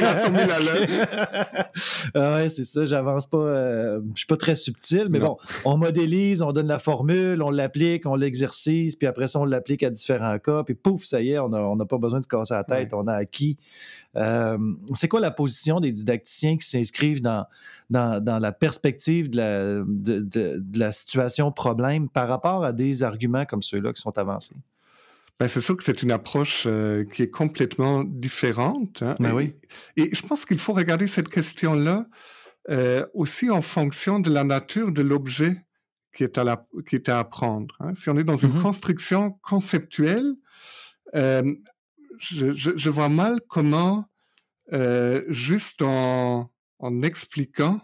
à 0.04 1.68
ah 2.14 2.34
ouais, 2.34 2.48
c'est 2.48 2.64
ça. 2.64 2.84
J'avance 2.84 3.26
pas. 3.26 3.38
Euh, 3.38 4.00
je 4.12 4.18
suis 4.18 4.26
pas 4.26 4.36
très 4.36 4.54
subtil, 4.54 5.08
mais 5.10 5.18
bon, 5.18 5.38
on 5.64 5.76
modélise, 5.76 6.42
on 6.42 6.52
donne 6.52 6.68
la 6.68 6.78
formule, 6.78 7.42
on 7.42 7.50
l'applique, 7.50 8.06
on 8.06 8.14
l'exercice, 8.14 8.94
puis 8.94 9.08
après 9.08 9.26
ça, 9.26 9.40
on 9.40 9.44
l'applique 9.44 9.82
à 9.82 9.90
différents 9.90 10.38
cas, 10.38 10.62
puis 10.64 10.74
pouf, 10.74 11.04
ça 11.04 11.20
y 11.22 11.30
est, 11.30 11.38
on 11.38 11.48
n'a 11.48 11.86
pas 11.86 11.98
besoin 11.98 12.18
de 12.18 12.24
se 12.24 12.28
casser 12.28 12.54
la 12.54 12.64
tête, 12.64 12.92
on 12.92 13.06
a 13.06 13.14
acquis. 13.14 13.56
Euh, 14.14 14.58
c'est 14.94 15.08
quoi 15.08 15.20
la 15.20 15.30
position 15.30 15.80
des 15.80 15.92
didacticiens 15.92 16.56
qui 16.56 16.68
s'inscrivent 16.68 17.22
dans, 17.22 17.46
dans, 17.90 18.38
la 18.40 18.52
perspective 18.52 19.30
de 19.30 19.36
la, 19.36 19.84
de 19.84 20.78
la 20.78 20.92
situation 20.92 21.52
problème 21.52 22.08
par 22.08 22.28
rapport 22.28 22.64
à 22.64 22.72
des 22.72 23.02
arguments 23.02 23.44
comme 23.44 23.62
ceux-là 23.62 23.92
qui 23.92 24.00
sont 24.00 24.16
avancés? 24.18 24.56
Ben, 25.42 25.48
c'est 25.48 25.60
sûr 25.60 25.76
que 25.76 25.82
c'est 25.82 26.02
une 26.04 26.12
approche 26.12 26.64
euh, 26.66 27.04
qui 27.04 27.22
est 27.22 27.30
complètement 27.30 28.04
différente. 28.04 29.02
Hein, 29.02 29.16
ben 29.18 29.32
oui. 29.32 29.54
et, 29.96 30.14
je 30.14 30.22
pense 30.22 30.44
qu'il 30.44 30.58
faut 30.58 30.72
regarder 30.72 31.08
cette 31.08 31.28
question-là 31.28 32.06
euh, 32.70 33.04
aussi 33.12 33.50
en 33.50 33.60
fonction 33.60 34.20
de 34.20 34.30
la 34.30 34.44
nature 34.44 34.92
de 34.92 35.02
l'objet 35.02 35.64
qui 36.14 36.22
est 36.22 36.38
à 36.38 36.44
la, 36.44 36.64
qui 36.88 36.94
est 36.94 37.08
à 37.08 37.18
apprendre. 37.18 37.74
Hein. 37.80 37.92
Si 37.94 38.08
on 38.08 38.16
est 38.18 38.24
dans 38.24 38.36
une 38.36 38.52
mm-hmm. 38.52 38.62
construction 38.62 39.32
conceptuelle, 39.42 40.32
euh, 41.16 41.54
je, 42.18 42.52
je, 42.54 42.90
vois 42.90 43.08
mal 43.08 43.40
comment 43.48 44.04
juste 45.28 45.82
en, 45.82 46.50
en 46.78 47.02
expliquant 47.02 47.80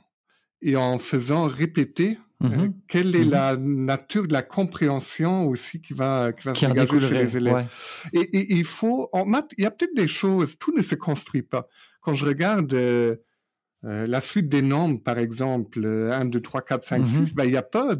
et 0.62 0.77
en 0.77 0.99
faisant 0.99 1.47
répéter 1.47 2.19
Mmh 2.41 2.53
euh, 2.53 2.69
quelle 2.87 3.17
est 3.17 3.25
mmh 3.25 3.31
la 3.31 3.57
nature 3.57 4.29
de 4.29 4.33
la 4.33 4.43
compréhension 4.43 5.49
aussi 5.49 5.81
qui 5.81 5.93
va, 5.93 6.33
qui 6.33 6.47
va 6.47 6.55
se 6.55 6.67
dégager 6.67 7.01
chez 7.01 7.14
les 7.14 7.37
élèves? 7.37 7.67
Et, 8.12 8.55
il 8.55 8.64
faut, 8.64 9.09
en 9.12 9.25
maths, 9.25 9.51
il 9.59 9.64
y 9.64 9.67
a 9.67 9.73
peut-être 9.73 9.95
des 9.97 10.07
choses, 10.07 10.57
tout 10.57 10.73
ne 10.77 10.83
se 10.83 10.95
construit 10.95 11.43
pas. 11.43 11.67
Quand 12.01 12.14
je 12.14 12.25
regarde 12.25 12.73
euh, 12.75 13.17
euh, 13.85 14.07
la 14.07 14.21
suite 14.21 14.49
des 14.49 14.62
nombres, 14.62 15.03
par 15.03 15.19
exemple, 15.19 15.85
1, 15.85 16.27
2, 16.27 16.41
3, 16.41 16.62
4, 16.62 16.85
5, 16.85 17.07
6, 17.07 17.35
ben, 17.35 17.45
il 17.45 17.51
n'y 17.51 17.57
a 17.57 17.62
pas 17.62 17.97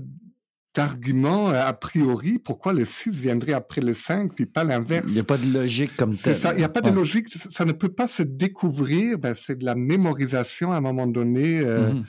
d'argument 0.79 1.49
a 1.49 1.73
priori 1.73 2.39
pourquoi 2.39 2.73
le 2.73 2.85
6 2.85 3.11
viendrait 3.11 3.53
après 3.53 3.81
le 3.81 3.95
5 3.95 4.35
puis 4.35 4.47
pas 4.47 4.65
l'inverse? 4.65 5.07
Il 5.09 5.15
n'y 5.15 5.21
a 5.21 5.25
pas 5.25 5.39
de 5.39 5.53
logique 5.53 5.97
comme 5.97 6.13
ça. 6.13 6.35
ça. 6.35 6.53
Il 6.55 6.59
n'y 6.59 6.65
a 6.65 6.69
pas 6.69 6.81
de 6.81 6.91
logique. 6.91 7.27
Ça 7.51 7.65
ne 7.65 7.73
peut 7.73 7.89
pas 7.89 8.07
se 8.07 8.23
découvrir. 8.23 9.19
Ben, 9.19 9.35
c'est 9.35 9.59
de 9.59 9.65
la 9.65 9.75
mémorisation 9.75 10.73
à 10.73 10.77
un 10.77 10.81
moment 10.81 11.07
donné. 11.07 11.65
Mmh 11.65 12.05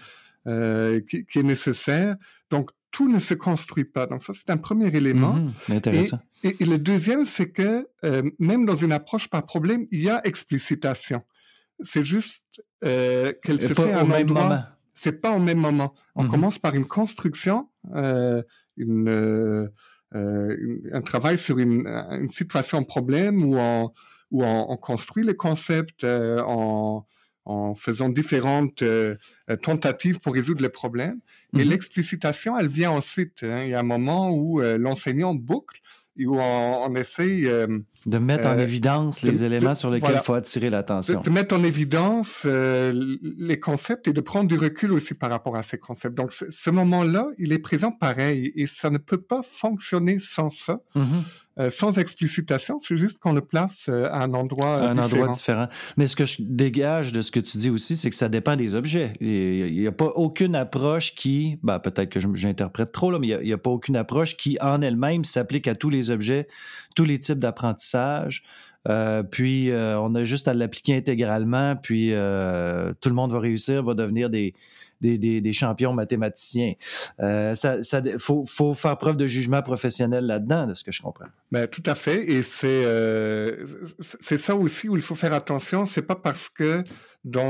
euh, 0.48 1.02
qui, 1.02 1.40
est 1.40 1.44
nécessaire. 1.44 2.16
Donc, 2.50 2.72
tout 2.92 3.12
ne 3.12 3.20
se 3.20 3.34
construit 3.34 3.84
pas. 3.84 4.08
Donc, 4.08 4.24
ça, 4.24 4.34
c'est 4.34 4.50
un 4.50 4.58
premier 4.58 4.88
élément. 4.88 5.34
Mhm, 5.34 5.76
intéressant. 5.76 6.20
Et, 6.44 6.56
le 6.66 6.78
deuxième, 6.78 7.26
c'est 7.26 7.52
que 7.52 7.88
euh, 8.06 8.24
même 8.40 8.66
dans 8.66 8.76
une 8.76 8.94
approche 8.94 9.28
par 9.28 9.46
problème, 9.46 9.86
il 9.92 10.02
y 10.02 10.10
a 10.10 10.26
explicitation. 10.26 11.22
C'est 11.82 12.06
juste 12.06 12.64
euh, 12.86 13.34
qu'elle 13.44 13.62
se 13.62 13.74
fait 13.74 14.02
au 14.02 14.06
même 14.06 14.28
moment. 14.28 14.64
C'est 15.00 15.22
pas 15.22 15.32
au 15.32 15.40
même 15.40 15.60
moment. 15.60 15.94
On 16.16 16.24
mhm. 16.24 16.30
commence 16.30 16.60
par 16.60 16.76
une 16.76 16.86
construction, 16.86 17.70
une, 18.78 19.70
un 20.12 21.02
travail 21.06 21.38
sur 21.38 21.60
une, 21.60 21.88
une 21.88 22.30
situation 22.30 22.84
problème 22.84 23.44
où 23.44 23.58
on, 23.58 23.92
où 24.32 24.44
on, 24.44 24.66
on 24.70 24.78
construit 24.78 25.24
les 25.24 25.36
concepts, 25.36 26.04
en 26.04 27.06
en 27.50 27.74
faisant 27.74 28.10
différentes 28.10 28.84
euh, 28.84 29.16
tentatives 29.64 30.20
pour 30.20 30.36
résoudre 30.36 30.62
les 30.62 30.70
problèmes. 30.70 31.20
Mais 31.52 31.64
mhm. 31.64 31.72
l'explicitation, 31.72 32.58
elle 32.58 32.68
vient 32.68 32.92
ensuite. 32.92 33.44
Hein. 33.44 33.64
Il 33.64 33.70
y 33.70 33.74
a 33.74 33.80
un 33.80 33.84
moment 33.84 34.30
où 34.30 34.62
euh, 34.62 34.78
l'enseignant 34.78 35.34
boucle 35.34 35.80
et 36.18 36.28
où 36.28 36.40
on, 36.40 36.96
essaye... 36.96 37.50
Euh, 38.08 38.12
de 38.12 38.18
mettre 38.18 38.48
en 38.48 38.58
évidence 38.58 39.22
les 39.22 39.44
éléments 39.44 39.76
sur 39.76 39.90
lesquels 39.90 40.16
il 40.16 40.22
faut 40.22 40.34
attirer 40.34 40.70
l'attention. 40.70 41.22
De, 41.22 41.30
mettre 41.30 41.56
en 41.56 41.64
évidence 41.64 42.46
les 42.46 43.60
concepts 43.60 44.08
et 44.08 44.14
de 44.14 44.22
prendre 44.22 44.48
du 44.48 44.58
recul 44.58 44.92
aussi 44.92 45.14
par 45.14 45.30
rapport 45.30 45.56
à 45.56 45.64
ces 45.64 45.78
concepts. 45.78 46.16
Donc, 46.16 46.32
ce 46.32 46.70
moment-là, 46.70 47.28
il 47.38 47.52
est 47.52 47.60
présent 47.60 47.92
pareil 47.92 48.52
et 48.56 48.68
ça 48.68 48.90
ne 48.90 48.98
peut 48.98 49.22
pas 49.22 49.42
fonctionner 49.44 50.18
sans 50.20 50.50
ça. 50.50 50.80
Mhm. 50.96 51.24
Euh, 51.60 51.70
sans 51.70 51.98
explicitation, 51.98 52.80
c'est 52.82 52.96
juste 52.96 53.20
qu'on 53.20 53.34
le 53.34 53.42
place 53.42 53.88
euh, 53.90 54.06
à 54.06 54.24
un 54.24 54.34
endroit 54.34 54.78
un 54.78 54.98
endroit 54.98 55.28
différent. 55.28 55.68
Mais 55.98 56.08
ce 56.08 56.16
que 56.16 56.26
je 56.26 56.38
dégage 56.40 57.12
de 57.12 57.22
ce 57.22 57.32
que 57.32 57.40
tu 57.42 57.58
dis 57.58 57.70
aussi, 57.70 57.98
c'est 57.98 58.10
que 58.10 58.16
ça 58.16 58.30
dépend 58.30 58.56
des 58.56 58.76
objets. 58.76 59.12
Il 59.20 59.74
n'y 59.74 59.86
a 59.86 59.92
pas 59.92 60.06
aucune 60.16 60.56
approche 60.56 61.16
qui, 61.16 61.60
ben, 61.62 61.80
peut-être 61.80 62.10
que 62.10 62.20
j'interprète 62.36 62.94
trop, 62.94 63.12
là, 63.12 63.20
mais 63.20 63.28
il 63.28 63.48
n'y 63.48 63.54
a, 63.54 63.58
pas 63.58 63.72
aucune 63.72 63.98
approche 63.98 64.38
qui, 64.38 64.58
en 64.62 64.82
elle-même, 64.82 65.26
s'applique 65.26 65.68
à 65.68 65.76
tous 65.76 65.90
les 65.90 66.12
objets, 66.12 66.48
tous 66.96 67.04
les 67.04 67.20
types 67.20 67.40
d'apprentissage. 67.40 67.89
Euh, 68.88 69.24
puis 69.24 69.72
on 69.74 70.16
a 70.16 70.24
juste 70.24 70.48
à 70.48 70.54
l'appliquer 70.54 70.96
intégralement, 70.98 71.76
puis 71.76 72.10
tout 72.10 73.10
le 73.10 73.16
monde 73.16 73.32
va 73.32 73.40
réussir, 73.40 73.84
va 73.84 73.94
devenir 73.94 74.30
des, 74.30 74.54
des, 75.02 75.54
champions 75.54 75.94
mathématiciens. 75.94 76.74
Euh, 77.20 77.56
ça, 77.56 77.78
faut, 78.18 78.46
faut, 78.46 78.74
faire 78.74 78.98
preuve 78.98 79.18
de 79.18 79.28
jugement 79.28 79.62
professionnel 79.62 80.26
là-dedans, 80.26 80.68
de 80.68 80.74
ce 80.74 80.84
que 80.84 80.92
je 80.92 81.02
comprends. 81.02 81.28
Ben, 81.52 81.68
tout 81.68 81.84
à 81.86 81.96
fait. 81.96 82.30
Et 82.30 82.44
c'est 82.44 82.84
euh, 82.86 83.66
ça 84.00 84.56
aussi 84.56 84.90
où 84.90 84.96
il 84.96 85.02
faut 85.02 85.16
faire 85.16 85.34
attention. 85.34 85.86
C'est 85.86 86.02
pas 86.02 86.16
parce 86.16 86.50
que 86.50 86.84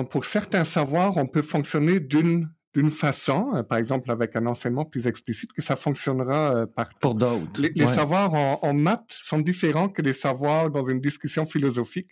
pour 0.09 0.25
certains 0.25 0.63
savoirs, 0.63 1.17
on 1.17 1.27
peut 1.27 1.41
fonctionner 1.41 1.99
d'une 1.99 2.49
d'une 2.75 2.91
façon, 2.91 3.51
euh, 3.55 3.63
par 3.63 3.77
exemple 3.77 4.11
avec 4.11 4.35
un 4.35 4.45
enseignement 4.45 4.85
plus 4.85 5.07
explicite, 5.07 5.53
que 5.53 5.61
ça 5.61 5.75
fonctionnera 5.75 6.55
euh, 6.55 6.65
par 6.65 6.93
Pour 6.99 7.15
d'autres. 7.15 7.61
Les, 7.61 7.87
savoirs 7.87 8.33
en, 8.33 8.73
maths 8.73 9.05
sont 9.09 9.39
différents 9.39 9.89
que 9.89 10.01
les 10.01 10.13
savoirs 10.13 10.69
dans 10.69 10.85
une 10.85 11.01
discussion 11.01 11.45
philosophique 11.45 12.09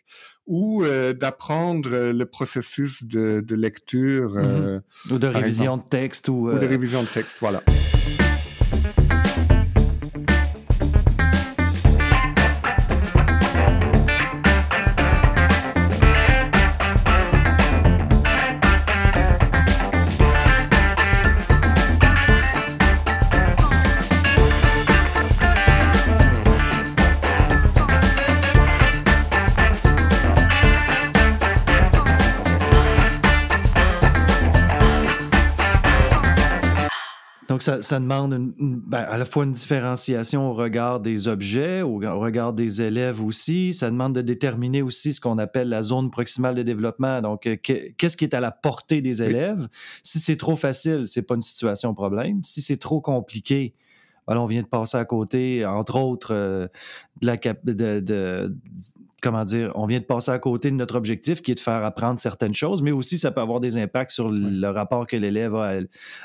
ou 0.47 0.83
euh, 0.83 1.13
d'apprendre 1.13 1.89
le 1.89 2.25
processus 2.25 3.03
de, 3.03 3.43
lecture. 3.49 4.35
Mm-hmm. 4.35 4.81
ou 5.11 5.19
de 5.19 5.27
révision 5.27 5.77
de 5.77 5.83
texte. 5.83 6.29
Ou, 6.29 6.49
ou 6.49 6.59
de 6.59 6.65
révision 6.65 7.03
de 7.03 7.07
texte, 7.07 7.37
voilà. 7.39 7.63
Ça, 37.63 37.99
demande 37.99 38.53
ben, 38.59 38.97
à 38.97 39.17
la 39.17 39.25
fois 39.25 39.45
une 39.45 39.53
différenciation 39.53 40.49
au 40.49 40.53
regard 40.53 40.99
des 40.99 41.27
objets, 41.27 41.81
au, 41.81 41.97
regard 41.97 42.53
des 42.53 42.81
élèves 42.81 43.23
aussi. 43.23 43.73
Ça 43.73 43.89
demande 43.89 44.13
de 44.13 44.21
déterminer 44.21 44.81
aussi 44.81 45.13
ce 45.13 45.21
qu'on 45.21 45.37
appelle 45.37 45.69
la 45.69 45.83
zone 45.83 46.09
proximale 46.09 46.55
de 46.55 46.63
développement. 46.63 47.21
Donc, 47.21 47.45
euh, 47.47 47.55
qu'est-ce 47.57 48.17
qui 48.17 48.25
est 48.25 48.33
à 48.33 48.39
la 48.39 48.51
portée 48.51 49.01
des 49.01 49.23
élèves? 49.23 49.67
Si 50.03 50.19
c'est 50.19 50.37
trop 50.37 50.55
facile, 50.55 51.03
c'est 51.05 51.21
pas 51.21 51.35
une 51.35 51.41
situation 51.41 51.93
problème. 51.93 52.41
Si 52.43 52.61
c'est 52.61 52.77
trop 52.77 53.01
compliqué, 53.01 53.73
on 54.35 54.45
vient 54.45 54.61
de 54.61 54.67
passer 54.67 54.97
à 54.97 55.05
côté, 55.05 55.65
entre 55.65 55.97
autres, 55.97 56.33
de 56.33 56.69
la 57.25 57.37
de, 57.37 58.53
comment 59.21 59.45
dire, 59.45 59.71
on 59.75 59.85
vient 59.85 59.99
de 59.99 60.05
passer 60.05 60.31
à 60.31 60.39
côté 60.39 60.69
de 60.71 60.75
notre 60.75 60.95
objectif 60.95 61.41
qui 61.41 61.51
est 61.51 61.55
de 61.55 61.59
faire 61.59 61.83
apprendre 61.83 62.19
certaines 62.19 62.53
choses, 62.53 62.81
mais 62.81 62.91
aussi 62.91 63.17
ça 63.17 63.31
peut 63.31 63.41
avoir 63.41 63.59
des 63.59 63.77
impacts 63.77 64.11
sur 64.11 64.29
le 64.29 64.67
rapport 64.69 65.07
que 65.07 65.17
l'élève 65.17 65.55
a 65.55 65.79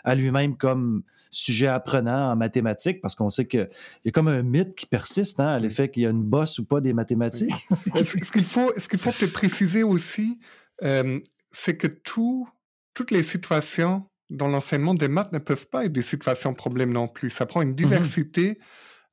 à, 0.04 0.14
lui-même 0.14 0.56
comme 0.56 1.02
sujet 1.30 1.66
apprenant 1.66 2.30
en 2.30 2.36
mathématiques, 2.36 3.00
parce 3.00 3.14
qu'on 3.14 3.30
sait 3.30 3.46
qu'il 3.46 3.68
y 4.04 4.08
a 4.08 4.12
comme 4.12 4.28
un 4.28 4.42
mythe 4.42 4.74
qui 4.74 4.86
persiste 4.86 5.40
hein, 5.40 5.48
à 5.48 5.58
l'effet 5.58 5.90
qu'il 5.90 6.02
y 6.02 6.06
a 6.06 6.10
une 6.10 6.22
bosse 6.22 6.58
ou 6.58 6.66
pas 6.66 6.80
des 6.80 6.92
mathématiques. 6.92 7.54
ce 8.04 8.30
qu'il 8.30 8.44
faut, 8.44 8.72
ce 8.76 8.88
qu'il 8.88 8.98
faut 8.98 9.12
peut-être 9.12 9.32
préciser 9.32 9.82
aussi, 9.82 10.38
euh, 10.82 11.20
c'est 11.50 11.78
que 11.78 11.86
tout, 11.86 12.46
toutes 12.92 13.10
les 13.10 13.22
situations 13.22 14.04
dans 14.32 14.48
l'enseignement 14.48 14.94
des 14.94 15.08
maths 15.08 15.32
ne 15.32 15.38
peuvent 15.38 15.68
pas 15.68 15.84
être 15.84 15.92
des 15.92 16.02
situations 16.02 16.54
problèmes 16.54 16.92
non 16.92 17.08
plus. 17.08 17.30
Ça 17.30 17.46
prend 17.46 17.62
une 17.62 17.70
mmh 17.70 17.74
diversité. 17.74 18.58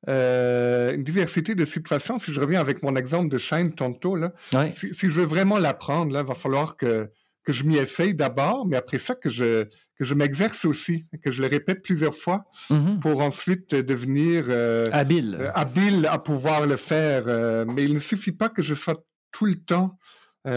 Euh, 0.08 0.94
une 0.94 1.04
diversité 1.04 1.54
de 1.54 1.64
situations. 1.66 2.18
Si 2.18 2.32
je 2.32 2.40
reviens 2.40 2.60
avec 2.60 2.82
mon 2.82 2.96
exemple 2.96 3.28
de 3.28 3.36
chaîne 3.36 3.74
tantôt, 3.74 4.16
là, 4.16 4.32
si, 4.70 4.94
je 4.94 5.08
veux 5.08 5.26
vraiment 5.26 5.58
l'apprendre, 5.58 6.18
il 6.18 6.26
va 6.26 6.34
falloir 6.34 6.78
que, 6.78 7.10
que 7.44 7.52
je 7.52 7.64
m'y 7.64 7.76
essaye 7.76 8.14
d'abord, 8.14 8.66
mais 8.66 8.78
après 8.78 8.96
ça, 8.96 9.14
que 9.14 9.28
je, 9.28 9.64
que 9.96 10.04
je 10.06 10.14
m'exerce 10.14 10.64
aussi, 10.64 11.04
que 11.22 11.30
je 11.30 11.42
le 11.42 11.48
répète 11.48 11.82
plusieurs 11.82 12.14
fois 12.14 12.46
mmh 12.70 13.00
pour 13.00 13.20
ensuite 13.20 13.74
devenir 13.74 14.46
euh, 14.48 14.86
habile. 14.90 15.36
Euh, 15.38 15.50
habile 15.54 16.06
à 16.10 16.18
pouvoir 16.18 16.66
le 16.66 16.76
faire. 16.76 17.26
mais 17.66 17.84
il 17.84 17.92
ne 17.92 17.98
suffit 17.98 18.32
pas 18.32 18.48
que 18.48 18.62
je 18.62 18.74
sois 18.74 18.96
tout 19.32 19.44
le 19.44 19.56
temps 19.56 19.98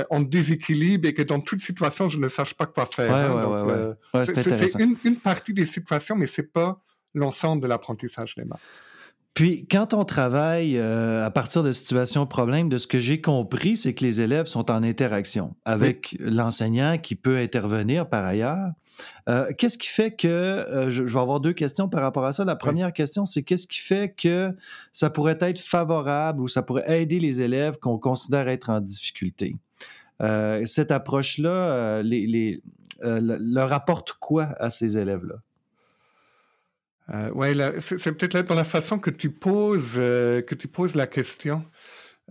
en 0.10 0.22
déséquilibre 0.22 1.08
et 1.08 1.14
que 1.14 1.22
dans 1.22 1.42
toute 1.42 1.60
situation, 1.60 2.08
je 2.08 2.18
ne 2.18 2.30
sache 2.30 2.54
pas 2.54 2.66
quoi 2.66 2.86
faire. 2.86 3.14
Hein. 3.14 3.96
c'est 4.24 4.80
une, 4.80 4.96
une, 5.04 5.18
partie 5.18 5.54
des 5.54 5.66
situations, 5.66 6.16
mais 6.16 6.28
c'est 6.28 6.54
pas 6.54 6.82
l'ensemble 7.14 7.62
de 7.62 7.68
l'apprentissage 7.68 8.36
des 8.36 8.46
maths. 8.46 8.62
Puis, 9.34 9.66
quand 9.66 9.96
on 9.96 10.06
travaille 10.06 10.78
euh, 10.78 11.26
à 11.26 11.32
partir 11.32 11.64
de 11.64 11.72
situations 11.72 12.28
problèmes, 12.28 12.70
de 12.70 12.78
ce 12.78 12.86
que 12.86 13.00
j'ai 13.00 13.20
compris, 13.20 13.76
c'est 13.76 13.96
que 13.96 14.06
les 14.06 14.22
élèves 14.22 14.46
sont 14.46 14.70
en 14.70 14.84
interaction 14.84 15.56
avec 15.66 16.16
l'enseignant 16.20 17.00
qui 17.00 17.16
peut 17.16 17.38
intervenir 17.38 18.08
par 18.08 18.26
ailleurs. 18.26 18.74
Euh, 19.28 19.52
qu'est-ce 19.58 19.80
qui 19.80 19.88
fait 19.88 20.12
que, 20.12 20.28
euh, 20.28 20.92
je, 20.92 21.04
vais 21.04 21.20
avoir 21.20 21.40
deux 21.40 21.54
questions 21.54 21.90
par 21.90 22.04
rapport 22.04 22.26
à 22.26 22.34
ça. 22.34 22.46
La 22.46 22.56
première 22.56 22.94
question, 22.94 23.26
c'est 23.26 23.42
qu'est-ce 23.42 23.66
qui 23.66 23.80
fait 23.80 24.14
que 24.16 24.56
ça 24.92 25.10
pourrait 25.10 25.40
être 25.42 25.60
favorable 25.60 26.40
ou 26.40 26.48
ça 26.48 26.62
pourrait 26.62 27.02
aider 27.02 27.20
les 27.20 27.42
élèves 27.42 27.80
qu'on 27.80 27.98
considère 27.98 28.48
être 28.48 28.70
en 28.70 28.82
difficulté? 28.82 29.56
Cette 30.20 30.92
approche-là, 30.92 32.02
les, 32.04 32.28
les, 32.28 32.64
leur 33.02 33.74
apporte 33.74 34.14
quoi 34.14 34.54
à 34.60 34.70
ces 34.70 34.98
élèves-là? 34.98 35.36
Euh, 37.10 37.32
ouais, 37.32 37.54
c'est 37.80 38.18
peut-être 38.18 38.48
dans 38.48 38.56
la 38.56 38.64
façon 38.64 38.98
que 38.98 39.10
tu 39.10 39.30
poses, 39.30 39.96
euh, 39.98 40.42
que 40.42 40.56
tu 40.56 40.68
poses 40.68 40.96
la 40.96 41.08
question. 41.08 41.66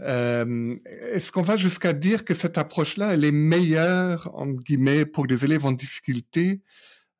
Euh, 0.00 0.74
Est-ce 1.12 1.30
qu'on 1.30 1.42
va 1.42 1.56
jusqu'à 1.58 1.92
dire 1.92 2.24
que 2.24 2.32
cette 2.32 2.56
approche-là, 2.56 3.12
elle 3.12 3.24
est 3.24 3.32
meilleure, 3.32 4.30
entre 4.34 4.62
guillemets, 4.62 5.04
pour 5.04 5.26
des 5.26 5.44
élèves 5.44 5.66
en 5.66 5.72
difficulté? 5.72 6.62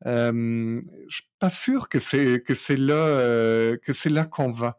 Euh, 0.07 0.81
Je 1.09 1.17
suis 1.17 1.29
pas 1.39 1.51
sûr 1.51 1.89
que 1.89 1.99
c'est 1.99 2.43
que 2.43 2.55
c'est 2.55 2.79
là 2.79 2.95
euh, 2.95 3.77
que 3.77 3.93
c'est 3.93 4.11
là 4.11 4.25
qu'on 4.25 4.51
va. 4.51 4.79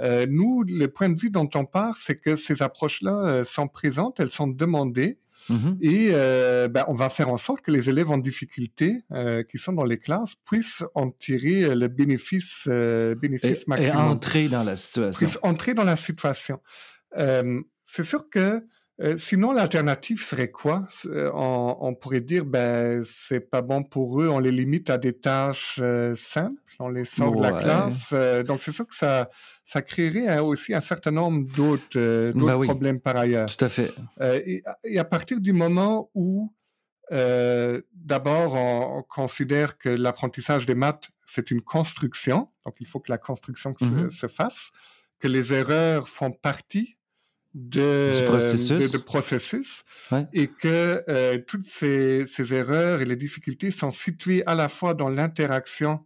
Euh, 0.00 0.26
nous, 0.28 0.62
le 0.62 0.86
point 0.88 1.08
de 1.08 1.18
vue 1.18 1.30
dont 1.30 1.48
on 1.54 1.64
part, 1.64 1.96
c'est 1.96 2.14
que 2.14 2.36
ces 2.36 2.62
approches-là 2.62 3.42
sont 3.44 3.68
présentes, 3.68 4.20
elles 4.20 4.30
sont 4.30 4.46
demandées. 4.46 5.18
Mmh 5.48 5.76
Et 5.80 6.08
euh, 6.12 6.68
ben, 6.68 6.84
on 6.88 6.94
va 6.94 7.08
faire 7.08 7.28
en 7.28 7.36
sorte 7.36 7.62
que 7.62 7.70
les 7.70 7.88
élèves 7.88 8.10
en 8.10 8.18
difficulté 8.18 9.02
euh, 9.12 9.42
qui 9.42 9.56
sont 9.58 9.72
dans 9.72 9.84
les 9.84 9.98
classes 9.98 10.34
puissent 10.46 10.84
en 10.94 11.10
tirer 11.10 11.74
le 11.74 11.88
bénéfice, 11.88 12.66
euh, 12.68 13.14
bénéfice 13.14 13.66
maximum. 13.66 14.04
Et 14.04 14.08
entrer 14.08 14.48
dans 14.48 14.64
la 14.64 14.76
situation. 14.76 15.18
Puissent 15.18 15.38
entrer 15.42 15.74
dans 15.74 15.84
la 15.84 15.96
situation. 15.96 16.60
c'est 17.14 18.04
sûr 18.04 18.28
que 18.28 18.62
euh, 19.00 19.16
sinon, 19.16 19.52
l'alternative 19.52 20.20
serait 20.20 20.50
quoi? 20.50 20.88
Euh, 21.06 21.30
on, 21.32 21.76
on, 21.80 21.94
pourrait 21.94 22.20
dire, 22.20 22.44
ben, 22.44 23.02
c'est 23.04 23.40
pas 23.40 23.62
bon 23.62 23.84
pour 23.84 24.20
eux, 24.20 24.28
on 24.28 24.40
les 24.40 24.50
limite 24.50 24.90
à 24.90 24.98
des 24.98 25.12
tâches 25.12 25.78
euh, 25.80 26.16
simples, 26.16 26.60
on 26.80 26.88
les 26.88 27.04
sort 27.04 27.36
de 27.36 27.42
la 27.42 27.52
classe. 27.52 28.12
donc, 28.44 28.60
c'est 28.60 28.72
sûr 28.72 28.88
que 28.88 28.94
ça, 28.94 29.30
ça 29.64 29.82
créerait 29.82 30.26
hein, 30.26 30.42
aussi 30.42 30.74
un 30.74 30.80
certain 30.80 31.12
nombre 31.12 31.48
d'autres 31.52 32.32
ben 32.34 32.60
problèmes 32.60 33.00
par 33.00 33.16
ailleurs. 33.16 33.54
Tout 33.54 33.64
à 33.64 33.68
fait. 33.68 33.92
Et, 34.20 34.64
et, 34.82 34.98
à 34.98 35.04
partir 35.04 35.40
du 35.40 35.52
moment 35.52 36.10
où, 36.14 36.52
d'abord, 37.10 38.54
on, 38.54 39.04
considère 39.08 39.78
que 39.78 39.90
l'apprentissage 39.90 40.66
des 40.66 40.74
maths, 40.74 41.08
c'est 41.24 41.52
une 41.52 41.62
construction, 41.62 42.48
donc 42.66 42.74
il 42.80 42.86
faut 42.86 42.98
que 42.98 43.12
la 43.12 43.18
construction 43.18 43.74
se, 43.78 43.84
mm-hmm. 43.84 44.10
se 44.10 44.26
fasse, 44.26 44.72
que 45.20 45.28
les 45.28 45.52
erreurs 45.52 46.08
font 46.08 46.32
partie 46.32 46.97
de, 47.54 48.26
processus, 48.26 48.92
de, 48.92 48.98
processus 48.98 49.84
et 50.32 50.48
que 50.48 51.02
euh, 51.08 51.38
toutes 51.46 51.64
ces, 51.64 52.26
ces, 52.26 52.54
erreurs 52.54 53.00
et 53.00 53.04
les 53.04 53.16
difficultés 53.16 53.70
sont 53.70 53.90
situées 53.90 54.46
à 54.46 54.54
la 54.54 54.68
fois 54.68 54.94
dans 54.94 55.08
l'interaction 55.08 56.04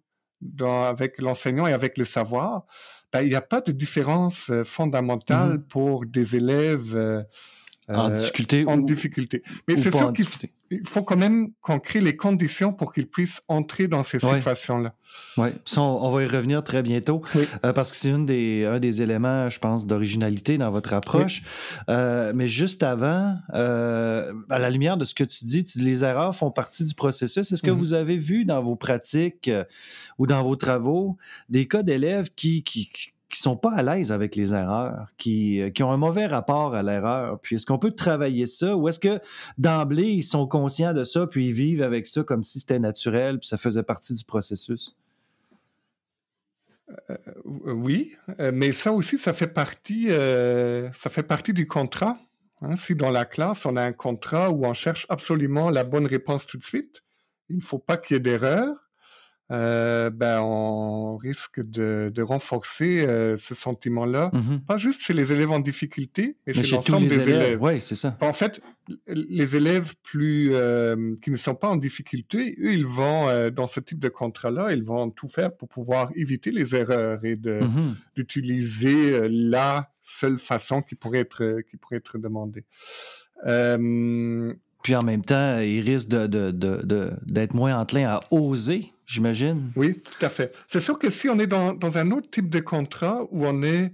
avec 0.61 1.21
l'enseignant 1.21 1.67
et 1.67 1.73
avec 1.73 1.99
le 1.99 2.05
savoir. 2.05 2.65
Ben, 3.13 3.23
il 3.23 3.29
n'y 3.29 3.35
a 3.35 3.43
pas 3.43 3.61
de 3.61 3.73
différence 3.73 4.51
euh, 4.51 4.65
fondamentale 4.65 5.59
mm-hmm. 5.59 5.69
pour 5.69 6.07
des 6.07 6.37
élèves 6.37 6.97
euh, 6.97 7.23
en 7.89 8.11
difficulté. 8.11 8.65
En 8.67 8.79
difficulté. 8.79 9.43
Mais 9.69 9.77
c'est 9.77 9.95
sûr 9.95 10.13
qu'il 10.13 10.27
il 10.73 10.89
faut 10.89 11.03
quand 11.03 11.17
même 11.17 11.53
qu'on 11.61 11.79
crée 11.79 12.01
les 12.01 12.17
conditions 12.17 12.73
pour 12.73 12.93
qu'ils 12.93 13.07
puissent 13.07 13.43
entrer 13.49 13.89
dans 13.89 14.03
ces 14.03 14.19
situations-là. 14.19 14.95
Oui, 15.37 15.49
on, 15.77 16.11
va 16.11 16.23
y 16.23 16.27
revenir 16.27 16.65
très 16.65 16.83
bientôt 16.83 17.23
euh, 17.65 17.73
parce 17.73 17.91
que 17.91 17.97
c'est 17.97 18.13
des, 18.25 18.65
un 18.65 18.79
des 18.79 19.03
éléments, 19.03 19.49
je 19.49 19.59
pense, 19.59 19.87
d'originalité 19.87 20.57
dans 20.57 20.71
votre 20.71 20.95
approche. 20.95 21.43
Euh, 21.89 22.33
mais 22.35 22.47
juste 22.47 22.83
avant, 22.83 23.37
euh, 23.55 24.33
à 24.49 24.59
la 24.59 24.71
lumière 24.71 24.97
de 24.97 25.05
ce 25.05 25.15
que 25.15 25.25
tu 25.25 25.45
dis, 25.45 25.65
tu 25.65 25.81
les 25.81 26.05
erreurs 26.05 26.35
font 26.35 26.51
partie 26.51 26.85
du 26.85 26.95
processus. 26.95 27.53
Est-ce 27.53 27.63
que 27.63 27.71
mm-hmm. 27.71 27.75
vous 27.75 27.93
avez 27.93 28.17
vu 28.17 28.45
dans 28.45 28.63
vos 28.63 28.77
pratiques 28.77 29.51
ou 30.19 30.27
dans 30.27 30.43
vos 30.43 30.57
travaux 30.57 31.17
des 31.49 31.69
cas 31.69 31.83
d'élèves 31.83 32.31
qui, 32.35 32.63
qui 32.63 32.89
qui 32.89 33.13
sont 33.41 33.57
pas 33.57 33.73
à 33.73 33.83
l'aise 33.83 34.13
avec 34.13 34.37
les 34.37 34.55
erreurs, 34.55 35.09
qui, 35.17 35.61
euh, 35.61 35.71
qui 35.71 35.83
ont 35.83 35.93
un 35.93 35.97
mauvais 35.97 36.27
rapport 36.27 36.75
à 36.75 36.83
l'erreur. 36.83 37.41
Puis 37.41 37.57
est-ce 37.57 37.67
qu'on 37.67 37.79
peut 37.79 37.93
travailler 37.93 38.47
ça 38.47 38.77
ou 38.77 38.89
est-ce 38.89 38.99
que 38.99 39.21
d'emblée 39.59 40.11
ils 40.11 40.23
sont 40.23 40.47
conscients 40.47 40.93
de 40.93 41.05
ça 41.05 41.27
puis 41.27 41.49
ils 41.49 41.53
vivent 41.53 41.83
avec 41.83 42.07
ça 42.07 42.23
comme 42.23 42.43
si 42.43 42.61
c'était 42.61 42.79
naturel 42.79 43.39
puis 43.39 43.49
ça 43.49 43.57
faisait 43.57 43.83
partie 43.83 44.15
du 44.15 44.25
processus? 44.25 44.97
Euh, 47.11 47.17
oui, 47.45 48.13
euh, 48.39 48.53
mais 48.53 48.73
ça 48.73 48.93
aussi, 48.93 49.19
ça 49.19 49.33
fait 49.33 49.47
partie, 49.47 50.09
ça 50.09 51.11
fait 51.11 51.23
partie 51.23 51.53
du 51.53 51.67
contrat. 51.67 52.19
Hein. 52.61 52.77
Si 52.77 52.95
dans 52.95 53.11
la 53.11 53.25
classe, 53.25 53.67
on 53.67 53.77
a 53.77 53.83
un 53.83 53.93
contrat 53.93 54.51
où 54.51 54.67
on 54.67 54.75
cherche 54.75 55.07
absolument 55.09 55.71
la 55.71 55.85
bonne 55.85 56.07
réponse 56.07 56.47
tout 56.47 56.59
de 56.59 56.65
suite, 56.65 57.03
il 57.49 57.57
ne 57.57 57.63
faut 57.63 57.79
pas 57.79 57.97
qu'il 57.97 58.15
y 58.15 58.17
ait 58.19 58.21
d'erreur. 58.21 58.75
Euh, 59.53 60.09
ben, 60.09 60.41
on 60.41 61.17
risque 61.17 61.61
de, 61.61 62.11
de 62.15 62.23
renforcer 62.23 63.07
euh, 63.07 63.37
ce 63.37 63.55
sentiment-là, 63.55 64.31
mmh 64.33 64.61
pas 64.67 64.79
juste 64.79 65.03
chez 65.03 65.13
les 65.13 65.31
élèves 65.33 65.51
en 65.51 65.61
difficulté, 65.61 66.37
mais, 66.47 66.55
chez 66.55 66.75
l'ensemble 66.75 67.07
des 67.07 67.29
élèves. 67.29 67.43
élèves. 67.43 67.59
Oui, 67.63 67.81
c'est 67.81 67.95
ça. 67.95 68.17
En 68.23 68.33
fait, 68.33 68.63
les 69.09 69.57
élèves 69.57 69.95
plus 70.03 70.55
euh, 70.55 71.15
qui 71.23 71.31
ne 71.31 71.37
sont 71.37 71.55
pas 71.55 71.69
en 71.69 71.77
difficulté, 71.77 72.57
eux, 72.61 72.73
ils 72.73 72.87
vont 72.87 73.27
dans 73.51 73.67
ce 73.67 73.81
type 73.81 73.99
de 73.99 74.09
contrat-là, 74.09 74.73
ils 74.73 74.85
vont 74.85 75.11
tout 75.11 75.29
faire 75.29 75.55
pour 75.55 75.69
pouvoir 75.69 76.11
éviter 76.15 76.51
les 76.51 76.75
erreurs 76.75 77.23
et 77.25 77.37
mmh 77.37 77.95
d'utiliser 78.17 79.29
la 79.29 79.91
seule 80.03 80.39
façon 80.39 80.83
qui 80.83 80.95
pourrait 80.95 81.21
être 81.21 81.61
qui 81.69 81.77
pourrait 81.77 81.97
être 81.97 82.19
demandée. 82.19 82.65
Puis 84.83 84.95
en 84.95 85.03
même 85.03 85.25
temps, 85.25 85.59
ils 85.59 85.81
risquent 85.81 86.09
d'être 86.09 86.31
de, 86.31 86.51
de, 86.51 87.13
de, 87.25 87.49
moins 87.55 87.79
enclins 87.79 88.09
à 88.09 88.21
oser 88.31 88.93
j'imagine. 89.07 89.71
Oui, 89.77 90.01
tout 90.01 90.25
à 90.25 90.29
fait. 90.29 90.57
C'est 90.67 90.81
sûr 90.81 90.99
que 90.99 91.11
si 91.11 91.29
on 91.29 91.39
est 91.39 91.47
dans, 91.47 91.75
dans, 91.75 91.99
un 91.99 92.11
autre 92.13 92.31
type 92.31 92.49
de 92.49 92.61
contrat 92.61 93.23
où 93.31 93.45
on 93.47 93.63
est 93.63 93.93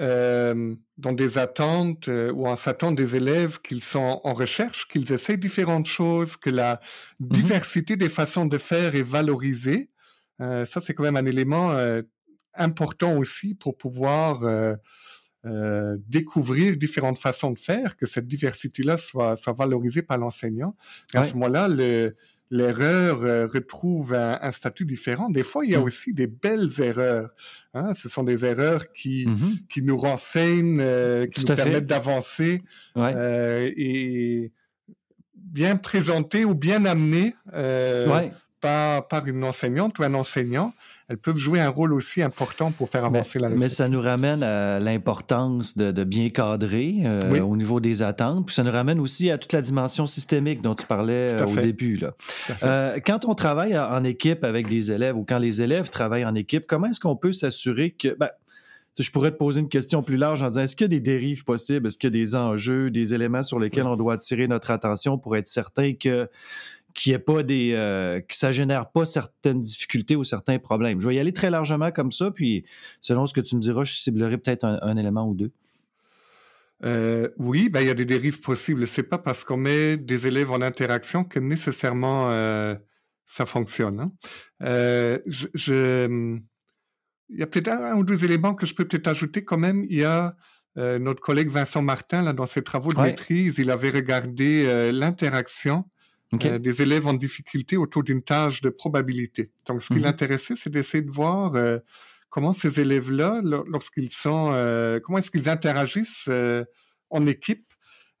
euh, 0.00 0.74
dans 0.96 1.12
des 1.12 1.38
attentes, 1.38 2.08
euh, 2.08 2.30
où 2.32 2.46
on 2.46 2.54
s'attend 2.54 2.92
des 2.92 3.16
élèves 3.16 3.60
qu'ils 3.60 3.82
sont 3.82 4.20
en 4.22 4.34
recherche, 4.34 4.86
qu'ils 4.88 5.12
essaient 5.12 5.36
différentes 5.36 5.86
choses, 5.86 6.36
que 6.36 6.50
la 6.50 6.80
mhm. 7.18 7.28
diversité 7.28 7.96
des 7.96 8.08
façons 8.08 8.46
de 8.46 8.58
faire 8.58 8.94
est 8.94 9.02
valorisée, 9.02 9.90
euh, 10.40 10.64
ça 10.64 10.80
c'est 10.80 10.94
quand 10.94 11.02
même 11.02 11.16
un 11.16 11.26
élément 11.26 11.76
important 12.54 13.16
aussi 13.16 13.54
pour 13.54 13.76
pouvoir 13.76 14.42
euh, 15.46 15.96
découvrir 16.08 16.76
différentes 16.76 17.18
façons 17.18 17.52
de 17.52 17.58
faire, 17.58 17.96
que 17.96 18.06
cette 18.06 18.26
diversité-là 18.26 18.96
soit, 18.96 19.36
soit 19.36 19.52
valorisée 19.52 20.02
par 20.02 20.18
l'enseignant. 20.18 20.74
À 21.14 21.22
ce 21.22 21.34
moment-là, 21.34 21.68
le, 21.68 22.14
l'erreur 22.50 23.24
euh, 23.24 23.46
retrouve 23.46 24.14
un, 24.14 24.50
statut 24.50 24.84
différent. 24.84 25.28
Des 25.28 25.42
fois, 25.42 25.64
il 25.64 25.72
y 25.72 25.74
a 25.74 25.80
mmh. 25.80 25.84
aussi 25.84 26.14
des 26.14 26.26
belles 26.26 26.80
erreurs. 26.80 27.30
Hein? 27.74 27.94
Ce 27.94 28.08
sont 28.08 28.24
des 28.24 28.44
erreurs 28.44 28.92
qui, 28.92 29.26
mmh 29.26 29.58
qui 29.68 29.82
nous 29.82 29.98
renseignent, 29.98 30.80
euh, 30.80 31.26
qui 31.26 31.44
nous 31.44 31.54
permettent 31.54 31.86
d'avancer 31.86 32.62
euh, 32.96 33.70
et 33.76 34.52
bien 35.34 35.76
présentées 35.76 36.44
ou 36.44 36.54
bien 36.54 36.84
amenées 36.84 37.34
par, 38.60 39.08
par 39.08 39.26
une 39.26 39.44
enseignante 39.44 39.98
ou 39.98 40.02
un 40.02 40.14
enseignant. 40.14 40.74
Elles 41.08 41.16
peuvent 41.16 41.38
jouer 41.38 41.58
un 41.58 41.70
rôle 41.70 41.94
aussi 41.94 42.22
important 42.22 42.70
pour 42.70 42.90
faire 42.90 43.04
avancer 43.04 43.38
la 43.38 43.48
réflexion. 43.48 43.64
Mais 43.64 43.68
ça 43.70 43.88
nous 43.88 44.00
ramène 44.00 44.42
à 44.42 44.78
l'importance 44.78 45.76
de, 45.76 46.04
bien 46.04 46.28
cadrer 46.28 46.96
euh, 47.04 47.40
au 47.40 47.56
niveau 47.56 47.80
des 47.80 48.02
attentes, 48.02 48.46
puis 48.46 48.54
ça 48.54 48.62
nous 48.62 48.70
ramène 48.70 49.00
aussi 49.00 49.30
à 49.30 49.38
toute 49.38 49.52
la 49.54 49.62
dimension 49.62 50.06
systémique 50.06 50.60
dont 50.60 50.74
tu 50.74 50.86
parlais 50.86 51.32
euh, 51.32 51.46
au 51.46 51.56
début. 51.56 51.96
Là. 51.96 52.14
Euh, 52.62 53.00
quand 53.04 53.24
on 53.24 53.34
travaille 53.34 53.78
en 53.78 54.04
équipe 54.04 54.44
avec 54.44 54.68
des 54.68 54.92
élèves 54.92 55.16
ou 55.16 55.24
quand 55.24 55.38
les 55.38 55.62
élèves 55.62 55.88
travaillent 55.88 56.26
en 56.26 56.34
équipe, 56.34 56.66
comment 56.66 56.88
est-ce 56.88 57.00
qu'on 57.00 57.16
peut 57.16 57.32
s'assurer 57.32 57.90
que... 57.90 58.14
Ben, 58.18 58.28
je 58.98 59.10
pourrais 59.12 59.30
te 59.30 59.36
poser 59.36 59.60
une 59.60 59.68
question 59.68 60.02
plus 60.02 60.16
large 60.16 60.42
en 60.42 60.48
disant 60.48 60.62
est-ce 60.62 60.74
qu'il 60.74 60.86
y 60.86 60.86
a 60.86 60.88
des 60.88 61.00
dérives 61.00 61.44
possibles? 61.44 61.86
Est-ce 61.86 61.96
qu'il 61.96 62.08
y 62.08 62.20
a 62.20 62.24
des 62.24 62.34
enjeux, 62.34 62.90
des 62.90 63.14
éléments 63.14 63.44
sur 63.44 63.60
lesquels 63.60 63.86
on 63.86 63.96
doit 63.96 64.14
attirer 64.14 64.48
notre 64.48 64.72
attention 64.72 65.18
pour 65.18 65.36
être 65.36 65.46
certain 65.46 65.94
que 65.94 66.28
qu'il 66.98 67.12
ait 67.12 67.20
pas 67.20 67.44
des 67.44 67.74
euh, 67.74 68.20
que 68.20 68.34
ça 68.34 68.50
génère 68.50 68.90
pas 68.90 69.04
certaines 69.04 69.60
difficultés 69.60 70.16
ou 70.16 70.24
certains 70.24 70.58
problèmes. 70.58 71.00
Je 71.00 71.08
vais 71.08 71.14
y 71.14 71.20
aller 71.20 71.32
très 71.32 71.48
largement 71.48 71.92
comme 71.92 72.10
ça, 72.10 72.32
puis 72.32 72.64
selon 73.00 73.24
ce 73.26 73.32
que 73.32 73.40
tu 73.40 73.54
me 73.54 73.60
diras, 73.60 73.84
je 73.84 73.94
ciblerai 73.94 74.36
peut-être 74.36 74.64
un, 74.64 74.96
élément 74.96 75.28
ou 75.28 75.34
deux. 75.34 75.52
Euh, 76.84 77.28
oui, 77.38 77.68
ben, 77.68 77.82
il 77.82 77.86
y 77.86 77.90
a 77.90 77.94
des 77.94 78.04
dérives 78.04 78.40
possibles. 78.40 78.84
C'est 78.88 79.04
pas 79.04 79.18
parce 79.18 79.44
qu'on 79.44 79.56
met 79.56 79.96
des 79.96 80.26
élèves 80.26 80.50
en 80.50 80.60
interaction 80.60 81.22
que 81.22 81.38
nécessairement 81.38 82.30
euh, 82.30 82.74
ça 83.26 83.46
fonctionne. 83.46 84.00
Hein. 84.00 84.12
je, 85.26 86.40
il 87.28 87.38
y 87.38 87.42
a 87.44 87.46
peut-être 87.46 87.68
un, 87.68 87.94
ou 87.94 88.02
deux 88.02 88.24
éléments 88.24 88.54
que 88.54 88.66
je 88.66 88.74
peux 88.74 88.86
peut-être 88.86 89.06
ajouter 89.06 89.44
quand 89.44 89.58
même. 89.58 89.84
Il 89.88 89.98
y 89.98 90.04
a 90.04 90.34
notre 90.76 91.20
collègue 91.20 91.48
Vincent 91.48 91.82
Martin, 91.82 92.22
là, 92.22 92.32
dans 92.32 92.46
ses 92.46 92.62
travaux 92.62 92.92
de 92.92 93.00
maîtrise, 93.00 93.58
il 93.58 93.70
avait 93.70 93.90
regardé 93.90 94.90
l'interaction 94.92 95.84
euh, 96.34 96.58
des 96.58 96.82
élèves 96.82 97.06
en 97.06 97.14
difficulté 97.14 97.78
autour 97.78 98.02
d'une 98.02 98.22
tâche 98.22 98.60
de 98.60 98.68
probabilité. 98.68 99.50
Donc, 99.66 99.80
ce 99.82 99.88
qui 99.88 99.94
mhm. 99.94 100.04
l'intéressait, 100.04 100.56
c'est 100.56 100.68
d'essayer 100.68 101.02
de 101.02 101.10
voir 101.10 101.54
euh, 101.54 101.78
comment 102.28 102.52
ces 102.52 102.80
élèves-là, 102.80 103.40
lorsqu'ils 103.42 104.10
sont, 104.10 104.50
euh, 104.52 105.00
comment 105.00 105.18
est-ce 105.18 105.30
qu'ils 105.30 105.48
interagissent 105.48 106.28
en 107.10 107.26
équipe 107.26 107.64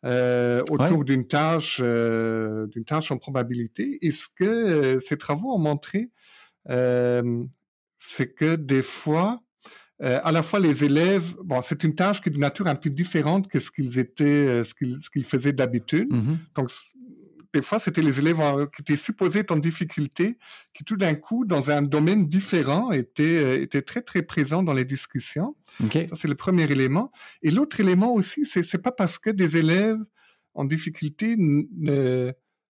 autour 0.04 1.04
d'une 1.04 1.26
tâche, 1.26 1.80
d'une 1.82 2.84
tâche 2.86 3.10
en 3.10 3.18
probabilité. 3.18 3.98
Et 4.00 4.10
ce 4.10 4.26
que 4.34 4.98
ces 5.00 5.18
travaux 5.18 5.52
ont 5.52 5.58
montré, 5.58 6.10
c'est 7.98 8.34
que 8.34 8.56
des 8.56 8.82
fois, 8.82 9.40
à 10.00 10.32
la 10.32 10.42
fois 10.42 10.60
les 10.60 10.84
élèves, 10.84 11.34
bon, 11.44 11.60
c'est 11.60 11.84
une 11.84 11.94
tâche 11.94 12.22
qui 12.22 12.30
est 12.30 12.32
de 12.32 12.38
nature 12.38 12.68
un 12.68 12.76
peu 12.76 12.88
différente 12.88 13.48
que 13.48 13.60
ce 13.60 13.70
qu'ils 13.70 13.98
étaient, 13.98 14.64
ce 14.64 14.72
qu'ils, 14.72 15.24
faisaient 15.26 15.52
d'habitude. 15.52 16.10
Mhm. 16.10 16.38
Donc, 16.54 16.70
des 17.54 17.62
fois, 17.62 17.78
c'était 17.78 18.02
les 18.02 18.18
élèves 18.18 18.40
qui 18.74 18.82
étaient 18.82 18.96
supposés 18.96 19.40
être 19.40 19.52
en 19.52 19.56
difficulté, 19.56 20.38
qui 20.74 20.84
tout 20.84 20.96
d'un 20.96 21.14
coup, 21.14 21.44
dans 21.44 21.70
un 21.70 21.82
domaine 21.82 22.28
différent, 22.28 22.92
étaient, 22.92 23.42
euh, 23.42 23.62
étaient 23.62 23.82
très, 23.82 24.02
très 24.02 24.22
présents 24.22 24.62
dans 24.62 24.74
les 24.74 24.84
discussions. 24.84 25.56
Ça, 26.08 26.16
c'est 26.16 26.28
le 26.28 26.34
premier 26.34 26.64
élément. 26.64 27.10
Et 27.42 27.50
l'autre 27.50 27.80
élément 27.80 28.12
aussi, 28.12 28.44
c'est, 28.44 28.62
c'est 28.62 28.82
pas 28.82 28.92
parce 28.92 29.18
que 29.18 29.30
des 29.30 29.56
élèves 29.56 29.98
en 30.54 30.64
difficulté 30.64 31.36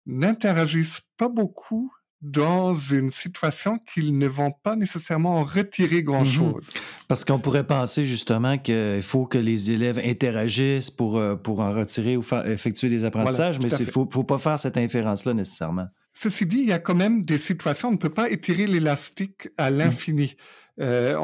n'interagissent 0.07 1.03
pas 1.17 1.29
beaucoup 1.29 1.93
dans 2.23 2.75
une 2.75 3.11
situation 3.11 3.79
qu'ils 3.79 4.19
ne 4.19 4.27
vont 4.27 4.53
pas 4.53 4.77
nécessairement 4.77 5.37
en 5.39 5.45
retirer 5.45 6.03
grand-chose. 6.03 6.67
Mhm. 6.67 6.81
Parce 7.09 7.25
qu'on 7.25 7.39
pourrait 7.39 7.67
penser 7.67 8.05
justement 8.05 8.59
qu'il 8.59 9.03
faut 9.03 9.27
que 9.27 9.39
les 9.39 9.73
élèves 9.73 9.99
interagissent 10.05 10.91
pour, 10.91 11.17
euh, 11.19 11.37
pour 11.37 11.61
en 11.61 11.73
retirer 11.73 12.17
ou 12.17 12.25
effectuer 12.45 12.89
des 12.89 13.05
apprentissages, 13.05 13.59
mais 13.61 13.69
il 13.69 13.87
ne 13.87 13.91
faut, 13.91 14.09
faut 14.11 14.25
pas 14.25 14.39
faire 14.39 14.59
cette 14.59 14.77
inférence-là 14.77 15.33
nécessairement. 15.35 15.87
Ceci 16.13 16.45
dit, 16.45 16.59
il 16.59 16.69
y 16.69 16.73
a 16.73 16.79
quand 16.79 16.95
même 16.95 17.25
des 17.25 17.39
situations, 17.39 17.89
on 17.89 17.93
ne 17.93 17.97
peut 17.97 18.11
pas 18.11 18.31
étirer 18.31 18.67
l'élastique 18.67 19.49
à 19.57 19.71
l'infini. 19.71 20.37
Euh, 20.81 21.15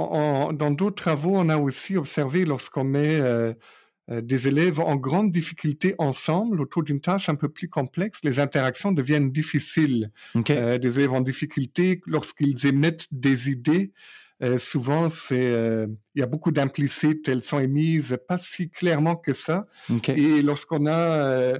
dans 0.53 0.71
d'autres 0.71 1.03
travaux, 1.03 1.37
on 1.37 1.49
a 1.49 1.57
aussi 1.57 1.97
observé 1.97 2.45
lorsqu'on 2.45 2.85
met 2.85 3.21
euh, 3.21 3.27
euh, 3.27 3.55
des 4.09 4.47
élèves 4.47 4.79
en 4.79 4.95
grande 4.97 5.33
difficulté 5.33 5.95
ensemble 5.99 6.61
autour 6.61 6.85
d'une 6.85 7.01
tâche 7.01 7.29
un 7.29 7.35
peu 7.35 7.49
plus 7.49 7.69
complexe, 7.69 8.21
les 8.23 8.39
interactions 8.39 8.93
deviennent 8.93 9.33
difficiles. 9.33 10.11
Euh, 10.51 10.79
des 10.79 10.99
élèves 10.99 11.13
en 11.13 11.21
difficulté, 11.21 12.01
lorsqu'ils 12.07 12.67
émettent 12.67 13.09
des 13.11 13.51
idées, 13.51 13.93
euh, 14.43 14.59
souvent 14.59 15.09
c'est 15.11 15.87
il 16.15 16.21
y 16.21 16.23
a 16.23 16.27
beaucoup 16.27 16.53
d'implicites, 16.53 17.29
elles 17.29 17.43
sont 17.43 17.59
émises 17.59 18.17
pas 18.29 18.39
si 18.39 18.71
clairement 18.71 19.17
que 19.17 19.33
ça. 19.33 19.67
Et 20.09 20.43
lorsqu'on 20.43 20.87
a 20.87 21.59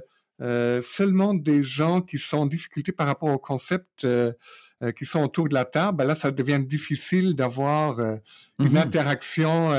seulement 0.81 1.33
des 1.33 1.63
gens 1.63 2.01
qui 2.01 2.17
sont 2.17 2.37
en 2.37 2.45
difficulté 2.45 2.91
par 2.93 3.07
rapport 3.07 3.29
au 3.29 3.39
concept 3.39 4.07
qui 4.95 5.05
sont 5.05 5.23
autour 5.23 5.49
de 5.49 5.55
la 5.55 5.65
table, 5.65 5.97
ben 5.97 6.05
là 6.05 6.15
ça 6.15 6.31
devient 6.31 6.63
difficile 6.63 7.35
d'avoir 7.35 7.99
une 7.99 8.69
mhm. 8.69 8.77
interaction 8.77 9.71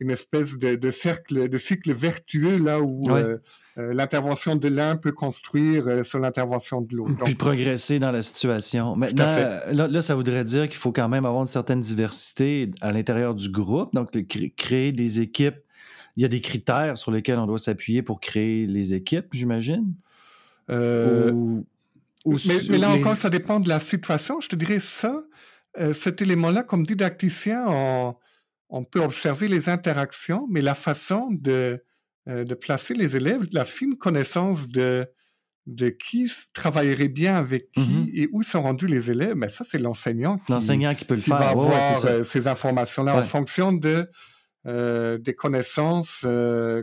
une 0.00 0.10
espèce 0.10 0.58
de, 0.58 0.90
cercle, 0.90 1.48
de 1.48 1.58
cycle 1.58 1.92
vertueux 1.92 2.58
là 2.58 2.80
où 2.80 3.10
euh, 3.10 3.38
euh, 3.78 3.92
l'intervention 3.92 4.54
de 4.54 4.68
l'un 4.68 4.94
peut 4.96 5.10
construire 5.10 5.88
euh, 5.88 6.02
sur 6.04 6.20
l'intervention 6.20 6.80
de 6.80 6.94
l'autre. 6.94 7.24
Puis 7.24 7.34
progresser 7.34 7.98
dans 7.98 8.12
la 8.12 8.22
situation. 8.22 8.94
Maintenant, 8.94 9.34
là, 9.72 10.02
ça 10.02 10.14
voudrait 10.14 10.44
dire 10.44 10.68
qu'il 10.68 10.78
faut 10.78 10.92
quand 10.92 11.08
même 11.08 11.24
avoir 11.24 11.42
une 11.42 11.48
certaine 11.48 11.80
diversité 11.80 12.70
à 12.80 12.92
l'intérieur 12.92 13.34
du 13.34 13.48
groupe. 13.50 13.92
Donc, 13.92 14.10
créer 14.56 14.92
des 14.92 15.20
équipes. 15.20 15.56
Il 16.16 16.22
y 16.22 16.24
a 16.24 16.28
des 16.28 16.40
critères 16.40 16.96
sur 16.98 17.10
lesquels 17.10 17.38
on 17.38 17.46
doit 17.46 17.58
s'appuyer 17.58 18.02
pour 18.02 18.20
créer 18.20 18.66
les 18.66 18.92
équipes, 18.92 19.26
j'imagine? 19.32 19.94
mais, 20.68 20.76
là 22.78 22.90
encore, 22.90 23.16
ça 23.16 23.30
dépend 23.30 23.60
de 23.60 23.68
la 23.68 23.80
situation. 23.80 24.40
Je 24.40 24.48
te 24.48 24.56
dirais 24.56 24.80
ça, 24.80 25.22
cet 25.92 26.20
élément-là, 26.22 26.62
comme 26.62 26.84
didacticien, 26.84 27.66
en 27.66 28.16
on 28.68 28.84
peut 28.84 29.00
observer 29.00 29.48
les 29.48 29.68
interactions, 29.68 30.46
mais 30.50 30.60
la 30.60 30.74
façon 30.74 31.28
de, 31.30 31.82
euh, 32.28 32.44
de 32.44 32.54
placer 32.54 32.94
les 32.94 33.16
élèves, 33.16 33.46
la 33.52 33.64
fine 33.64 33.96
connaissance 33.96 34.68
de, 34.68 35.06
de 35.66 35.88
qui 35.88 36.30
travaillerait 36.54 37.08
bien 37.08 37.36
avec 37.36 37.70
qui 37.72 37.80
mm-hmm. 37.80 38.10
et 38.14 38.28
où 38.32 38.42
sont 38.42 38.62
rendus 38.62 38.86
les 38.86 39.10
élèves, 39.10 39.34
mais 39.36 39.48
ça, 39.48 39.64
c'est 39.66 39.78
l'enseignant 39.78 40.38
qui, 40.38 40.52
l'enseignant 40.52 40.94
qui 40.94 41.04
peut 41.04 41.14
le 41.14 41.20
faire. 41.20 41.38
va 41.38 41.48
avoir 41.50 42.04
euh, 42.04 42.24
ces 42.24 42.46
informations-là 42.46 43.16
en 43.16 43.22
fonction 43.22 43.72
de, 43.72 44.10
euh, 44.66 45.18
des 45.18 45.34
connaissances 45.34 46.26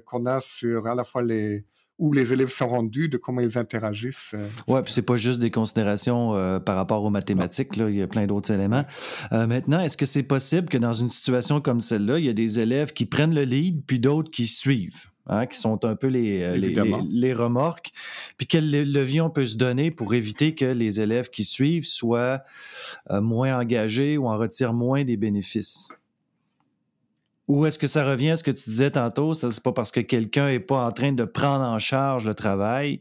qu'on 0.05 0.25
a 0.25 0.39
sur 0.39 0.87
à 0.87 0.95
la 0.95 1.03
fois 1.03 1.21
les, 1.23 1.65
où 1.97 2.11
les 2.11 2.33
élèves 2.33 2.49
sont 2.49 2.67
rendus, 2.67 3.07
de 3.07 3.17
comment 3.17 3.41
ils 3.41 3.57
interagissent. 3.57 4.33
Euh, 4.33 4.47
oui, 4.67 4.81
puis 4.83 4.91
c'est 4.91 5.01
pas 5.01 5.15
juste 5.15 5.39
des 5.39 5.51
considérations 5.51 6.35
euh, 6.35 6.59
par 6.59 6.75
rapport 6.75 7.03
aux 7.03 7.09
mathématiques, 7.09 7.77
là, 7.77 7.87
il 7.87 7.95
y 7.95 8.01
a 8.01 8.07
plein 8.07 8.27
d'autres 8.27 8.51
éléments. 8.51 8.85
Euh, 9.31 9.47
maintenant, 9.47 9.79
est-ce 9.79 9.95
que 9.95 10.05
c'est 10.05 10.23
possible 10.23 10.67
que 10.67 10.77
dans 10.77 10.93
une 10.93 11.09
situation 11.09 11.61
comme 11.61 11.79
celle-là, 11.79 12.19
il 12.19 12.25
y 12.25 12.29
a 12.29 12.33
des 12.33 12.59
élèves 12.59 12.91
qui 12.91 13.05
prennent 13.05 13.33
le 13.33 13.43
lead, 13.43 13.83
puis 13.85 13.99
d'autres 13.99 14.31
qui 14.31 14.47
suivent? 14.47 15.05
Hein, 15.27 15.47
qui 15.47 15.57
sont 15.57 15.85
un 15.85 15.95
peu 15.95 16.05
les, 16.05 16.55
les, 16.55 16.75
les, 17.09 17.33
remorques? 17.33 17.89
Puis 18.37 18.45
quel 18.45 18.69
levier 18.69 19.21
on 19.21 19.31
peut 19.31 19.47
se 19.47 19.57
donner 19.57 19.89
pour 19.89 20.13
éviter 20.13 20.53
que 20.53 20.65
les 20.65 21.01
élèves 21.01 21.31
qui 21.31 21.43
suivent 21.43 21.87
soient 21.87 22.43
moins 23.09 23.59
engagés 23.59 24.19
ou 24.19 24.27
en 24.27 24.37
retirent 24.37 24.73
moins 24.73 25.03
des 25.03 25.17
bénéfices? 25.17 25.89
Ou 27.47 27.65
est-ce 27.65 27.77
que 27.77 27.87
ça 27.87 28.03
revient 28.03 28.31
à 28.31 28.35
ce 28.35 28.43
que 28.43 28.51
tu 28.51 28.69
disais 28.69 28.91
tantôt, 28.91 29.33
ça 29.33 29.51
c'est 29.51 29.63
pas 29.63 29.71
parce 29.71 29.91
que 29.91 29.99
quelqu'un 29.99 30.49
n'est 30.49 30.59
pas 30.59 30.85
en 30.85 30.91
train 30.91 31.11
de 31.11 31.25
prendre 31.25 31.63
en 31.63 31.77
charge 31.77 32.25
le 32.25 32.33
travail 32.33 32.99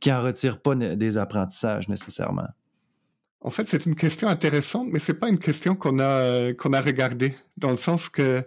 qu'il 0.00 0.12
n'en 0.12 0.22
retire 0.22 0.60
pas 0.60 0.74
des 0.74 1.16
apprentissages 1.16 1.88
nécessairement? 1.88 2.48
En 3.40 3.50
fait, 3.50 3.64
c'est 3.64 3.86
une 3.86 3.94
question 3.94 4.28
intéressante, 4.28 4.88
mais 4.90 4.98
c'est 4.98 5.14
pas 5.14 5.28
une 5.28 5.38
question 5.38 5.76
qu'on 5.76 5.98
a 5.98 6.50
a 6.50 6.80
regardée, 6.80 7.36
dans 7.56 7.70
le 7.70 7.76
sens 7.76 8.08
que 8.08 8.42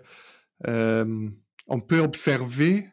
euh, 0.68 1.30
on 1.68 1.80
peut 1.80 2.00
observer 2.00 2.89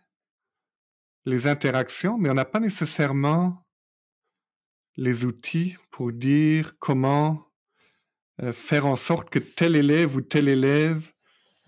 les 1.24 1.46
interactions, 1.46 2.18
mais 2.18 2.28
on 2.28 2.34
n'a 2.34 2.44
pas 2.44 2.60
nécessairement 2.60 3.64
les 4.96 5.24
outils 5.24 5.76
pour 5.90 6.12
dire 6.12 6.78
comment 6.78 7.48
euh, 8.42 8.52
faire 8.52 8.86
en 8.86 8.96
sorte 8.96 9.30
que 9.30 9.38
tel 9.38 9.74
élève 9.74 10.16
ou 10.16 10.20
tel 10.20 10.48
élève 10.48 11.13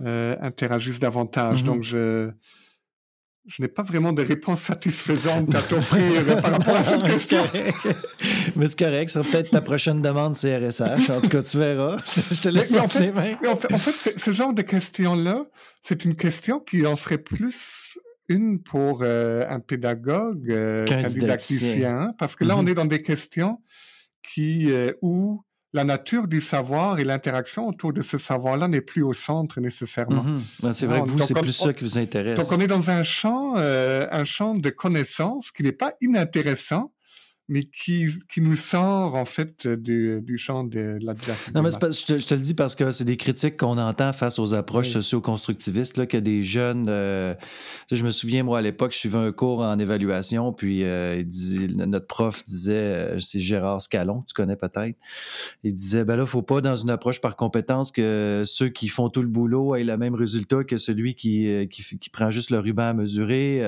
euh, 0.05 0.37
interagissent 0.41 1.01
davantage. 1.01 1.63
Mm-hmm. 1.63 1.67
Donc, 1.67 1.83
je, 1.83 2.31
je 3.47 3.63
n'ai 3.63 3.69
pas 3.69 3.83
vraiment 3.83 4.13
de 4.13 4.23
réponse 4.23 4.61
satisfaisante 4.73 5.55
à 5.55 5.63
t'offrir 5.63 6.27
par 6.43 6.53
rapport 6.53 6.77
à 6.77 6.83
cette 6.83 7.05
question. 7.05 7.43
Mais 8.57 8.67
c'est 8.67 8.79
correct, 8.79 9.09
ça 9.11 9.23
peut-être 9.23 9.51
ta 9.51 9.61
prochaine 9.61 10.03
demande 10.03 10.35
CRSH. 10.35 11.11
En 11.11 11.21
tout 11.21 11.29
cas, 11.29 11.43
tu 11.43 11.59
verras. 11.59 11.99
Je 12.31 12.41
te 12.41 12.49
laisse 12.49 12.77
en 12.77 12.89
fait, 12.89 13.13
en 13.47 13.57
fait, 13.57 13.73
en 13.73 13.79
fait 13.79 14.19
ce 14.19 14.31
genre 14.33 14.53
de 14.53 14.63
question-là, 14.63 15.47
c'est 15.83 16.05
une 16.05 16.17
question 16.17 16.61
qui 16.61 16.87
en 16.87 16.97
serait 16.97 17.19
plus 17.19 17.99
une 18.29 18.61
pour 18.61 19.01
euh, 19.03 19.45
un 19.49 19.61
pédagogue 19.61 20.51
euh, 20.51 20.85
qu'un 20.85 21.03
didacticien, 21.03 22.13
parce 22.19 22.35
que 22.35 22.45
là, 22.45 22.57
on 22.57 22.65
mm-hmm. 22.65 22.71
est 22.71 22.75
dans 22.75 22.85
des 22.85 23.03
questions 23.03 23.63
qui 24.23 24.73
euh, 24.73 24.93
où 25.03 25.45
la 25.77 25.85
nature 25.85 26.27
du 26.27 26.41
savoir 26.41 26.99
et 26.99 27.05
l'interaction 27.05 27.69
autour 27.69 27.93
de 27.93 28.01
ce 28.01 28.19
savoir-là 28.19 28.67
n'est 28.67 28.81
plus 28.81 29.03
au 29.03 29.13
centre 29.13 29.61
nécessairement. 29.61 30.25
Mhm. 30.25 30.73
C'est 30.73 30.87
vrai 30.87 31.03
que 31.03 31.09
vous, 31.09 31.21
c'est 31.21 31.35
plus 31.35 31.53
ça 31.53 31.73
qui 31.75 31.85
vous 31.85 31.99
intéresse. 31.99 32.39
Donc, 32.39 32.51
on 32.51 32.61
est 32.61 32.67
dans 32.67 32.91
un 32.91 33.03
champ, 33.03 33.55
euh, 33.57 34.07
un 34.11 34.25
champ 34.25 34.55
de 34.55 34.71
connaissances 34.71 35.51
qui 35.51 35.63
n'est 35.63 35.73
pas 35.73 35.93
inintéressant, 36.01 36.93
mais 37.49 37.63
qui, 37.63 38.09
qui 38.29 38.41
nous 38.41 38.57
sort 38.57 39.15
en 39.15 39.25
fait 39.25 39.69
du, 39.69 40.21
du 40.21 40.37
champ 40.37 40.65
de 40.65 40.99
la. 41.01 41.15
Non, 41.55 41.63
mais 41.63 41.71
je, 41.71 41.79
te, 41.79 42.19
je, 42.19 42.27
te, 42.27 42.35
le 42.35 42.41
dis 42.41 42.55
parce 42.55 42.75
que 42.75 42.91
c'est 42.91 43.05
des 43.05 43.17
critiques 43.17 43.57
qu'on 43.57 43.79
entend 43.79 44.13
face 44.13 44.41
aux 44.41 44.55
approches 44.55 44.89
socio-constructivistes, 44.89 45.97
là, 45.97 46.07
que 46.07 46.17
des 46.17 46.43
jeunes. 46.43 46.87
Euh, 46.89 47.35
je 47.91 48.05
me 48.05 48.11
souviens, 48.11 48.43
moi, 48.43 48.59
à 48.59 48.63
l'époque, 48.63 48.93
je 48.93 48.99
suivais 48.99 49.19
un 49.19 49.31
cours 49.31 49.61
en 49.61 49.79
évaluation, 49.79 50.53
puis 50.53 50.83
euh, 50.83 51.19
il 51.19 51.27
dit, 51.27 51.69
notre 51.77 52.09
prof 52.09 52.43
disait, 52.43 52.75
euh, 52.75 53.21
c'est 53.21 53.39
Gérard 53.39 53.81
Scalon, 53.81 54.25
tu 54.27 54.35
connais 54.35 54.57
peut-être, 54.57 54.97
il 55.63 55.75
disait, 55.75 56.05
ben 56.05 56.17
là, 56.17 56.23
il 56.23 56.27
ne 56.27 56.31
faut 56.31 56.43
pas, 56.43 56.61
dans 56.61 56.77
une 56.77 56.91
approche 56.91 57.21
par 57.21 57.37
compétence, 57.37 57.93
que 57.93 58.43
ceux 58.45 58.71
qui 58.71 58.89
font 58.89 59.09
tout 59.09 59.23
le 59.23 59.29
boulot 59.29 59.77
aient 59.77 59.85
le 59.85 59.97
même 59.97 60.17
résultat 60.17 60.65
que 60.65 60.79
celui 60.79 61.15
qui, 61.15 61.69
qui, 61.71 61.99
qui 61.99 62.11
prend 62.11 62.31
juste 62.31 62.51
le 62.51 62.59
ruban 62.59 62.89
à 62.89 62.93
mesurer. 62.93 63.59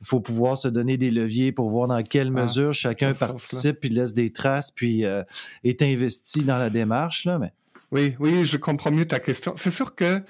Il 0.00 0.06
faut 0.06 0.20
pouvoir 0.20 0.56
se 0.56 0.66
donner 0.66 0.96
des 0.96 1.10
leviers 1.10 1.52
pour 1.52 1.68
voir 1.68 1.86
dans 1.86 2.02
quelle 2.02 2.32
ah, 2.36 2.42
mesure 2.42 2.72
chacun 3.14 3.26
participe, 3.26 3.80
puis 3.80 3.88
laisse 3.88 4.14
des 4.14 4.30
traces, 4.30 4.70
puis 4.70 5.04
euh, 5.04 5.22
est 5.64 5.82
investi 5.82 6.44
dans 6.44 6.58
la 6.58 6.70
démarche. 6.70 7.24
Là, 7.24 7.38
mais... 7.38 7.52
Oui, 7.90 8.16
oui, 8.20 8.46
je 8.46 8.56
comprends 8.56 8.90
mieux 8.90 9.04
ta 9.04 9.20
question. 9.20 9.54
C'est 9.56 9.70
sûr 9.70 9.94
que 9.94 10.20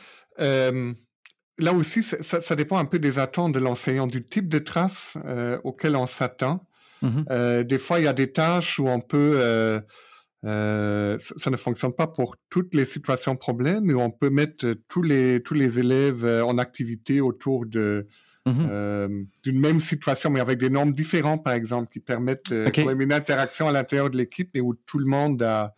euh, 0.40 0.92
là 1.58 1.72
aussi, 1.72 2.02
ça, 2.02 2.56
dépend 2.56 2.78
un 2.78 2.84
peu 2.84 2.98
des 2.98 3.18
attentes 3.18 3.52
de 3.52 3.58
l'enseignant, 3.58 4.06
du 4.06 4.26
type 4.26 4.48
de 4.48 4.58
traces 4.58 5.16
euh, 5.26 5.58
auquel 5.64 5.96
on 5.96 6.06
s'attend. 6.06 6.66
Mm-hmm. 7.02 7.64
des 7.64 7.78
fois, 7.78 7.98
il 7.98 8.04
y 8.04 8.08
a 8.08 8.12
des 8.12 8.30
tâches 8.30 8.78
où 8.78 8.88
on 8.88 9.00
peut... 9.00 9.82
ça 10.44 11.50
ne 11.50 11.56
fonctionne 11.56 11.92
pas 11.92 12.06
pour 12.06 12.36
toutes 12.48 12.74
les 12.74 12.84
situations 12.84 13.36
problèmes, 13.36 13.84
mais 13.84 13.94
on 13.94 14.10
peut 14.10 14.30
mettre 14.30 14.74
tous 14.88 15.02
les, 15.02 15.42
tous 15.42 15.54
les 15.54 15.80
élèves 15.80 16.24
en 16.24 16.58
activité 16.58 17.20
autour 17.20 17.66
de, 17.66 18.06
Mmh 18.44 18.66
euh, 18.70 19.22
d'une 19.44 19.60
même 19.60 19.78
situation, 19.78 20.28
mais 20.28 20.40
avec 20.40 20.58
des 20.58 20.68
normes 20.68 20.90
différentes, 20.90 21.44
par 21.44 21.52
exemple, 21.52 21.88
qui 21.92 22.00
permettent 22.00 22.50
euh, 22.50 22.70
une 22.76 23.12
interaction 23.12 23.68
à 23.68 23.72
l'intérieur 23.72 24.10
de 24.10 24.16
l'équipe 24.16 24.56
et 24.56 24.60
où 24.60 24.74
tout 24.74 24.98
le 24.98 25.06
monde 25.06 25.40
a, 25.42 25.72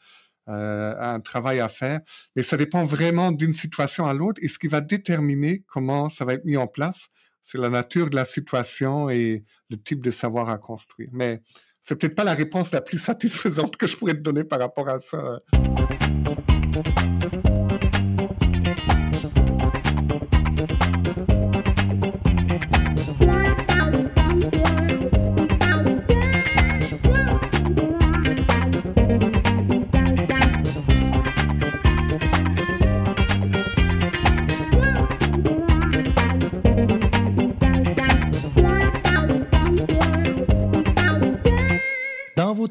euh, 0.49 0.95
a, 0.99 1.13
un 1.13 1.21
travail 1.21 1.61
à 1.61 1.69
faire. 1.69 2.01
Mais 2.37 2.43
ça 2.43 2.57
dépend 2.57 2.87
vraiment 2.87 3.33
d'une 3.33 3.53
situation 3.53 4.07
à 4.07 4.15
l'autre 4.15 4.41
et 4.43 4.49
ce 4.49 4.59
qui 4.59 4.69
va 4.69 4.81
déterminer 4.81 5.63
comment 5.67 6.09
ça 6.09 6.25
va 6.25 6.33
être 6.33 6.47
mis 6.47 6.57
en 6.57 6.67
place, 6.67 7.11
c'est 7.43 7.59
la 7.59 7.69
nature 7.69 8.09
de 8.09 8.17
la 8.17 8.25
situation 8.25 9.11
et 9.11 9.45
le 9.69 9.77
type 9.77 10.03
de 10.03 10.11
savoir 10.11 10.49
à 10.49 10.57
construire. 10.57 11.11
Mais 11.13 11.43
c'est 11.83 12.01
peut-être 12.01 12.15
pas 12.15 12.25
la 12.25 12.35
réponse 12.35 12.73
la 12.73 12.81
plus 12.81 12.99
satisfaisante 13.03 13.77
que 13.77 13.87
je 13.87 13.95
pourrais 13.95 14.15
te 14.15 14.21
donner 14.21 14.45
par 14.45 14.59
rapport 14.59 14.89
à 14.89 14.99
ça. 14.99 15.39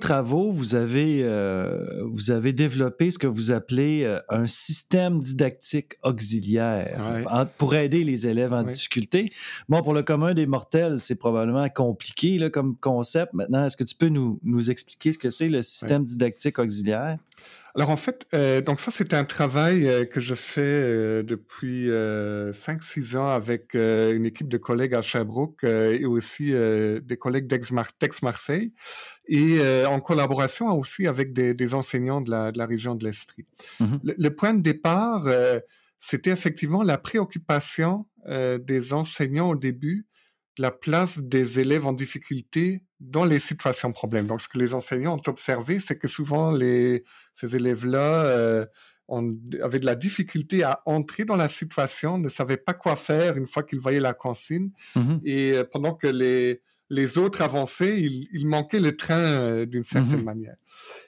Travaux, 0.03 0.51
vous 0.51 0.75
avez, 0.75 1.21
euh, 1.23 2.03
vous 2.03 2.29
avez 2.29 2.51
développé 2.51 3.09
ce 3.09 3.17
que 3.17 3.25
vous 3.25 3.53
appelez 3.53 4.03
euh, 4.03 4.19
un 4.27 4.47
système 4.47 5.21
didactique 5.21 5.93
auxiliaire 6.03 6.99
pour 7.57 7.73
aider 7.73 8.03
les 8.03 8.27
élèves 8.27 8.51
en 8.51 8.63
difficulté. 8.63 9.31
Bon, 9.69 9.81
pour 9.81 9.93
le 9.93 10.03
commun 10.03 10.33
des 10.33 10.45
mortels, 10.45 10.99
c'est 10.99 11.15
probablement 11.15 11.69
compliqué 11.69 12.37
là, 12.37 12.49
comme 12.49 12.75
concept. 12.75 13.33
Maintenant, 13.33 13.65
est-ce 13.65 13.77
que 13.77 13.85
tu 13.85 13.95
peux 13.95 14.09
nous, 14.09 14.41
nous 14.43 14.69
expliquer 14.69 15.13
ce 15.13 15.17
que 15.17 15.29
c'est 15.29 15.47
le 15.47 15.61
système 15.61 16.03
didactique 16.03 16.59
auxiliaire? 16.59 17.17
Alors 17.75 17.89
en 17.89 17.95
fait, 17.95 18.27
euh, 18.35 18.61
donc 18.61 18.79
ça 18.79 18.91
c'est 18.91 19.15
un 19.15 19.25
travail 19.25 19.87
euh, 19.87 20.05
que 20.05 20.21
je 20.21 20.35
fais 20.35 20.61
euh, 20.61 21.23
depuis 21.23 21.87
5-6 21.87 23.17
ans 23.17 23.27
avec 23.27 23.73
une 23.73 24.25
équipe 24.25 24.47
de 24.47 24.57
collègues 24.57 24.93
à 24.93 25.01
Sherbrooke 25.01 25.63
et 25.63 26.05
aussi 26.05 26.51
des 26.51 27.17
collègues 27.17 27.47
d'Aix-Marseille 27.47 28.73
et 29.27 29.85
en 29.85 29.99
collaboration 29.99 30.67
aussi 30.77 31.07
avec 31.07 31.33
des, 31.33 31.73
enseignants 31.73 32.21
de 32.21 32.29
la, 32.31 32.65
région 32.65 32.95
de 32.95 33.05
l'Estrie. 33.05 33.45
Mmh 33.79 33.95
le, 34.03 34.29
point 34.29 34.53
de 34.53 34.61
départ, 34.61 35.27
c'était 35.99 36.31
effectivement 36.31 36.83
la 36.83 36.97
préoccupation 36.97 38.05
des 38.27 38.93
enseignants 38.93 39.49
au 39.49 39.55
début 39.55 40.05
la 40.57 40.71
place 40.71 41.19
des 41.19 41.59
élèves 41.59 41.87
en 41.87 41.93
difficulté 41.93 42.83
dans 42.99 43.25
les 43.25 43.39
situations 43.39 43.91
problèmes. 43.91 44.27
Donc, 44.27 44.41
ce 44.41 44.47
que 44.47 44.57
les 44.57 44.73
enseignants 44.73 45.17
ont 45.17 45.29
observé, 45.29 45.79
c'est 45.79 45.97
que 45.97 46.07
souvent, 46.07 46.51
les, 46.51 47.03
ces 47.33 47.55
élèves-là 47.55 48.25
euh, 48.25 48.65
avaient 49.61 49.79
de 49.79 49.85
la 49.85 49.95
difficulté 49.95 50.63
à 50.63 50.81
entrer 50.85 51.25
dans 51.25 51.35
la 51.35 51.49
situation, 51.49 52.17
ne 52.17 52.29
savaient 52.29 52.57
pas 52.57 52.73
quoi 52.73 52.95
faire 52.95 53.35
une 53.37 53.47
fois 53.47 53.63
qu'ils 53.63 53.79
voyaient 53.79 53.99
la 53.99 54.13
consigne. 54.13 54.69
Mmh 54.95 55.15
Et 55.25 55.53
euh, 55.53 55.63
pendant 55.63 55.95
que 55.95 56.07
les, 56.07 56.61
les 56.89 57.17
autres 57.17 57.41
avançaient, 57.41 57.99
ils, 57.99 58.47
manquaient 58.47 58.79
le 58.79 58.95
train 58.95 59.19
euh, 59.19 59.65
d'une 59.65 59.83
certaine 59.83 60.21
mmh 60.21 60.23
manière. 60.23 60.55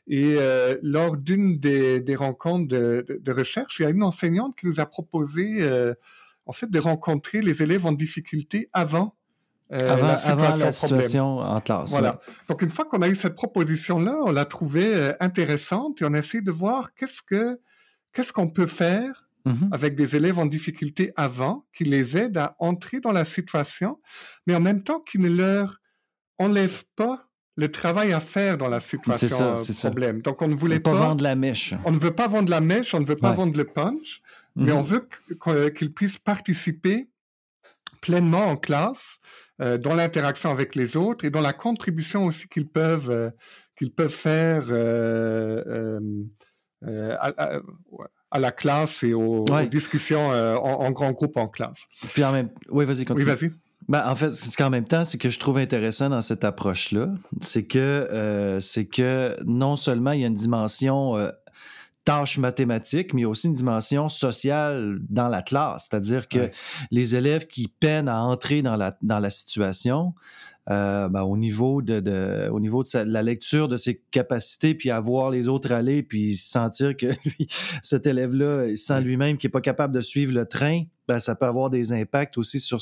Et 0.07 0.37
lors 0.81 1.17
d'une 1.17 1.59
des, 1.59 1.99
des, 1.99 2.15
rencontres 2.15 2.67
de, 2.67 3.05
de, 3.07 3.31
recherche, 3.31 3.79
il 3.79 3.83
y 3.83 3.85
a 3.85 3.89
une 3.89 4.03
enseignante 4.03 4.55
qui 4.57 4.67
nous 4.67 4.79
a 4.79 4.85
proposé, 4.85 5.67
en 6.45 6.51
fait, 6.51 6.69
de 6.69 6.79
rencontrer 6.79 7.41
les 7.41 7.63
élèves 7.63 7.85
en 7.85 7.91
difficulté 7.91 8.69
avant 8.71 9.14
euh, 9.71 10.15
avant, 10.25 10.47
la 10.57 10.71
situation, 10.71 11.39
en 11.39 11.59
classe. 11.59 11.89
Voilà. 11.89 12.19
Donc 12.47 12.61
une 12.61 12.69
fois 12.69 12.85
qu'on 12.85 13.01
a 13.01 13.07
eu 13.07 13.15
cette 13.15 13.35
proposition-là, 13.35 14.15
on 14.23 14.31
l'a 14.31 14.45
trouvée 14.45 14.93
euh, 14.93 15.13
intéressante 15.19 16.01
et 16.01 16.05
on 16.05 16.13
a 16.13 16.19
essayé 16.19 16.43
de 16.43 16.51
voir 16.51 16.93
qu'est-ce 16.93 17.23
que 17.23 17.59
qu'est-ce 18.13 18.31
qu'on 18.31 18.47
peut 18.47 18.67
faire 18.67 19.27
mm-hmm. 19.45 19.69
avec 19.71 19.95
des 19.95 20.15
élèves 20.15 20.37
en 20.37 20.45
difficulté 20.45 21.11
avant, 21.15 21.65
qui 21.73 21.83
les 21.83 22.15
aide 22.15 22.37
à 22.37 22.55
entrer 22.59 22.99
dans 22.99 23.11
la 23.11 23.25
situation, 23.25 23.99
mais 24.45 24.53
en 24.55 24.61
même 24.61 24.83
temps 24.83 24.99
qui 24.99 25.17
ne 25.17 25.29
leur 25.29 25.81
enlève 26.37 26.83
pas 26.95 27.27
le 27.57 27.71
travail 27.71 28.13
à 28.13 28.19
faire 28.19 28.59
dans 28.59 28.67
la 28.67 28.79
situation 28.79 29.55
problème. 29.79 30.21
Donc 30.21 30.43
on 30.43 30.47
ne 30.47 30.55
voulait 30.55 30.79
pas, 30.79 30.93
vendre 30.93 31.23
la 31.23 31.35
mèche. 31.35 31.73
On 31.85 31.91
ne 31.91 31.97
veut 31.97 32.13
pas 32.13 32.27
vendre 32.27 32.51
la 32.51 32.61
mèche, 32.61 32.93
on 32.93 32.99
ne 32.99 33.05
veut 33.05 33.15
pas 33.15 33.31
vendre 33.31 33.57
le 33.57 33.65
punch, 33.65 34.21
mais 34.55 34.71
mm-hmm. 34.71 34.75
on 34.75 34.81
veut 34.81 35.09
qu'ils 35.71 35.93
puissent 35.93 36.19
participer 36.19 37.07
pleinement 38.01 38.45
en 38.45 38.57
classe 38.57 39.19
euh, 39.61 39.77
dans 39.77 39.95
l'interaction 39.95 40.51
avec 40.51 40.75
les 40.75 40.97
autres 40.97 41.23
et 41.23 41.29
dans 41.29 41.41
la 41.41 41.53
contribution 41.53 42.25
aussi 42.25 42.47
qu'ils 42.49 42.67
peuvent 42.67 43.09
euh, 43.09 43.29
qu'ils 43.77 43.91
peuvent 43.91 44.09
faire 44.09 44.65
euh, 44.69 45.99
à, 46.81 48.39
la 48.39 48.51
classe 48.51 49.03
et 49.03 49.13
aux, 49.13 49.45
discussions 49.69 50.29
en, 50.29 50.91
grand 50.91 51.11
groupe 51.11 51.37
en 51.37 51.47
classe. 51.47 51.85
Puis 52.13 52.23
en 52.23 52.31
même, 52.31 52.49
oui, 52.69 52.85
vas-y, 52.85 53.05
continue. 53.05 53.29
Oui, 53.29 53.35
vas-y. 53.35 53.51
Ben, 53.87 54.07
en 54.07 54.15
fait, 54.15 54.31
ce 54.31 54.55
qu'en 54.57 54.69
même 54.69 54.85
temps, 54.85 55.05
c'est 55.05 55.17
que 55.17 55.29
je 55.29 55.39
trouve 55.39 55.57
intéressant 55.57 56.09
dans 56.09 56.21
cette 56.21 56.43
approche-là, 56.43 57.09
c'est 57.41 57.65
que 57.65 58.57
c'est 58.61 58.85
que 58.85 59.35
non 59.45 59.75
seulement 59.75 60.11
il 60.11 60.21
y 60.21 60.23
a 60.23 60.27
une 60.27 60.35
dimension 60.35 61.17
tâche 62.05 62.37
mathématique, 62.37 63.13
mais 63.13 63.21
il 63.21 63.25
aussi 63.25 63.47
une 63.47 63.53
dimension 63.53 64.09
sociale 64.09 64.99
dans 65.09 65.27
la 65.27 65.41
classe. 65.41 65.87
C'est-à-dire 65.89 66.29
que 66.29 66.51
les 66.91 67.15
élèves 67.15 67.47
qui 67.47 67.67
peinent 67.67 68.07
à 68.07 68.21
entrer 68.21 68.61
dans 68.61 68.75
la, 68.75 68.97
dans 69.01 69.19
la 69.19 69.31
situation, 69.31 70.13
euh, 70.69 71.09
ben, 71.09 71.21
au 71.21 71.37
niveau 71.37 71.81
de, 71.81 71.99
de, 71.99 72.49
au 72.49 72.59
niveau 72.59 72.83
de 72.83 72.97
la 72.97 73.21
lecture 73.21 73.67
de 73.67 73.77
ses 73.77 74.01
capacités, 74.11 74.73
puis 74.73 74.89
à 74.89 74.99
voir 74.99 75.29
les 75.29 75.47
autres 75.47 75.71
aller, 75.71 76.01
puis 76.03 76.35
sentir 76.35 76.95
que 76.95 77.07
lui, 77.25 77.47
cet 77.81 78.07
élève-là, 78.07 78.75
sent 78.75 79.01
lui-même 79.01 79.37
qu'il 79.37 79.49
n'est 79.49 79.53
pas 79.53 79.61
capable 79.61 79.93
de 79.93 80.01
suivre 80.01 80.33
le 80.33 80.45
train, 80.45 80.83
ben, 81.07 81.19
ça 81.19 81.35
peut 81.35 81.45
avoir 81.45 81.69
des 81.69 81.93
impacts 81.93 82.37
aussi 82.37 82.59
sur, 82.59 82.79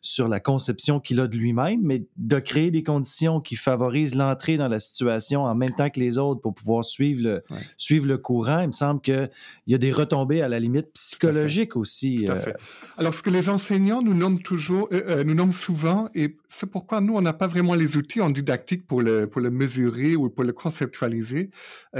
sur 0.00 0.28
la 0.28 0.40
conception 0.40 1.00
qu'il 1.00 1.20
a 1.20 1.26
de 1.26 1.36
lui-même, 1.36 1.80
mais 1.82 2.04
de 2.16 2.38
créer 2.38 2.70
des 2.70 2.82
conditions 2.82 3.40
qui 3.40 3.56
favorisent 3.56 4.14
l'entrée 4.14 4.56
dans 4.56 4.68
la 4.68 4.78
situation 4.78 5.42
en 5.44 5.54
même 5.54 5.74
temps 5.74 5.90
que 5.90 6.00
les 6.00 6.18
autres 6.18 6.40
pour 6.40 6.54
pouvoir 6.54 6.84
suivre 6.84 7.22
le, 7.22 7.42
suivre 7.76 8.06
le 8.06 8.18
courant, 8.18 8.60
il 8.60 8.68
me 8.68 8.72
semble 8.72 9.00
qu'il 9.00 9.28
y 9.66 9.74
a 9.74 9.78
des 9.78 9.92
retombées 9.92 10.42
à 10.42 10.48
la 10.48 10.58
limite 10.58 10.92
psychologiques 10.94 11.76
aussi. 11.76 12.24
Tout 12.24 12.32
à 12.32 12.36
euh. 12.36 12.40
fait. 12.40 12.56
Alors, 12.96 13.14
ce 13.14 13.22
que 13.22 13.30
les 13.30 13.48
enseignants 13.48 14.02
nous 14.02 14.14
nomment 14.14 14.40
toujours, 14.40 14.88
euh, 14.92 15.02
euh, 15.08 15.24
nous 15.24 15.34
nomment 15.34 15.52
souvent, 15.52 16.08
et 16.14 16.36
c'est 16.48 16.70
pourquoi 16.70 17.00
nous, 17.00 17.16
on 17.16 17.22
n'a 17.22 17.32
pas 17.32 17.46
vraiment 17.46 17.74
les 17.74 17.96
outils 17.96 18.20
en 18.20 18.30
didactique 18.30 18.86
pour 18.86 19.02
le, 19.02 19.28
pour 19.28 19.40
le 19.40 19.50
mesurer 19.50 20.16
ou 20.16 20.28
pour 20.30 20.44
le 20.44 20.52
conceptualiser, 20.52 21.50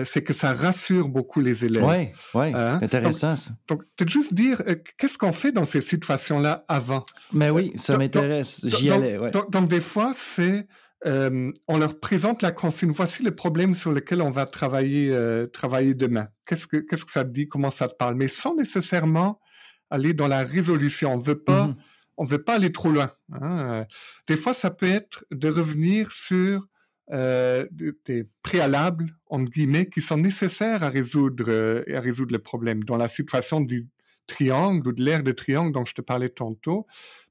c'est 0.04 0.22
que 0.22 0.32
ça 0.32 0.52
rassure 0.52 1.08
beaucoup 1.08 1.40
les 1.40 1.64
élèves. 1.64 1.84
Oui, 1.84 2.08
oui, 2.34 2.52
hein? 2.54 2.78
intéressant. 2.82 3.34
Donc, 3.68 3.82
peut-être 3.96 4.10
juste 4.10 4.34
dire, 4.34 4.62
qu'est-ce 4.98 5.18
qu'on 5.18 5.32
fait 5.40 5.52
dans 5.52 5.64
ces 5.64 5.80
situations-là 5.80 6.64
avant. 6.68 7.02
Mais 7.32 7.50
oui, 7.50 7.72
ça 7.76 7.96
m'intéresse. 7.96 8.66
J'y 8.66 8.90
allais. 8.90 9.18
Donc, 9.50 9.68
des 9.68 9.80
fois, 9.80 10.12
c'est 10.14 10.66
euh, 11.06 11.50
on 11.66 11.78
leur 11.78 11.98
présente 11.98 12.42
la 12.42 12.52
consigne. 12.52 12.90
Voici 12.90 13.22
le 13.22 13.34
problème 13.34 13.74
sur 13.74 13.92
lequel 13.92 14.20
on 14.20 14.30
va 14.30 14.46
travailler, 14.46 15.10
euh, 15.10 15.46
travailler 15.46 15.94
demain. 15.94 16.28
Qu'est-ce 16.46 16.66
que, 16.66 16.84
ça 17.10 17.24
te 17.24 17.30
dit? 17.30 17.48
Comment 17.48 17.70
ça 17.70 17.88
te 17.88 17.94
parle? 17.94 18.16
Mais 18.16 18.28
sans 18.28 18.54
nécessairement 18.54 19.40
aller 19.88 20.12
dans 20.12 20.28
la 20.28 20.44
résolution. 20.44 21.14
On 21.14 21.18
veut 21.18 21.42
pas, 21.42 21.68
mm-hmm. 21.68 21.76
on 22.18 22.24
veut 22.24 22.42
pas 22.42 22.56
aller 22.56 22.70
trop 22.70 22.90
loin. 22.90 23.10
Hein. 23.32 23.86
Des 24.28 24.36
fois, 24.36 24.54
ça 24.54 24.70
peut 24.70 24.90
être 24.90 25.24
de 25.30 25.48
revenir 25.48 26.12
sur 26.12 26.66
euh, 27.12 27.66
des 27.72 28.28
préalables, 28.42 29.16
entre 29.26 29.50
guillemets, 29.50 29.86
qui 29.86 30.00
sont 30.00 30.16
nécessaires 30.16 30.84
à 30.84 30.90
résoudre, 30.90 31.46
euh, 31.48 31.82
à 31.92 32.00
résoudre 32.00 32.32
le 32.32 32.38
problème. 32.38 32.84
Dans 32.84 32.96
la 32.96 33.08
situation 33.08 33.60
du 33.60 33.88
triangle 34.30 34.88
ou 34.88 34.92
de 34.92 35.02
l'aire 35.02 35.22
de 35.22 35.32
triangle 35.32 35.72
dont 35.72 35.84
je 35.84 35.94
te 35.94 36.00
parlais 36.00 36.30
tantôt, 36.30 36.86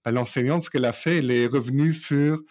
ben, 0.05 0.11
l'enseignante, 0.11 0.63
ce 0.63 0.69
qu'elle 0.69 0.85
a 0.85 0.91
fait, 0.91 1.17
elle 1.17 1.31
est 1.31 1.47
revenue 1.47 1.93
sur 1.93 2.41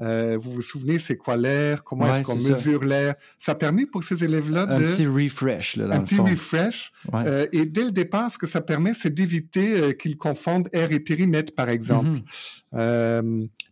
euh, 0.00 0.36
vous 0.40 0.52
vous 0.52 0.62
souvenez, 0.62 0.98
c'est 0.98 1.16
quoi 1.16 1.36
l'air? 1.36 1.82
Comment 1.82 2.14
est-ce 2.14 2.22
qu'on 2.22 2.36
mesure 2.36 2.84
l'air? 2.84 3.14
Ça 3.38 3.52
a 3.52 3.54
permis 3.56 3.84
pour 3.84 4.04
ces 4.04 4.22
élèves-là 4.22 4.66
de... 4.66 4.72
Un 4.72 4.80
petit 4.80 5.06
refresh, 5.06 5.76
là, 5.76 5.86
dans 5.86 5.94
Un 5.94 6.00
petit 6.00 6.20
refresh. 6.20 6.92
Euh, 7.14 7.46
et 7.52 7.66
dès 7.66 7.84
le 7.84 7.90
départ, 7.90 8.30
ce 8.30 8.38
que 8.38 8.46
ça 8.46 8.60
permet, 8.60 8.94
c'est 8.94 9.12
d'éviter 9.12 9.80
euh, 9.80 9.92
qu'ils 9.92 10.16
confondent 10.16 10.68
air 10.72 10.92
et 10.92 11.00
périmètre, 11.00 11.54
par 11.54 11.68
exemple. 11.68 12.08
Mm 12.10 12.22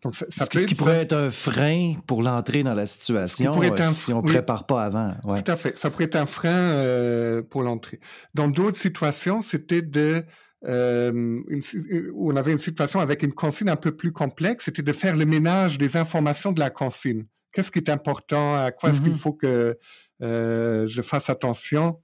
donc, 0.03 0.15
ça, 0.15 0.25
ça 0.31 0.47
ce 0.51 0.67
qui 0.67 0.75
pourrait 0.75 1.03
être 1.03 1.13
un 1.13 1.29
frein 1.29 1.97
pour 2.07 2.23
l'entrée 2.23 2.63
dans 2.63 2.73
la 2.73 2.87
situation 2.87 3.53
si 3.93 4.11
on 4.11 4.23
ne 4.23 4.27
prépare 4.27 4.65
pas 4.65 4.85
avant. 4.85 5.15
Tout 5.23 5.51
à 5.51 5.57
fait. 5.57 5.77
Ça 5.77 5.91
pourrait 5.91 6.05
être 6.05 6.17
un 6.17 6.25
frein 6.25 7.43
pour 7.51 7.63
l'entrée. 7.63 8.01
Dans 8.33 8.49
d'autres 8.49 8.79
situations, 8.79 9.43
c'était 9.43 9.83
de 9.83 10.25
euh, 10.65 11.13
une, 11.49 11.63
où 12.13 12.33
on 12.33 12.37
avait 12.37 12.53
une 12.53 12.59
situation 12.59 13.01
avec 13.01 13.23
une 13.23 13.33
consigne 13.33 13.69
un 13.69 13.77
peu 13.77 13.95
plus 13.95 14.13
complexe, 14.13 14.65
c'était 14.65 14.83
de 14.83 14.93
faire 14.93 15.17
le 15.17 15.27
ménage 15.27 15.79
des 15.79 15.97
informations 15.97 16.53
de 16.53 16.61
la 16.61 16.71
consigne. 16.71 17.27
Qu'est-ce 17.53 17.71
qui 17.71 17.79
est 17.79 17.91
important? 17.91 18.57
À 18.57 18.73
quoi 18.73 18.91
est-ce 18.91 19.01
qu'il 19.01 19.13
mm-hmm. 19.13 19.17
faut 19.17 19.33
que 19.33 19.79
euh, 20.23 20.87
je 20.87 21.03
fasse 21.03 21.31
attention 21.31 22.03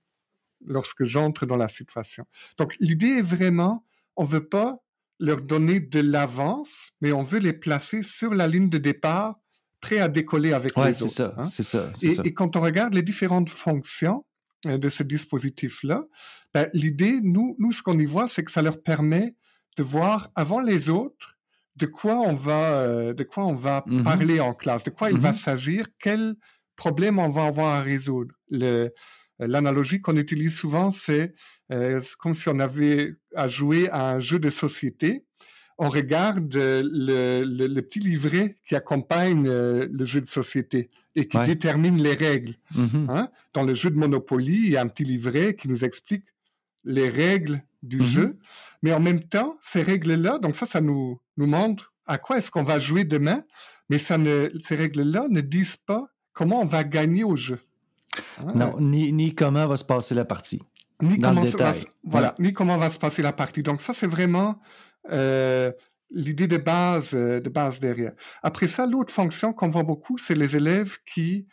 lorsque 0.67 1.05
j'entre 1.05 1.47
dans 1.47 1.57
la 1.57 1.69
situation? 1.69 2.25
Donc, 2.59 2.77
l'idée 2.79 3.19
est 3.19 3.23
vraiment, 3.23 3.85
on 4.17 4.25
veut 4.25 4.47
pas 4.49 4.79
leur 5.19 5.41
donner 5.41 5.81
de 5.81 6.01
l'avance, 6.01 6.93
mais 7.01 7.13
on 7.13 7.23
veut 7.23 7.39
les 7.39 7.53
placer 7.53 8.03
sur 8.03 8.35
la 8.35 8.49
ligne 8.49 8.69
de 8.69 8.79
départ, 8.79 9.39
prêts 9.81 9.99
à 9.99 10.09
décoller 10.09 10.53
avec 10.53 10.77
les 10.77 11.03
autres. 11.03 11.13
Ça, 11.13 11.35
hein. 11.37 11.45
C'est 11.45 11.63
ça, 11.63 11.91
et, 12.03 12.17
et, 12.25 12.35
quand 12.35 12.57
on 12.57 12.61
regarde 12.61 12.95
les 12.95 13.03
différentes 13.03 13.51
fonctions, 13.51 14.25
euh, 14.25 14.32
de 14.65 14.89
ce 14.89 15.03
dispositif-là, 15.03 16.05
ben, 16.55 16.69
l'idée, 16.73 17.21
nous, 17.23 17.57
nous, 17.59 17.73
ce 17.73 17.83
qu'on 17.83 17.99
y 17.99 18.05
voit, 18.05 18.29
c'est 18.29 18.45
que 18.45 18.51
ça 18.51 18.63
leur 18.63 18.83
permet 18.83 19.35
de 19.77 19.83
voir 19.83 20.31
avant 20.35 20.61
les 20.61 20.89
autres 20.89 21.39
de 21.77 21.87
quoi 21.87 22.17
on 22.17 22.35
va, 22.35 22.81
euh, 22.81 23.15
de 23.15 23.25
quoi 23.25 23.47
on 23.47 23.55
va 23.55 23.83
mmh 23.87 24.03
parler 24.03 24.41
en 24.41 24.55
classe, 24.55 24.85
de 24.85 24.91
quoi 24.91 25.11
il 25.11 25.19
va 25.19 25.31
mmh 25.31 25.37
s'agir, 25.37 25.87
quel 25.99 26.35
problème 26.77 27.19
on 27.19 27.31
va 27.31 27.47
avoir 27.47 27.75
à 27.75 27.81
résoudre. 27.81 28.35
L'analogie 29.39 30.01
qu'on 30.01 30.17
utilise 30.17 30.57
souvent, 30.57 30.91
c'est 30.91 31.35
euh, 31.73 32.01
comme 32.19 32.35
si 32.35 32.49
on 32.49 32.59
avait 32.59 33.15
à 33.35 33.49
jouer 33.49 33.89
à 33.91 34.11
un 34.11 34.21
jeu 34.21 34.39
de 34.39 34.51
société 34.51 35.25
on 35.79 35.89
regarde 35.89 36.55
le, 36.55 37.43
le, 37.45 37.81
petit 37.83 38.01
livret 38.01 38.59
qui 38.65 38.75
accompagne 38.75 39.47
euh, 39.49 39.87
le 39.91 40.05
jeu 40.05 40.21
de 40.21 40.27
société 40.27 40.91
et 41.17 41.27
qui 41.27 41.39
détermine 41.45 42.03
les 42.03 42.15
règles. 42.15 42.55
Mm-hmm. 42.75 43.11
Hein. 43.11 43.29
Dans 43.53 43.63
le 43.63 43.75
jeu 43.75 43.91
de 43.91 43.97
Monopoly, 43.97 44.55
il 44.67 44.71
y 44.71 44.77
a 44.77 44.83
un 44.83 44.89
petit 44.89 45.05
livret 45.05 45.55
qui 45.55 45.69
nous 45.69 45.85
explique 45.85 46.25
les 46.85 47.09
règles 47.09 47.63
du 47.83 47.99
mm-hmm. 47.99 48.07
jeu, 48.07 48.39
mais 48.83 48.93
en 48.93 49.01
même 49.01 49.23
temps, 49.23 49.57
ces 49.61 49.83
règles-là, 49.83 50.39
donc 50.39 50.55
ça, 50.55 50.67
ça 50.67 50.81
nous, 50.81 51.21
nous 51.37 51.47
montre 51.47 51.93
à 52.07 52.19
quoi 52.19 52.39
est-ce 52.39 52.51
qu'on 52.51 52.63
va 52.63 52.79
jouer 52.79 53.05
demain, 53.05 53.45
mais 53.89 53.99
ça 53.99 54.19
ne, 54.19 54.51
ces 54.61 54.77
règles-là 54.77 55.27
ne 55.29 55.41
disent 55.41 55.77
pas 55.77 56.09
comment 56.33 56.61
on 56.61 56.67
va 56.67 56.85
gagner 56.85 57.25
au 57.25 57.37
jeu. 57.37 57.59
Hein. 58.39 58.53
Non, 58.55 58.81
ni, 58.81 59.13
ni 59.13 59.35
comment 59.35 59.67
va 59.67 59.77
se 59.77 59.85
passer 59.85 60.15
la 60.15 60.25
partie. 60.25 60.63
Ni 61.01 61.19
comment, 61.19 61.43
va, 61.43 61.73
voilà, 62.05 62.35
ni 62.39 62.53
comment 62.53 62.77
va 62.77 62.89
se 62.89 62.99
passer 62.99 63.23
la 63.23 63.33
partie. 63.33 63.63
Donc 63.63 63.81
ça, 63.81 63.93
c'est 63.93 64.07
vraiment 64.07 64.61
euh, 65.11 65.73
l'idée 66.11 66.47
de 66.47 66.59
base, 66.59 67.15
euh, 67.15 67.41
de 67.41 67.49
base 67.49 67.81
derrière. 67.81 68.13
Après 68.43 68.69
ça, 68.69 68.87
l'autre 68.87 69.13
fonction 69.13 69.53
qu'on 69.53 69.69
voit 69.69 69.83
beaucoup, 69.83 70.19
c'est 70.19 70.35
les 70.35 70.57
élèves 70.57 70.99
qui, 71.07 71.47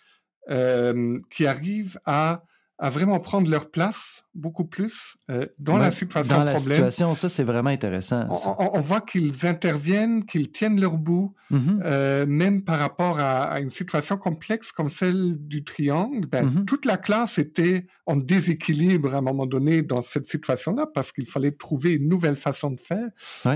euh, 0.50 1.20
qui 1.30 1.47
arrivent 1.47 2.00
à 2.06 2.43
à 2.82 2.89
vraiment 2.89 3.19
prendre 3.19 3.49
leur 3.49 3.69
place 3.69 4.23
beaucoup 4.34 4.63
plus 4.63 5.17
dans 5.59 5.77
la 5.77 5.91
situation 5.91 6.38
Dans 6.38 6.43
la 6.45 6.55
situation, 6.55 7.13
ça 7.13 7.27
c'est 7.27 7.43
vraiment 7.43 7.69
intéressant. 7.69 8.27
On, 8.57 8.80
voit 8.80 9.01
qu'ils 9.01 9.45
interviennent, 9.45 10.25
qu'ils 10.25 10.49
tiennent 10.51 10.80
leur 10.80 10.97
bout, 10.97 11.36
mm-hmm. 11.51 12.25
même 12.25 12.63
par 12.63 12.80
rapport 12.80 13.19
à, 13.19 13.59
une 13.59 13.69
situation 13.69 14.17
complexe 14.17 14.71
comme 14.71 14.88
celle 14.88 15.36
du 15.38 15.65
triangle. 15.65 16.25
Ben, 16.27 16.45
mm-hmm. 16.45 16.65
Toute 16.65 16.86
la 16.86 16.97
classe 16.97 17.38
était 17.38 17.86
en 18.05 18.15
déséquilibre 18.15 19.13
à 19.13 19.17
un 19.17 19.21
moment 19.21 19.45
donné 19.45 19.82
dans 19.82 20.01
cette 20.01 20.25
situation-là 20.25 20.88
parce 20.93 21.11
qu'il 21.11 21.27
fallait 21.27 21.51
trouver 21.51 21.93
une 21.93 22.07
nouvelle 22.07 22.38
façon 22.38 22.71
de 22.71 22.80
faire. 22.80 23.09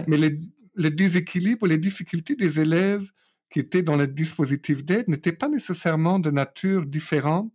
Mais 0.08 0.18
les, 0.18 0.38
les 0.76 0.92
déséquilibres, 0.92 1.66
les 1.66 1.78
difficultés 1.78 2.36
des 2.36 2.60
élèves 2.60 3.06
qui 3.50 3.60
étaient 3.60 3.84
dans 3.84 3.96
le 3.96 4.08
dispositif 4.08 4.84
d'aide 4.84 5.08
n'étaient 5.08 5.32
pas 5.32 5.48
nécessairement 5.48 6.20
de 6.20 6.32
nature 6.32 6.86
différente 6.86 7.54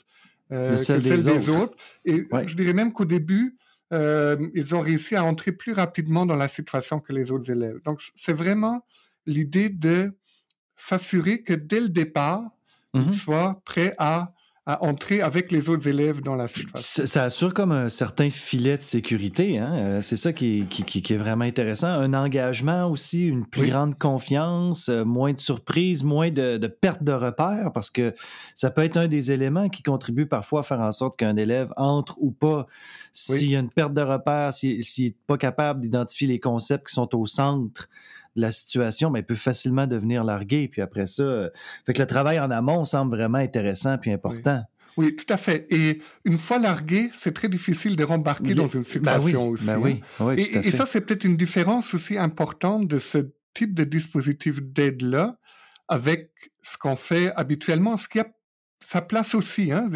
euh, 0.53 0.70
que 0.70 0.76
celle 0.76 1.22
des, 1.22 1.49
autres. 1.49 1.76
Et 2.05 2.24
je 2.46 2.55
dirais 2.55 2.72
même 2.72 2.92
qu'au 2.92 3.05
début, 3.05 3.57
euh, 3.92 4.36
ils 4.55 4.74
ont 4.74 4.80
réussi 4.80 5.16
à 5.16 5.24
entrer 5.24 5.53
plus 5.53 5.72
rapidement 5.72 6.26
dans 6.26 6.36
la 6.36 6.49
situation 6.49 7.01
que 7.01 7.12
les 7.12 7.30
autres 7.30 7.51
élèves. 7.51 7.80
Donc, 7.84 8.01
c'est 8.16 8.32
vraiment 8.32 8.84
l'idée 9.26 9.68
de 9.68 10.12
s'assurer 10.76 11.42
que 11.42 11.55
dès 11.55 11.80
le 11.80 11.88
départ, 11.88 12.42
ils 12.94 13.03
mm-hmm. 13.03 13.12
soient 13.12 13.61
prêts 13.64 13.94
à 13.99 14.32
à 14.68 14.84
entrer 14.84 15.22
avec 15.22 15.50
les 15.50 15.70
autres 15.70 15.88
élèves 15.88 16.20
dans 16.20 16.34
la 16.34 16.46
situation. 16.46 17.06
Ça, 17.06 17.24
assure 17.24 17.54
comme 17.54 17.72
un 17.72 17.88
certain 17.88 18.28
filet 18.28 18.76
de 18.76 18.82
sécurité. 18.82 19.56
Hein? 19.56 19.72
Euh, 19.72 20.00
c'est 20.02 20.18
ça 20.18 20.34
qui 20.34 20.60
est, 20.60 20.66
qui, 20.66 21.14
est, 21.14 21.16
vraiment 21.16 21.46
intéressant. 21.46 21.88
Un 21.88 22.12
engagement 22.12 22.84
aussi, 22.90 23.26
une 23.26 23.46
plus 23.46 23.70
grande 23.70 23.96
confiance, 23.98 24.90
euh, 24.90 25.06
moins 25.06 25.32
de 25.32 25.40
surprises, 25.40 26.04
moins 26.04 26.30
de, 26.30 26.58
de 26.58 26.66
perte 26.66 27.02
de 27.02 27.12
repères, 27.12 27.72
parce 27.72 27.88
que 27.88 28.12
ça 28.54 28.70
peut 28.70 28.84
être 28.84 28.98
un 28.98 29.08
des 29.08 29.32
éléments 29.32 29.70
qui 29.70 29.82
contribue 29.82 30.26
parfois 30.26 30.60
à 30.60 30.62
faire 30.62 30.80
en 30.80 30.92
sorte 30.92 31.16
qu'un 31.16 31.36
élève 31.36 31.72
entre 31.78 32.18
ou 32.20 32.30
pas. 32.30 32.66
S'il 33.14 33.50
y 33.50 33.56
a 33.56 33.60
une 33.60 33.70
perte 33.70 33.94
de 33.94 34.02
repères, 34.02 34.52
s'il 34.52 34.82
n'est 34.98 35.14
pas 35.26 35.38
capable 35.38 35.80
d'identifier 35.80 36.28
les 36.28 36.40
concepts 36.40 36.88
qui 36.88 36.94
sont 36.94 37.18
au 37.18 37.24
centre 37.24 37.88
la 38.41 38.53
situation, 38.53 39.11
mais 39.11 39.22
peut 39.22 39.34
facilement 39.34 39.86
devenir 39.86 40.24
largué. 40.24 40.68
Puis 40.68 40.80
après 40.80 41.07
ça, 41.07 41.22
euh, 41.22 41.51
fait 41.84 41.93
que 41.93 42.01
le 42.01 42.07
travail 42.07 42.39
en 42.39 42.51
amont 42.51 42.84
semble 42.84 43.16
vraiment 43.16 43.39
intéressant 43.39 43.99
puis 43.99 44.12
important. 44.12 44.62
Oui. 44.97 45.14
tout 45.14 45.32
à 45.32 45.36
fait. 45.36 45.66
Et 45.70 46.01
une 46.24 46.39
fois 46.39 46.59
largué, 46.59 47.11
c'est 47.14 47.34
très 47.34 47.49
difficile 47.49 47.97
de 47.97 48.05
rembarquer 48.05 48.55
dans 48.55 48.66
une 48.66 48.82
ben 48.82 48.89
situation 48.89 49.49
aussi. 49.49 49.66
Ben 49.66 49.78
oui, 49.78 50.03
hein. 50.20 50.34
et, 50.36 50.70
ça, 50.70 50.86
c'est 50.86 51.01
peut-être 51.03 51.24
une 51.24 51.36
différence 51.36 51.95
aussi 51.95 52.18
importante 52.18 52.89
de 52.89 52.99
ce 52.99 53.18
type 53.55 53.74
de 53.74 53.84
dispositif 53.84 54.61
d'aide-là 54.62 55.39
avec 55.89 56.30
ce 56.62 56.78
qu'on 56.78 56.97
fait 56.97 57.32
habituellement. 57.34 57.97
Ce 57.97 58.09
qui 58.09 58.18
a 58.20 58.26
sa 58.80 59.02
place 59.02 59.34
aussi. 59.34 59.72
Hein? 59.72 59.88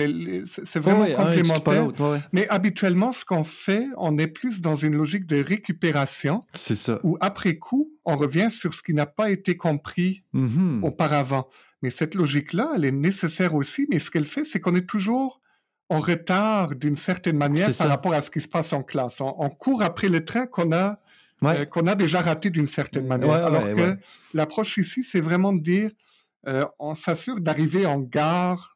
C'est 0.47 0.81
vraiment 0.81 1.07
complémentaire. 1.07 1.89
Mais 2.33 2.49
habituellement, 2.49 3.13
ce 3.13 3.25
qu'on 3.25 3.45
fait, 3.45 3.87
on 3.97 4.19
est 4.19 4.27
plus 4.27 4.61
dans 4.61 4.77
une 4.77 4.95
logique 4.95 5.27
de 5.27 5.43
récupération. 5.43 6.43
C'est 6.53 6.75
ça. 6.75 7.01
Où 7.03 7.17
après 7.21 7.57
coup, 7.57 7.91
on 8.05 8.17
revient 8.17 8.51
sur 8.51 8.75
ce 8.75 8.83
qui 8.83 8.95
n'a 8.95 9.07
pas 9.07 9.31
été 9.31 9.57
compris 9.57 10.25
mm-hmm. 10.35 10.83
auparavant. 10.83 11.49
Mais 11.83 11.91
cette 11.91 12.15
logique-là, 12.15 12.73
elle 12.77 12.85
est 12.85 12.93
nécessaire 12.93 13.55
aussi. 13.55 13.87
Mais 13.91 13.99
ce 13.99 14.11
qu'elle 14.11 14.27
fait, 14.27 14.45
c'est 14.45 14.61
qu'on 14.61 14.75
est 14.75 14.89
toujours 14.89 15.41
en 15.89 16.01
retard 16.01 16.75
d'une 16.75 16.97
certaine 16.97 17.37
manière 17.37 17.71
par 17.77 17.89
rapport 17.89 18.15
à 18.15 18.23
ce 18.23 18.31
qui 18.31 18.41
se 18.41 18.49
passe 18.49 18.73
en 18.73 18.83
classe. 18.83 19.21
On, 19.21 19.51
court 19.51 19.83
après 19.83 20.09
le 20.09 20.25
train 20.25 20.47
qu'on 20.47 20.73
a 20.73 20.99
euh, 21.43 21.65
qu'on 21.65 21.87
a 21.89 21.95
déjà 21.97 22.21
raté 22.21 22.51
d'une 22.51 22.69
certaine 22.69 23.07
manière. 23.07 23.33
Alors 23.33 23.65
que 23.65 23.97
l'approche 24.33 24.79
ici, 24.79 25.03
c'est 25.03 25.21
vraiment 25.21 25.53
de 25.53 25.61
dire, 25.61 25.91
euh, 26.47 26.65
on 26.79 26.95
s'assure 26.95 27.41
d'arriver 27.41 27.85
en 27.85 27.99
gare 27.99 28.72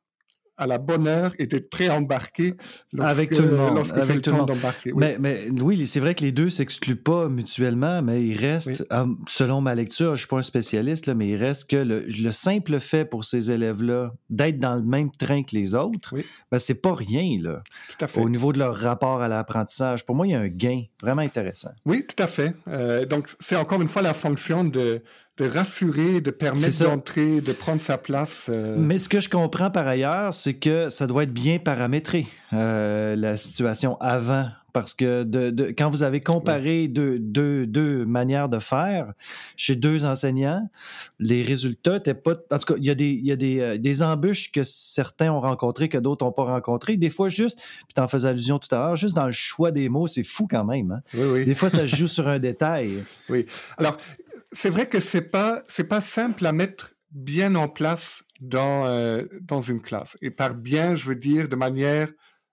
à 0.59 0.67
la 0.67 0.79
bonne 0.79 1.07
heure 1.07 1.33
et 1.39 1.47
d'être 1.47 1.71
prêt 1.71 1.89
à 1.89 1.97
embarquer 1.97 2.55
avec 2.99 3.31
tout 3.31 3.43
le 3.43 3.57
monde. 3.57 3.75
Lorsque 3.75 4.03
c'est 4.03 4.15
le 4.15 4.23
temps 4.23 4.45
d'embarquer. 4.45 4.93
Mais, 4.95 5.17
mais, 5.19 5.49
oui, 5.51 5.87
c'est 5.87 6.01
vrai 6.01 6.15
que 6.15 6.25
les 6.25 6.33
deux 6.33 6.51
s'excluent 6.51 6.97
pas 6.97 7.29
mutuellement, 7.29 8.03
mais 8.03 8.25
il 8.25 8.37
reste, 8.39 8.87
selon 9.29 9.61
ma 9.61 9.75
lecture, 9.75 10.09
je 10.09 10.13
ne 10.13 10.17
suis 10.17 10.27
pas 10.29 10.39
un 10.39 10.43
spécialiste, 10.43 11.07
là, 11.07 11.15
mais 11.15 11.29
il 11.29 11.37
reste 11.37 11.71
que 11.71 11.77
le, 11.77 12.33
simple 12.33 12.81
fait 12.81 13.05
pour 13.05 13.25
ces 13.25 13.51
élèves-là 13.51 14.13
d'être 14.31 14.59
dans 14.59 14.75
le 14.75 14.83
même 14.83 15.11
train 15.11 15.43
que 15.43 15.55
les 15.55 15.75
autres, 15.75 16.15
ben, 16.51 16.59
c'est 16.59 16.81
pas 16.83 16.95
rien 16.95 17.39
là, 17.41 17.63
tout 17.89 18.05
à 18.05 18.09
fait. 18.09 18.21
au 18.21 18.29
niveau 18.29 18.53
de 18.53 18.59
leur 18.59 18.77
rapport 18.77 19.23
à 19.23 19.29
l'apprentissage. 19.29 20.05
Pour 20.05 20.15
moi, 20.15 20.27
il 20.27 20.33
y 20.33 20.35
a 20.35 20.41
un 20.41 20.49
gain 20.49 20.83
vraiment 21.03 21.23
intéressant. 21.23 21.71
Oui, 21.85 22.05
tout 22.07 22.23
à 22.23 22.27
fait. 22.27 22.55
Euh, 22.69 23.07
donc, 23.07 23.29
c'est 23.41 23.57
encore 23.57 23.81
une 23.81 23.89
fois 23.89 24.03
la 24.03 24.15
fonction 24.15 24.65
de 24.65 25.03
de 25.39 25.47
rassurer, 25.47 26.21
de 26.21 26.31
permettre 26.31 26.85
d'entrer, 26.85 27.41
de 27.41 27.53
prendre 27.53 27.81
sa 27.81 27.99
place. 27.99 28.49
Euh. 28.53 28.77
Mais 28.79 28.99
ce 28.99 29.09
que 29.09 29.21
je 29.21 29.29
comprends 29.29 29.71
par 29.71 29.87
ailleurs, 29.87 30.33
c'est 30.33 30.55
que 30.55 30.89
ça 30.89 31.07
doit 31.07 31.25
être 31.25 31.33
bien 31.33 31.59
paramétré, 31.59 32.27
euh, 32.53 33.17
la 33.17 33.37
situation 33.37 33.97
avant. 34.01 34.49
Parce 34.73 34.93
que 34.93 35.23
de, 35.23 35.71
quand 35.71 35.89
vous 35.89 36.03
avez 36.03 36.21
comparé 36.21 36.87
deux, 36.87 37.19
deux, 37.19 37.67
deux, 37.67 38.05
manières 38.05 38.51
de 38.51 38.59
faire 38.59 39.15
chez 39.57 39.75
deux 39.75 40.05
enseignants, 40.05 40.69
les 41.19 41.43
résultats 41.43 41.95
n'étaient 41.95 42.13
pas. 42.13 42.35
En 42.51 42.59
tout 42.59 42.75
cas, 42.75 42.79
il 42.79 42.85
y 42.85 42.91
a, 42.91 42.95
des, 42.95 43.09
il 43.09 43.25
y 43.25 43.33
a 43.33 43.37
des, 43.37 43.61
euh, 43.61 43.79
des 43.79 44.03
embûches 44.03 44.53
que 44.53 44.63
certains 44.65 45.33
ont 45.33 45.41
rencontrées 45.41 45.89
que 45.89 45.97
d'autres 45.97 46.27
n'ont 46.27 46.33
pas 46.33 46.45
rencontrées. 46.45 46.99
Des 46.99 47.09
fois, 47.09 47.31
juste, 47.31 47.59
puis 47.59 47.95
tu 47.95 48.03
en 48.03 48.07
faisais 48.07 48.29
allusion 48.29 48.59
tout 48.59 48.75
à 48.75 48.79
l'heure, 48.79 48.97
juste 48.97 49.17
dans 49.17 49.25
le 49.25 49.33
choix 49.33 49.71
des 49.71 49.89
mots, 49.89 50.09
c'est 50.09 50.23
fou 50.23 50.47
quand 50.47 50.67
même. 50.67 50.91
Hein. 50.91 51.01
Oui, 51.15 51.25
oui. 51.33 51.45
Des 51.47 51.55
fois, 51.55 51.71
ça 51.71 51.87
joue 51.87 52.07
sur 52.07 52.29
un 52.29 52.39
détail. 52.39 53.03
Oui. 53.31 53.47
Alors, 53.79 53.97
c'est 54.57 54.71
vrai 54.71 54.89
que 54.89 55.01
c'est 55.01 55.29
pas 55.31 55.63
c'est 55.69 55.89
pas 55.89 56.01
simple 56.01 56.47
à 56.47 56.53
mettre 56.53 56.95
bien 57.11 57.55
en 57.55 57.69
place 57.69 58.25
dans, 58.41 58.87
euh, 58.87 59.25
dans 59.41 59.61
une 59.61 59.81
classe. 59.81 60.17
Et 60.23 60.31
par 60.31 60.55
bien, 60.55 60.95
je 60.95 61.07
veux 61.07 61.15
dire 61.15 61.49
de 61.49 61.57
manière 61.57 62.09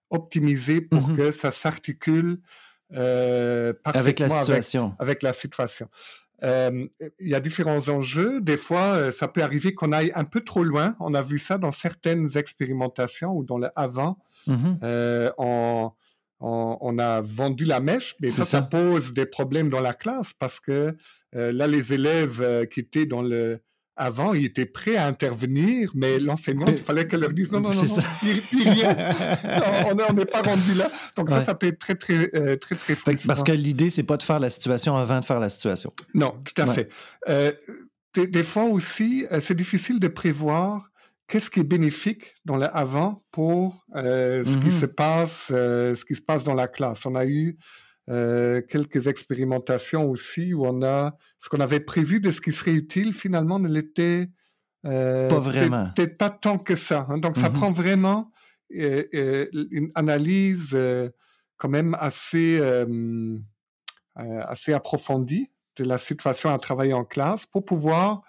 optimisée 0.09 0.81
pour 0.81 1.09
mmh 1.09 1.17
que 1.17 1.31
ça 1.31 1.51
s'articule 1.51 2.39
euh, 2.93 3.73
avec 3.85 4.19
la 4.19 4.29
situation. 4.29 4.95
Avec, 4.99 5.23
la 5.23 5.33
situation. 5.33 5.87
Euh, 6.43 6.85
il 7.19 7.29
y 7.29 7.35
a 7.35 7.39
différents 7.39 7.89
enjeux. 7.89 8.41
Des 8.41 8.57
fois, 8.57 9.11
ça 9.11 9.27
peut 9.27 9.41
arriver 9.41 9.73
qu'on 9.73 9.91
aille 9.91 10.11
un 10.13 10.25
peu 10.25 10.41
trop 10.41 10.63
loin. 10.63 10.95
On 10.99 11.13
a 11.13 11.21
vu 11.21 11.39
ça 11.39 11.57
dans 11.57 11.71
certaines 11.71 12.37
expérimentations 12.37 13.33
ou 13.33 13.43
dans 13.43 13.57
le 13.57 13.69
avant. 13.75 14.19
Mmh 14.45 14.75
on, 15.37 15.91
on, 16.41 16.99
a 16.99 17.21
vendu 17.21 17.63
la 17.63 17.79
mèche, 17.79 18.15
mais 18.19 18.29
ça, 18.29 18.43
ça, 18.43 18.61
pose 18.61 19.13
des 19.13 19.25
problèmes 19.25 19.69
dans 19.69 19.79
la 19.79 19.93
classe 19.93 20.33
parce 20.33 20.59
que 20.59 20.93
là, 21.33 21.67
les 21.67 21.93
élèves 21.93 22.67
qui 22.69 22.79
étaient 22.81 23.05
dans 23.05 23.21
le 23.21 23.59
avant, 23.95 24.33
ils 24.33 24.45
étaient 24.45 24.65
prêts 24.65 24.95
à 24.95 25.05
intervenir, 25.05 25.91
mais 25.93 26.19
l'enseignant, 26.19 26.65
il 26.67 26.77
fallait 26.77 27.07
qu'elle 27.07 27.19
leur 27.19 27.31
dise 27.33 27.51
non, 27.51 27.59
non, 27.59 27.69
non, 27.69 27.81
non 29.95 30.03
on 30.09 30.13
n'est 30.13 30.25
pas 30.25 30.41
rendu 30.41 30.73
là. 30.73 30.89
Donc 31.15 31.29
ça, 31.29 31.39
ça 31.39 31.53
peut 31.53 31.67
être 31.67 31.77
très, 31.77 31.95
très, 31.95 32.29
euh, 32.35 32.57
très, 32.57 32.75
très, 32.75 32.95
frustrant. 32.95 33.27
Parce 33.27 33.43
que 33.43 33.51
l'idée, 33.51 33.89
c'est 33.89 34.03
pas 34.03 34.17
de 34.17 34.23
faire 34.23 34.39
la 34.39 34.49
situation 34.49 34.95
avant 34.95 35.19
de 35.19 35.25
faire 35.25 35.39
la 35.39 35.49
situation. 35.49 35.93
Non, 36.13 36.35
tout 36.43 36.59
à 36.61 36.67
fait. 36.67 36.89
Euh, 37.29 37.51
des, 38.15 38.43
fois 38.43 38.63
aussi, 38.65 39.25
euh, 39.31 39.39
c'est 39.39 39.55
difficile 39.55 39.99
de 39.99 40.07
prévoir 40.07 40.89
qu'est-ce 41.27 41.49
qui 41.51 41.59
est 41.59 41.65
bénéfique 41.65 42.33
dans 42.45 42.57
le 42.57 42.65
avant 42.75 43.23
pour 43.31 43.85
ce 43.93 44.57
qui 44.57 44.67
mm-hmm. 44.67 44.71
se 44.71 44.85
passe, 44.87 45.47
ce 45.49 46.05
qui 46.05 46.15
se 46.15 46.21
passe 46.21 46.43
dans 46.43 46.55
la 46.55 46.67
classe. 46.67 47.05
On 47.05 47.15
a 47.15 47.25
eu 47.25 47.57
euh, 48.09 48.61
quelques 48.61 49.07
expérimentations 49.07 50.09
aussi 50.09 50.53
où 50.53 50.65
on 50.65 50.83
a 50.83 51.15
ce 51.39 51.47
qu'on 51.47 51.61
avait 51.61 51.79
prévu 51.79 52.19
de 52.19 52.31
ce 52.31 52.41
qui 52.41 52.51
serait 52.51 52.73
utile 52.73 53.13
finalement 53.13 53.59
ne 53.59 53.69
l'était 53.69 54.29
euh, 54.85 55.29
pas 55.29 55.39
vraiment. 55.39 55.89
Peut-être 55.95 56.17
pas 56.17 56.29
tant 56.29 56.57
que 56.57 56.75
ça. 56.75 57.05
Hein. 57.07 57.19
Donc 57.19 57.37
ça 57.37 57.47
mm-hmm. 57.47 57.53
prend 57.53 57.71
vraiment 57.71 58.29
euh, 58.75 59.47
une 59.53 59.89
analyse 59.95 60.77
quand 61.55 61.69
même 61.69 61.95
assez 61.97 62.61
assez 64.15 64.73
approfondie 64.73 65.49
de 65.77 65.85
la 65.85 65.97
situation 65.97 66.49
à 66.49 66.59
travailler 66.59 66.93
en 66.93 67.05
classe 67.05 67.45
pour 67.45 67.63
pouvoir 67.63 68.21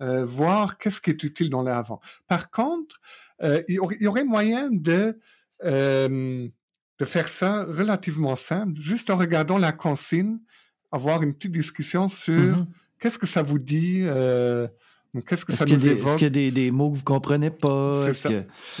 voir 0.00 0.78
qu'est-ce 0.78 1.02
qui 1.02 1.10
est 1.10 1.22
utile 1.22 1.50
dans 1.50 1.62
l'avant. 1.62 2.00
Par 2.28 2.50
contre, 2.50 2.98
il 3.42 3.74
y, 4.00 4.06
aurait 4.06 4.24
moyen 4.24 4.70
de 4.70 5.18
de 6.98 7.04
faire 7.04 7.28
ça 7.28 7.64
relativement 7.64 8.36
simple, 8.36 8.80
juste 8.80 9.10
en 9.10 9.16
regardant 9.16 9.58
la 9.58 9.72
consigne, 9.72 10.38
avoir 10.90 11.22
une 11.22 11.34
petite 11.34 11.52
discussion 11.52 12.08
sur 12.08 12.34
mm-hmm. 12.34 12.66
qu'est-ce 13.00 13.18
que 13.18 13.26
ça 13.26 13.42
vous 13.42 13.58
dit, 13.58 14.00
euh, 14.02 14.66
qu'est-ce 15.26 15.44
que 15.44 15.52
ça 15.52 15.64
nous 15.64 15.86
évoque. 15.86 16.08
Est-ce 16.08 16.16
qu'il 16.16 16.24
y 16.24 16.26
a 16.26 16.30
des, 16.30 16.50
des, 16.50 16.70
mots 16.70 16.90
que 16.90 16.96
vous 16.96 17.04
comprenez 17.04 17.50
pas? 17.50 17.92
C'est 17.92 18.14
ça. 18.14 18.30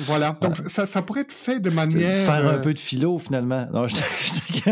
Voilà. 0.00 0.36
Donc, 0.40 0.56
ça, 0.56 0.86
ça, 0.86 1.02
pourrait 1.02 1.20
être 1.22 1.32
fait 1.32 1.60
de 1.60 1.70
manière... 1.70 2.26
Faire 2.26 2.46
un 2.46 2.54
euh, 2.54 2.60
peu 2.60 2.74
de 2.74 2.78
philo, 2.78 3.18
finalement. 3.18 3.66
Non, 3.72 3.86
je 3.86 3.96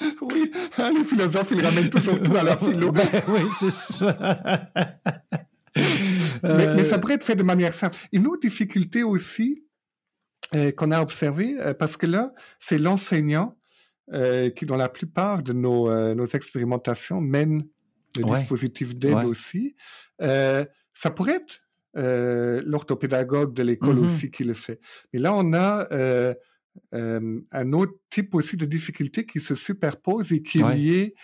oui, 0.22 0.50
hein, 0.78 0.92
les 0.96 1.04
philosophes, 1.04 1.52
ils 1.52 1.64
ramènent 1.64 1.90
toujours 1.90 2.22
tout 2.22 2.36
à 2.36 2.42
la 2.42 2.56
philo. 2.56 2.92
Oui, 3.28 3.40
c'est 3.58 3.70
ça. 3.70 4.16
mais, 6.42 6.74
mais, 6.74 6.84
ça 6.84 6.96
euh, 6.96 6.98
pourrait 6.98 7.14
être 7.14 7.24
fait 7.24 7.36
de 7.36 7.42
manière 7.42 7.74
simple. 7.74 7.96
Une 8.12 8.26
autre 8.26 8.42
difficulté 8.42 9.02
aussi, 9.02 9.63
euh, 10.54 10.72
qu'on 10.72 10.90
a 10.90 11.00
observé, 11.00 11.56
euh, 11.60 11.74
parce 11.74 11.96
que 11.96 12.06
là, 12.06 12.32
c'est 12.58 12.78
l'enseignant 12.78 13.56
euh, 14.12 14.50
qui, 14.50 14.66
dans 14.66 14.76
la 14.76 14.88
plupart 14.88 15.42
de 15.42 15.52
nos, 15.52 16.14
nos 16.14 16.26
expérimentations, 16.26 17.20
mène 17.20 17.66
le 18.16 18.34
dispositif 18.34 18.94
d'aide 18.94 19.24
aussi. 19.24 19.74
ça 20.18 21.10
pourrait 21.14 21.40
être 21.42 21.60
l'orthopédagogue 22.64 23.54
de 23.54 23.62
l'école 23.62 23.96
mm-hmm. 23.96 24.04
aussi 24.04 24.30
qui 24.30 24.44
le 24.44 24.54
fait. 24.54 24.80
Mais 25.12 25.18
là, 25.18 25.34
on 25.34 25.52
a 25.52 25.88
un 26.92 27.72
autre 27.72 27.94
type 28.10 28.34
aussi 28.34 28.56
de 28.56 28.66
difficulté 28.66 29.26
qui 29.26 29.40
se 29.40 29.54
superpose 29.54 30.32
et 30.32 30.42
qui 30.42 30.60
est 30.60 30.74
lié 30.74 31.14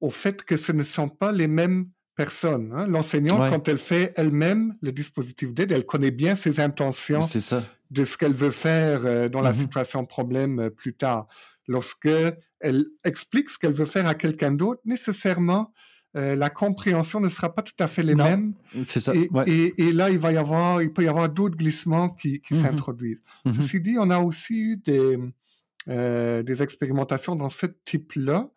au 0.00 0.10
fait 0.10 0.44
que 0.44 0.56
ce 0.56 0.72
ne 0.72 0.82
sont 0.82 1.08
pas 1.08 1.32
les 1.32 1.48
mêmes 1.48 1.88
personne. 2.20 2.70
Hein. 2.74 2.86
L'enseignante, 2.86 3.50
quand 3.50 3.66
elle 3.66 3.78
fait 3.78 4.12
elle-même 4.14 4.76
le 4.82 4.92
dispositif 4.92 5.54
d'aide, 5.54 5.72
elle 5.72 5.86
connaît 5.86 6.10
bien 6.10 6.34
ses 6.34 6.60
intentions 6.60 7.20
de 7.90 8.04
ce 8.04 8.18
qu'elle 8.18 8.34
veut 8.34 8.50
faire 8.50 9.00
euh, 9.06 9.30
dans 9.30 9.40
la 9.40 9.52
mm-hmm. 9.52 9.62
situation 9.62 10.04
problème 10.04 10.60
euh, 10.60 10.70
plus 10.70 10.92
tard. 10.92 11.26
Lorsque 11.66 12.10
elle 12.60 12.84
explique 13.04 13.48
ce 13.48 13.58
qu'elle 13.58 13.72
veut 13.72 13.86
faire 13.86 14.06
à 14.06 14.14
quelqu'un 14.14 14.52
d'autre, 14.52 14.82
nécessairement, 14.84 15.72
euh, 16.14 16.36
la 16.36 16.50
compréhension 16.50 17.20
ne 17.20 17.30
sera 17.30 17.54
pas 17.54 17.62
tout 17.62 17.78
à 17.78 17.88
fait 17.88 18.02
les 18.02 18.14
mêmes. 18.14 18.52
C'est 18.84 19.00
ça. 19.00 19.14
Et, 19.46 19.92
là, 19.92 20.10
il 20.10 20.18
va 20.18 20.30
y 20.30 20.36
avoir, 20.36 20.82
il 20.82 20.92
peut 20.92 21.04
y 21.04 21.08
avoir 21.08 21.30
d'autres 21.30 21.56
glissements 21.56 22.10
qui, 22.10 22.42
qui 22.42 22.52
mm-hmm. 22.52 22.62
s'introduisent. 22.62 23.22
Mm-hmm. 23.46 23.52
Ceci 23.54 23.80
dit, 23.80 23.96
on 23.98 24.10
a 24.10 24.18
aussi 24.18 24.60
eu 24.60 24.76
des, 24.76 25.16
des 25.86 26.62
expérimentations 26.62 27.34
dans 27.34 27.48
ce 27.48 27.64
type-là. 27.86 28.50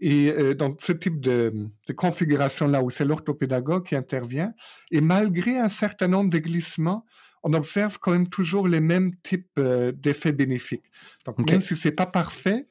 Et 0.00 0.30
euh, 0.30 0.54
dans 0.54 0.76
ce 0.78 0.92
type 0.92 1.20
de, 1.20 1.52
de 1.86 1.92
configuration-là, 1.92 2.82
où 2.82 2.90
c'est 2.90 3.04
l'orthopédagogue 3.04 3.84
qui 3.84 3.96
intervient, 3.96 4.52
et 4.90 5.00
malgré 5.00 5.58
un 5.58 5.68
certain 5.68 6.08
nombre 6.08 6.30
de 6.30 6.38
glissements, 6.38 7.04
on 7.42 7.52
observe 7.52 7.98
quand 7.98 8.12
même 8.12 8.28
toujours 8.28 8.68
les 8.68 8.80
mêmes 8.80 9.14
types 9.22 9.48
euh, 9.58 9.92
d'effets 9.92 10.32
bénéfiques. 10.32 10.86
Donc, 11.24 11.38
même 11.50 11.60
si 11.60 11.76
c'est 11.76 11.92
pas 11.92 12.06
parfait, 12.06 12.66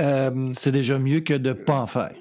euh, 0.00 0.52
c'est 0.54 0.72
déjà 0.72 0.98
mieux 0.98 1.20
que 1.20 1.34
de 1.34 1.52
pas 1.52 1.80
en 1.80 1.86
faire. 1.86 2.12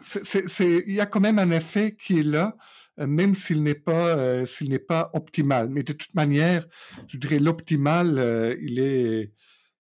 Il 0.60 0.94
y 0.94 1.02
a 1.02 1.06
quand 1.06 1.20
même 1.20 1.40
un 1.40 1.52
effet 1.52 1.96
qui 1.98 2.20
est 2.20 2.24
là, 2.24 2.56
même 2.98 3.36
s'il 3.36 3.64
n'est 3.64 3.76
pas, 3.76 4.46
s'il 4.46 4.70
n'est 4.70 4.80
pas 4.80 5.10
optimal. 5.14 5.70
Mais 5.70 5.84
de 5.84 5.92
toute 5.92 6.14
manière, 6.16 6.66
je 7.10 7.18
dirais 7.18 7.40
l'optimal, 7.40 8.58
il 8.62 8.80
est 8.80 9.34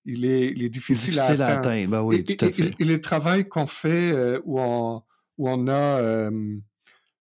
il 0.05 0.25
est, 0.25 0.51
il 0.51 0.63
est 0.63 0.69
difficile, 0.69 1.19
à 1.19 1.25
atteindre. 1.25 1.89
Ben 1.89 2.01
oui, 2.01 2.23
tout 2.23 2.45
à 2.45 2.49
fait. 2.49 2.71
Et, 2.79 2.85
le 2.85 3.01
travail 3.01 3.47
qu'on 3.47 3.65
fait 3.65 4.11
euh, 4.11 4.39
où, 4.45 4.59
on, 4.59 5.01
où, 5.37 5.49
on 5.49 5.67
a, 5.67 5.71
euh, 5.73 6.31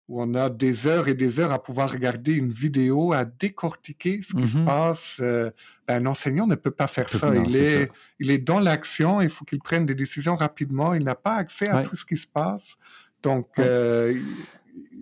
où 0.09 0.23
on 0.23 0.35
a 0.35 0.51
des 0.51 0.87
heures 0.87 1.09
et 1.09 1.15
des 1.15 1.41
heures 1.41 1.53
à 1.53 1.63
pouvoir 1.63 1.91
regarder 1.91 2.33
une 2.33 2.51
vidéo, 2.51 3.13
à 3.13 3.25
décortiquer 3.25 4.21
ce 4.23 4.35
qui 4.35 4.47
se 4.47 4.59
mm-hmm. 4.59 4.65
passe, 4.65 5.19
euh, 5.23 5.51
ben, 5.89 6.05
un 6.05 6.11
enseignant 6.11 6.47
ne 6.47 6.57
peut 6.57 6.71
pas 6.71 6.87
faire 6.87 7.09
ça. 7.09 7.35
il, 7.35 7.57
est, 7.57 7.91
il 8.21 8.31
est 8.31 8.39
dans 8.39 8.61
l'action, 8.61 9.23
il 9.23 9.31
faut 9.31 9.45
qu'il 9.45 9.61
prenne 9.61 9.87
des 9.87 9.95
décisions 9.95 10.37
rapidement, 10.37 10.95
il 10.95 11.05
n'a 11.05 11.15
pas 11.15 11.37
accès 11.37 11.69
à 11.69 11.83
tout 11.83 11.97
ce 11.97 12.05
qui 12.05 12.19
se 12.19 12.27
passe. 12.27 12.77
Donc, 13.23 13.49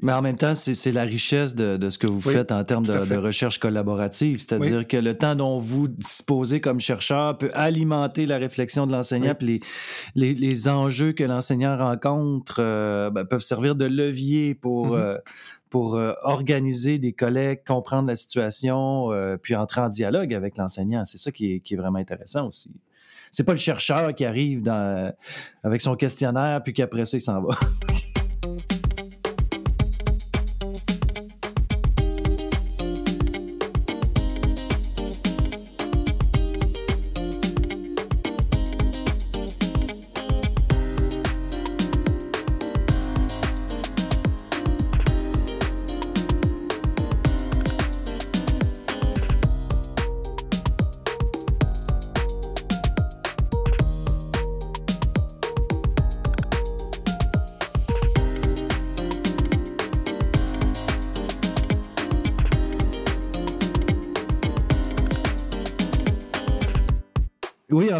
mais 0.03 0.12
en 0.12 0.20
même 0.20 0.36
temps, 0.36 0.57
c'est 0.57 0.90
la 0.90 1.05
richesse 1.05 1.55
de, 1.55 1.88
ce 1.88 1.96
que 1.96 2.09
vous 2.09 2.20
faites 2.20 2.50
en 2.50 2.64
termes 2.64 2.84
de, 2.84 3.16
recherche 3.16 3.59
collaborative. 3.59 4.40
C'est-à-dire 4.40 4.86
que 4.86 4.96
le 4.96 5.16
temps 5.16 5.36
dont 5.36 5.59
vous 5.59 5.86
disposez 5.86 6.61
comme 6.61 6.80
chercheur 6.80 7.38
peut 7.38 7.53
alimenter 7.55 8.26
la 8.26 8.38
réflexion 8.38 8.88
de 8.88 8.92
l'enseignant, 8.92 9.36
puis 9.36 9.61
les, 10.16 10.34
les, 10.34 10.68
enjeux 10.68 11.12
que 11.12 11.22
l'enseignant 11.22 11.78
rencontre 11.78 12.57
euh, 12.59 13.11
ben, 13.11 13.24
peuvent 13.24 13.42
servir 13.42 13.76
de 13.76 13.84
levier 13.84 14.57
pour, 14.57 14.96
mm-hmm. 14.96 15.00
euh, 15.00 15.18
pour 15.70 15.94
euh, 15.94 16.14
organiser 16.22 16.98
des 16.98 17.12
collègues, 17.12 17.61
comprendre 17.64 18.09
la 18.09 18.16
situation, 18.16 19.11
puis 19.40 19.55
entrer 19.55 19.82
en 19.82 19.88
dialogue 19.88 20.34
avec 20.34 20.57
l'enseignant. 20.57 21.05
C'est 21.05 21.18
ça 21.18 21.30
qui 21.30 21.53
est, 21.53 21.61
qui 21.61 21.74
est 21.74 21.76
vraiment 21.76 22.00
intéressant 22.00 22.48
aussi. 22.48 22.72
C'est 23.30 23.44
pas 23.44 23.53
le 23.53 23.59
chercheur 23.59 24.14
qui 24.16 24.24
arrive 24.24 24.62
dans, 24.62 25.14
avec 25.62 25.80
son 25.80 25.94
questionnaire, 25.94 26.61
puis 26.64 26.72
qu'après 26.72 27.05
ça, 27.05 27.16
il 27.16 27.20
s'en 27.20 27.40
va. 27.40 27.57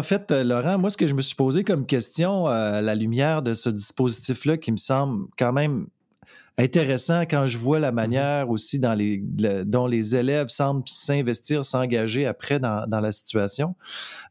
en 0.03 0.05
fait, 0.05 0.31
euh, 0.31 0.43
Laurent, 0.43 0.77
moi, 0.77 0.89
ce 0.89 0.97
que 0.97 1.07
je 1.07 1.13
me 1.13 1.21
suis 1.21 1.33
posé 1.33 1.63
comme 1.63 1.85
question 1.85 2.49
euh, 2.49 2.79
à 2.79 2.81
la 2.81 2.93
lumière 2.93 3.41
de 3.41 3.53
ce 3.53 3.69
dispositif-là 3.69 4.57
qui 4.57 4.73
me 4.73 4.77
semble 4.77 5.27
quand 5.37 5.53
même 5.53 5.87
intéressant 6.57 7.21
quand 7.21 7.47
je 7.47 7.57
vois 7.57 7.79
la 7.79 7.89
mm-hmm. 7.89 7.95
manière 7.95 8.49
aussi 8.49 8.79
dans 8.79 8.95
les, 8.95 9.23
dont 9.65 9.87
les 9.87 10.17
élèves 10.17 10.49
semblent 10.49 10.83
s'investir, 10.87 11.63
s'engager 11.63 12.25
après 12.25 12.59
dans, 12.59 12.85
dans, 12.85 12.99
la 12.99 13.13
situation. 13.13 13.75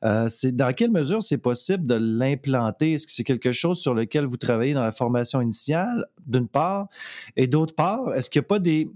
Euh, 0.05 0.29
c'est 0.29 0.55
dans 0.55 0.75
quelle 0.75 0.91
mesure 0.91 1.23
c'est 1.23 1.39
possible 1.39 1.87
de 1.87 1.95
l'implanter? 1.95 2.93
Est-ce 2.93 3.07
que 3.07 3.13
c'est 3.13 3.25
quelque 3.25 3.53
chose 3.53 3.81
sur 3.81 3.95
lequel 3.95 4.27
vous 4.27 4.37
travaillez 4.37 4.75
dans 4.75 4.85
la 4.85 4.93
formation 4.93 5.41
initiale, 5.41 6.05
d'une 6.27 6.49
part, 6.49 6.89
et 7.37 7.47
d'autre 7.47 7.75
part, 7.75 8.13
est-ce 8.13 8.29
qu'il 8.29 8.41
n'y 8.41 8.45
a 8.45 8.49
pas 8.49 8.59
des 8.59 8.91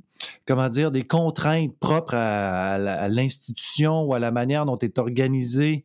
comment 0.47 0.69
dire, 0.69 0.91
des 0.91 1.03
contraintes 1.03 1.77
propres 1.79 2.14
à, 2.14 3.09
l'institution 3.09 4.03
ou 4.03 4.14
à 4.14 4.19
la 4.19 4.31
manière 4.31 4.67
dont 4.67 4.79
est 4.79 4.99
organisé 4.99 5.85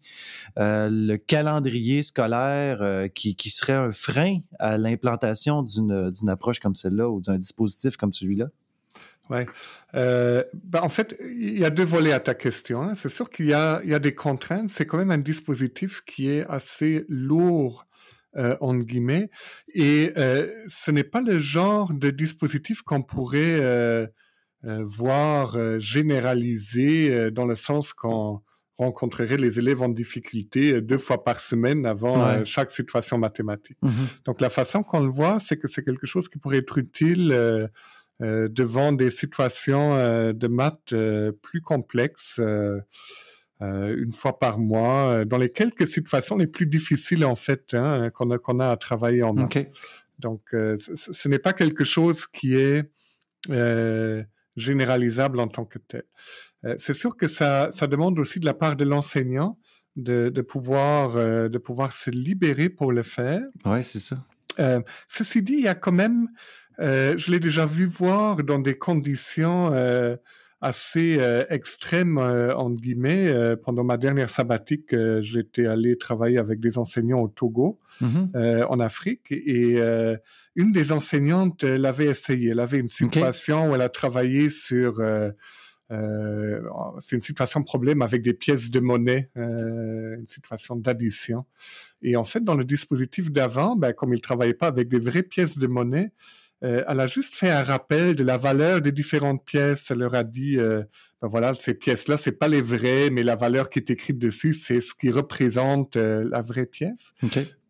euh, 0.59 0.89
le 0.91 1.17
calendrier 1.17 2.03
scolaire 2.03 2.81
euh, 2.81 3.07
qui, 3.07 3.35
serait 3.49 3.73
un 3.73 3.91
frein 3.91 4.39
à 4.59 4.77
l'implantation 4.77 5.63
d'une 5.63 6.29
approche 6.29 6.59
comme 6.59 6.75
celle-là 6.75 7.09
ou 7.09 7.21
d'un 7.21 7.37
dispositif 7.37 7.97
comme 7.97 8.13
celui-là? 8.13 8.47
Oui. 9.29 9.41
Euh, 9.95 10.43
ben, 10.53 10.81
en 10.81 10.89
fait, 10.89 11.17
il 11.23 11.57
y 11.57 11.63
a 11.63 11.69
deux 11.69 11.85
volets 11.85 12.11
à 12.11 12.19
ta 12.19 12.33
question. 12.33 12.81
Hein. 12.81 12.95
C'est 12.95 13.09
sûr 13.09 13.29
qu'il 13.29 13.47
y, 13.47 13.53
a, 13.53 13.79
des 13.99 14.13
contraintes. 14.13 14.69
C'est 14.69 14.85
quand 14.85 14.97
même 14.97 15.11
un 15.11 15.17
dispositif 15.17 16.01
qui 16.05 16.29
est 16.29 16.45
assez 16.49 17.05
lourd 17.07 17.85
en 18.35 18.75
guillemets. 18.75 19.29
Et 19.73 20.13
ce 20.67 20.91
n'est 20.91 21.03
pas 21.03 21.21
le 21.21 21.39
genre 21.39 21.93
de 21.93 22.09
dispositif 22.09 22.81
qu'on 22.81 23.01
pourrait 23.01 24.07
euh, 24.65 24.85
euh, 25.03 25.79
généralisé 25.79 27.11
euh, 27.11 27.31
dans 27.31 27.45
le 27.45 27.55
sens 27.55 27.93
qu'on 27.93 28.41
rencontrerait 28.77 29.37
les 29.37 29.57
élèves 29.57 29.81
en 29.81 29.89
difficulté 29.89 30.81
deux 30.81 30.97
fois 30.99 31.23
par 31.23 31.39
semaine 31.39 31.85
avant 31.85 32.45
chaque 32.45 32.71
situation 32.71 33.17
mathématique. 33.17 33.77
Mmh 33.81 33.89
Donc 34.25 34.41
la 34.41 34.49
façon 34.49 34.81
qu'on 34.81 35.01
le 35.01 35.09
voit, 35.09 35.39
c'est 35.39 35.57
que 35.57 35.67
c'est 35.67 35.83
quelque 35.83 36.07
chose 36.07 36.27
qui 36.27 36.39
pourrait 36.39 36.57
être 36.57 36.79
utile 36.79 37.69
devant 38.19 38.91
des 38.91 39.11
situations 39.11 40.33
de 40.33 40.47
maths 40.47 40.95
plus 41.43 41.61
complexes. 41.61 42.41
Une 43.61 44.11
fois 44.11 44.39
par 44.39 44.57
mois, 44.57 45.23
dans 45.25 45.37
les 45.37 45.49
quelques 45.49 45.87
situations 45.87 46.35
les 46.35 46.47
plus 46.47 46.65
difficiles 46.65 47.23
en 47.23 47.35
fait 47.35 47.73
hein, 47.73 48.09
qu'on 48.09 48.31
a, 48.31 48.39
qu'on 48.39 48.59
a 48.59 48.69
à 48.69 48.77
travailler 48.77 49.23
en 49.23 49.33
maths. 49.33 49.69
Donc, 50.19 50.41
ce 50.51 51.27
n'est 51.27 51.39
pas 51.39 51.53
quelque 51.53 51.83
chose 51.83 52.25
qui 52.25 52.55
est 52.55 52.89
généralisable 54.55 55.39
en 55.39 55.47
tant 55.47 55.65
que 55.65 55.79
tel. 55.79 56.03
Euh, 56.65 56.75
c'est 56.77 56.93
sûr 56.93 57.17
que 57.17 57.27
ça, 57.27 57.69
ça 57.71 57.87
demande 57.87 58.19
aussi 58.19 58.39
de 58.39 58.45
la 58.45 58.53
part 58.53 58.75
de 58.75 58.83
l'enseignant 58.83 59.57
de, 59.95 60.29
de, 60.29 60.41
pouvoir, 60.41 61.15
euh, 61.15 61.49
de 61.49 61.57
pouvoir 61.57 61.91
se 61.91 62.09
libérer 62.09 62.69
pour 62.69 62.91
le 62.91 63.03
faire. 63.03 63.41
Oui, 63.65 63.83
c'est 63.83 63.99
ça. 63.99 64.23
Euh, 64.59 64.81
ceci 65.07 65.41
dit, 65.41 65.53
il 65.53 65.63
y 65.63 65.67
a 65.67 65.75
quand 65.75 65.91
même, 65.91 66.27
je 66.79 67.31
l'ai 67.31 67.39
déjà 67.39 67.65
vu 67.65 67.85
voir 67.85 68.43
dans 68.43 68.59
des 68.59 68.77
conditions 68.77 69.71
assez 70.61 71.17
euh, 71.19 71.43
extrême, 71.49 72.19
euh, 72.19 72.55
entre 72.55 72.79
guillemets. 72.79 73.27
Euh, 73.27 73.55
pendant 73.55 73.83
ma 73.83 73.97
dernière 73.97 74.29
sabbatique, 74.29 74.95
j'étais 75.21 75.65
allé 75.65 75.97
travailler 75.97 76.37
avec 76.37 76.59
des 76.59 76.77
enseignants 76.77 77.21
au 77.21 77.27
Togo, 77.27 77.79
mm-hmm. 78.01 78.65
en 78.65 78.79
Afrique, 78.79 79.31
et 79.31 79.79
une 80.55 80.71
des 80.71 80.91
enseignantes 80.91 81.63
l'avait 81.63 82.05
essayé. 82.05 82.49
Elle 82.51 82.59
avait 82.59 82.77
une 82.77 82.89
situation 82.89 83.71
où 83.71 83.75
elle 83.75 83.81
a 83.81 83.89
travaillé 83.89 84.49
sur... 84.49 85.01
c'est 85.89 87.15
une 87.15 87.21
situation 87.21 87.63
problème 87.63 88.01
avec 88.01 88.21
des 88.21 88.33
pièces 88.33 88.69
de 88.71 88.79
monnaie, 88.79 89.29
une 89.35 90.27
situation 90.27 90.75
d'addition. 90.75 91.45
Et 92.01 92.15
en 92.15 92.23
fait, 92.23 92.43
dans 92.43 92.55
le 92.55 92.65
dispositif 92.65 93.31
d'avant, 93.31 93.75
ben, 93.75 93.93
comme 93.93 94.13
il 94.13 94.17
ne 94.17 94.21
travaillait 94.21 94.53
pas 94.53 94.67
avec 94.67 94.87
des 94.87 94.99
vraies 94.99 95.23
pièces 95.23 95.57
de 95.57 95.67
monnaie, 95.67 96.11
euh, 96.63 96.83
elle 96.87 96.99
a 96.99 97.07
juste 97.07 97.35
fait 97.35 97.49
un 97.49 97.63
rappel 97.63 98.15
de 98.15 98.23
la 98.23 98.37
valeur 98.37 98.81
des 98.81 98.91
différentes 98.91 99.43
pièces. 99.45 99.89
Elle 99.89 99.99
leur 99.99 100.13
a 100.13 100.23
dit, 100.23 100.57
euh, 100.57 100.83
ben 101.21 101.27
voilà, 101.27 101.53
ces 101.53 101.73
pièces-là, 101.73 102.17
c'est 102.17 102.33
pas 102.33 102.47
les 102.47 102.61
vraies, 102.61 103.09
mais 103.09 103.23
la 103.23 103.35
valeur 103.35 103.69
qui 103.69 103.79
est 103.79 103.89
écrite 103.89 104.19
dessus, 104.19 104.53
c'est 104.53 104.79
ce 104.79 104.93
qui 104.93 105.09
représente 105.09 105.95
euh, 105.95 106.23
la 106.29 106.41
vraie 106.41 106.67
pièce. 106.67 107.13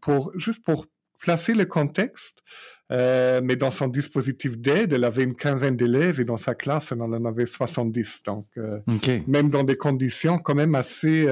Pour 0.01 0.31
juste 0.35 0.65
pour 0.65 0.87
placer 1.19 1.53
le 1.53 1.65
contexte. 1.65 2.41
mais 2.89 3.55
dans 3.55 3.71
son 3.71 3.87
dispositif 3.87 4.57
d'aide, 4.57 4.91
elle 4.91 5.05
avait 5.05 5.23
une 5.23 5.35
quinzaine 5.35 5.77
d'élèves 5.77 6.19
et 6.19 6.25
dans 6.25 6.37
sa 6.37 6.55
classe, 6.55 6.91
elle 6.91 7.01
en 7.01 7.25
avait 7.25 7.45
70. 7.45 8.23
Donc, 8.25 8.47
même 9.27 9.49
dans 9.51 9.63
des 9.63 9.77
conditions 9.77 10.39
quand 10.39 10.55
même 10.55 10.73
assez 10.75 11.27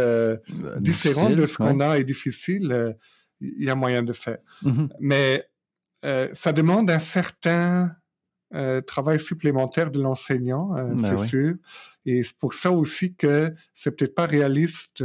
différentes 0.78 1.36
de 1.36 1.48
ce 1.48 1.58
qu'on 1.58 1.80
a 1.80 1.98
et 1.98 2.04
difficiles, 2.04 2.96
il 3.42 3.64
y 3.64 3.70
a 3.70 3.76
moyen 3.76 4.04
de 4.04 4.14
faire. 4.14 4.38
Mm-hmm. 4.64 4.90
Mais 5.00 5.49
euh, 6.06 6.30
ça 6.34 6.54
demande 6.54 6.90
un 6.90 7.00
certain 7.00 7.92
euh, 8.56 8.82
travail 8.82 9.20
supplémentaire 9.20 9.92
de 9.92 10.02
l'enseignant, 10.02 10.76
euh, 10.76 10.86
ben 10.86 10.98
c'est 10.98 11.18
sûr. 11.18 11.54
Et 12.06 12.24
c'est 12.24 12.38
pour 12.38 12.56
ça 12.56 12.72
aussi 12.72 13.14
que 13.14 13.54
c'est 13.76 13.96
peut-être 13.96 14.16
pas 14.16 14.26
réaliste 14.26 15.04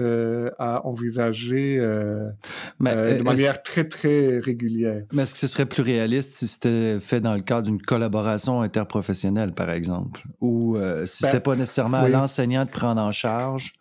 à 0.59 0.87
envisager 0.87 1.77
de 1.77 3.23
manière 3.23 3.63
très 3.63 3.87
très 3.87 4.39
régulière. 4.39 5.03
Mais 5.13 5.25
est-ce 5.25 5.35
que 5.35 5.41
ce 5.41 5.49
serait 5.49 5.67
plus 5.67 5.83
réaliste 5.83 6.37
si 6.37 6.47
c'était 6.47 6.99
fait 7.01 7.21
dans 7.21 7.35
le 7.35 7.43
cadre 7.43 7.67
d'une 7.67 7.83
collaboration 7.83 8.63
interprofessionnelle, 8.63 9.53
par 9.53 9.71
exemple, 9.71 10.23
ou 10.41 10.79
si 11.05 11.17
ce 11.17 11.17
c'était 11.25 11.33
ben, 11.35 11.41
pas 11.41 11.57
nécessairement 11.57 11.99
à 11.99 12.09
l'enseignant 12.09 12.65
de 12.65 12.71
prendre 12.71 13.03
en 13.03 13.13
charge? 13.13 13.75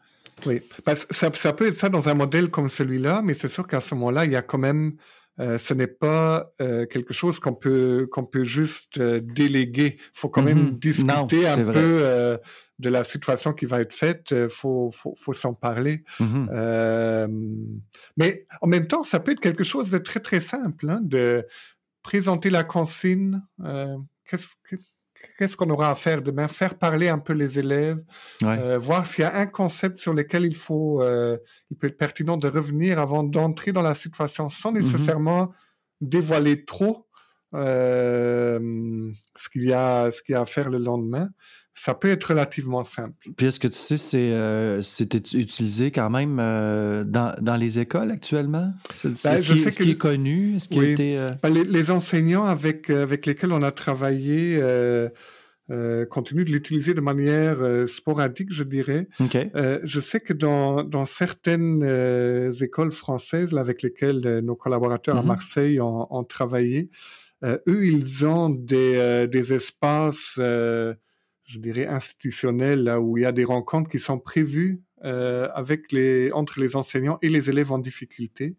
Oui, 0.46 0.62
parce 0.84 1.08
ça, 1.12 1.32
ça 1.32 1.54
peut 1.54 1.68
être 1.68 1.78
ça 1.78 1.88
dans 1.88 2.10
un 2.10 2.14
modèle 2.14 2.50
comme 2.50 2.68
celui-là, 2.68 3.22
mais 3.24 3.34
c'est 3.34 3.48
sûr 3.48 3.66
qu'à 3.68 3.80
ce 3.80 3.96
moment-là, 3.96 4.26
il 4.26 4.32
y 4.32 4.36
a 4.36 4.42
quand 4.42 4.58
même 4.58 4.98
euh, 5.40 5.58
ce 5.58 5.74
n'est 5.74 5.88
pas 5.88 6.54
euh, 6.62 6.86
quelque 6.86 7.14
chose 7.14 7.40
qu'on 7.40 7.56
peut 7.56 8.08
qu'on 8.12 8.24
peut 8.24 8.44
juste 8.44 9.00
euh, 9.00 9.20
déléguer. 9.20 9.96
Il 9.98 10.10
faut 10.14 10.30
quand 10.30 10.44
même 10.44 10.70
mm-hmm. 10.70 10.80
discuter 10.80 11.48
un 11.48 11.66
peu 11.66 12.40
de 12.80 12.90
la 12.90 13.04
situation 13.04 13.54
qui 13.54 13.66
va 13.66 13.82
être 13.82 13.94
faite. 13.94 14.32
Il 14.32 14.50
faut, 14.50 14.90
faut, 14.92 15.16
faut 15.18 15.34
s'en 15.34 15.54
parler. 15.54 16.04
Mm-hmm. 16.20 17.28
mais 18.18 18.46
en 18.62 18.68
même 18.68 18.88
temps, 18.88 19.04
ça 19.04 19.20
peut 19.20 19.32
être 19.32 19.40
quelque 19.40 19.64
chose 19.64 19.90
de 19.90 19.98
très 19.98 20.20
très 20.20 20.40
simple, 20.40 20.90
hein, 20.90 21.00
de 21.04 21.46
présenter 22.04 22.50
la 22.50 22.64
consigne. 22.64 23.42
Qu'est-ce 24.26 24.56
que 24.64 24.76
qu'est-ce 25.38 25.58
qu'on 25.58 25.70
aura 25.70 25.90
à 25.90 25.96
faire 25.96 26.22
demain? 26.22 26.48
Faire 26.48 26.78
parler 26.78 27.10
un 27.10 27.20
peu 27.20 27.34
les 27.34 27.60
élèves, 27.60 28.02
euh, 28.44 28.78
voir 28.78 29.06
s'il 29.06 29.24
y 29.24 29.26
a 29.26 29.36
un 29.36 29.46
concept 29.46 29.98
sur 29.98 30.14
lequel 30.14 30.46
il 30.46 30.56
faut, 30.56 31.02
euh, 31.02 31.38
il 31.72 31.78
peut 31.78 31.88
être 31.88 31.98
pertinent 31.98 32.38
de 32.38 32.48
revenir 32.48 33.00
avant 33.00 33.24
d'entrer 33.24 33.72
dans 33.72 33.82
la 33.82 33.96
situation 33.96 34.50
sans 34.50 34.72
mm-hmm. 34.72 34.76
nécessairement 34.76 35.52
dévoiler 36.02 36.66
trop 36.66 37.08
euh, 37.54 39.12
ce 39.36 39.50
qu'il 39.50 39.64
y 39.64 39.74
a, 39.74 40.12
ce 40.12 40.22
qu'il 40.22 40.34
y 40.34 40.36
a 40.36 40.42
à 40.42 40.46
faire 40.46 40.70
le 40.70 40.78
lendemain 40.78 41.30
ça 41.76 41.94
peut 41.96 42.10
être 42.10 42.26
relativement 42.26 42.84
simple. 42.84 43.30
Puis 43.36 43.48
est-ce 43.48 43.60
que 43.60 43.68
tu 43.68 43.78
sais, 43.78 43.98
c'est 43.98 44.32
euh, 44.34 44.82
utilisé 45.34 45.92
quand 45.92 46.10
même 46.10 46.38
euh, 46.40 47.04
dans, 47.04 47.36
dans, 47.42 47.56
les 47.56 47.80
écoles 47.80 48.12
actuellement? 48.12 48.74
C'est 48.94 49.10
ben, 49.24 49.38
ce, 49.38 49.70
qui, 49.70 49.84
qui 49.84 49.92
est 49.92 49.98
connu? 49.98 50.60
ce 50.60 50.68
qui 50.68 50.80
a 50.80 50.84
été, 50.84 51.18
euh, 51.18 51.26
ben, 51.42 51.52
les, 51.52 51.92
enseignants 51.92 52.46
avec, 52.46 52.90
avec 52.90 53.26
lesquels 53.26 53.52
on 53.52 53.64
a 53.64 53.72
travaillé 53.72 54.62
continuent 56.12 56.46
de 56.46 56.52
l'utiliser 56.52 56.94
de 56.94 57.02
manière 57.02 57.58
sporadique, 57.88 58.54
je 58.54 58.64
dirais. 58.64 59.08
je 59.20 60.00
sais 60.00 60.20
que 60.20 60.34
dans, 60.34 60.84
dans 60.84 61.06
certaines 61.06 61.84
écoles 62.62 62.92
françaises 62.92 63.58
avec 63.58 63.82
lesquelles 63.82 64.42
nos 64.44 64.56
collaborateurs 64.56 65.18
à 65.18 65.24
mm-hmm. 65.24 65.26
Marseille 65.26 65.82
ont, 65.82 66.14
ont 66.16 66.24
travaillé, 66.24 66.92
eux, 67.44 67.86
ils 67.86 68.26
ont 68.26 68.50
des, 68.50 69.28
des 69.30 69.54
espaces 69.54 70.40
je 71.46 71.60
dirais, 71.60 71.88
institutionnel, 71.88 72.84
là 72.84 73.00
où 73.00 73.18
il 73.18 73.24
y 73.24 73.26
a 73.26 73.32
des 73.32 73.44
rencontres 73.44 73.90
qui 73.90 74.00
sont 74.00 74.20
prévues 74.20 74.82
euh, 75.06 75.50
avec 75.54 75.92
les, 75.92 76.32
entre 76.32 76.62
les 76.62 76.78
enseignants 76.78 77.20
et 77.22 77.28
les 77.28 77.50
élèves 77.50 77.74
en 77.74 77.78
difficulté. 77.78 78.56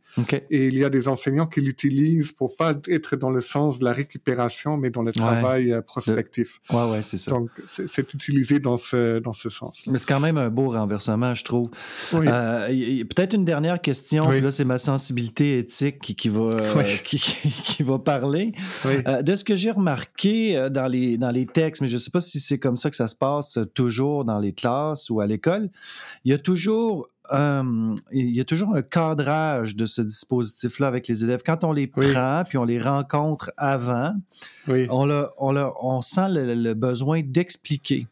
Et 0.50 0.66
il 0.66 0.74
y 0.74 0.84
a 0.84 0.90
des 0.90 1.08
enseignants 1.08 1.46
qui 1.46 1.62
l'utilisent 1.62 2.32
pour 2.32 2.54
pas 2.56 2.74
être 2.88 3.16
dans 3.16 3.30
le 3.30 3.40
sens 3.40 3.78
de 3.78 3.84
la 3.84 3.92
récupération, 3.92 4.76
mais 4.76 4.90
dans 4.90 5.02
le 5.02 5.12
travail 5.12 5.72
euh, 5.72 5.80
prospectif. 5.80 6.60
Ouais, 6.70 6.90
ouais, 6.90 7.00
c'est 7.00 7.16
ça. 7.16 7.30
Donc, 7.30 7.48
c'est 7.66 8.12
utilisé 8.12 8.58
dans 8.58 8.76
ce, 8.76 9.20
dans 9.20 9.32
ce 9.32 9.48
sens. 9.48 9.86
Mais 9.86 9.96
c'est 9.96 10.06
quand 10.06 10.20
même 10.20 10.36
un 10.36 10.50
beau 10.50 10.70
renversement, 10.70 11.34
je 11.34 11.44
trouve. 11.44 11.66
Euh, 12.12 13.04
Peut-être 13.04 13.32
une 13.32 13.46
dernière 13.46 13.80
question. 13.80 14.30
Là, 14.30 14.50
c'est 14.50 14.66
ma 14.66 14.78
sensibilité 14.78 15.58
éthique 15.58 15.98
qui, 16.00 16.14
qui 16.14 16.28
va, 16.28 16.50
qui, 17.04 17.18
qui, 17.18 17.82
va 17.82 17.98
parler. 17.98 18.52
Euh, 18.84 19.22
de 19.22 19.34
ce 19.34 19.44
que 19.44 19.54
j'ai 19.54 19.70
remarqué 19.70 20.68
dans 20.70 20.88
les, 20.88 21.16
dans 21.16 21.30
les 21.30 21.46
textes, 21.46 21.80
mais 21.80 21.88
je 21.88 21.94
ne 21.94 22.00
sais 22.00 22.10
pas 22.10 22.20
si 22.20 22.38
c'est 22.38 22.58
comme 22.58 22.76
ça 22.76 22.90
que 22.90 22.96
ça 22.96 23.08
se 23.08 23.16
passe 23.16 23.58
toujours 23.72 24.26
dans 24.26 24.38
les 24.38 24.52
classes 24.52 25.08
ou 25.08 25.20
à 25.20 25.26
l'école, 25.26 25.70
il 26.24 26.32
y 26.32 26.33
a 26.33 26.33
toujours 26.38 27.08
il 28.12 28.30
y 28.30 28.40
a 28.40 28.44
toujours 28.44 28.74
un 28.74 28.82
cadrage 28.82 29.76
de 29.76 29.86
ce 29.86 30.02
dispositif-là 30.02 30.86
avec 30.86 31.08
les 31.08 31.24
élèves. 31.24 31.42
Quand 31.44 31.64
on 31.64 31.72
les 31.72 31.86
prend, 31.86 32.42
puis 32.46 32.58
on 32.58 32.64
les 32.64 32.80
rencontre 32.80 33.50
avant, 33.56 34.14
on, 34.68 35.26
on, 35.38 36.00
sent 36.02 36.28
le, 36.28 36.74
besoin 36.74 37.22
d'expliquer. 37.22 38.06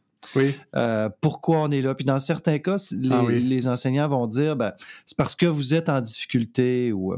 Euh, 0.74 1.10
pourquoi 1.20 1.58
on 1.58 1.70
est 1.70 1.82
là. 1.82 1.94
Puis 1.94 2.04
dans 2.04 2.20
certains 2.20 2.58
cas, 2.58 2.76
ah 3.10 3.22
les, 3.28 3.68
enseignants 3.68 4.08
vont 4.08 4.26
dire 4.26 4.56
ben, 4.56 4.72
c'est 5.04 5.16
parce 5.16 5.36
que 5.36 5.46
vous 5.46 5.74
êtes 5.74 5.88
en 5.88 6.00
difficulté 6.00 6.90
ou 6.92 7.14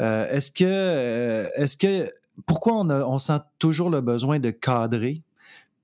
euh, 0.00 0.30
est-ce 0.30 0.52
que 0.52 1.48
est-ce 1.56 1.76
que 1.76 2.08
pourquoi 2.46 2.74
on, 2.74 2.90
on, 2.90 3.18
sent 3.18 3.40
toujours 3.58 3.90
le 3.90 4.02
besoin 4.02 4.38
de 4.38 4.50
cadrer? 4.50 5.22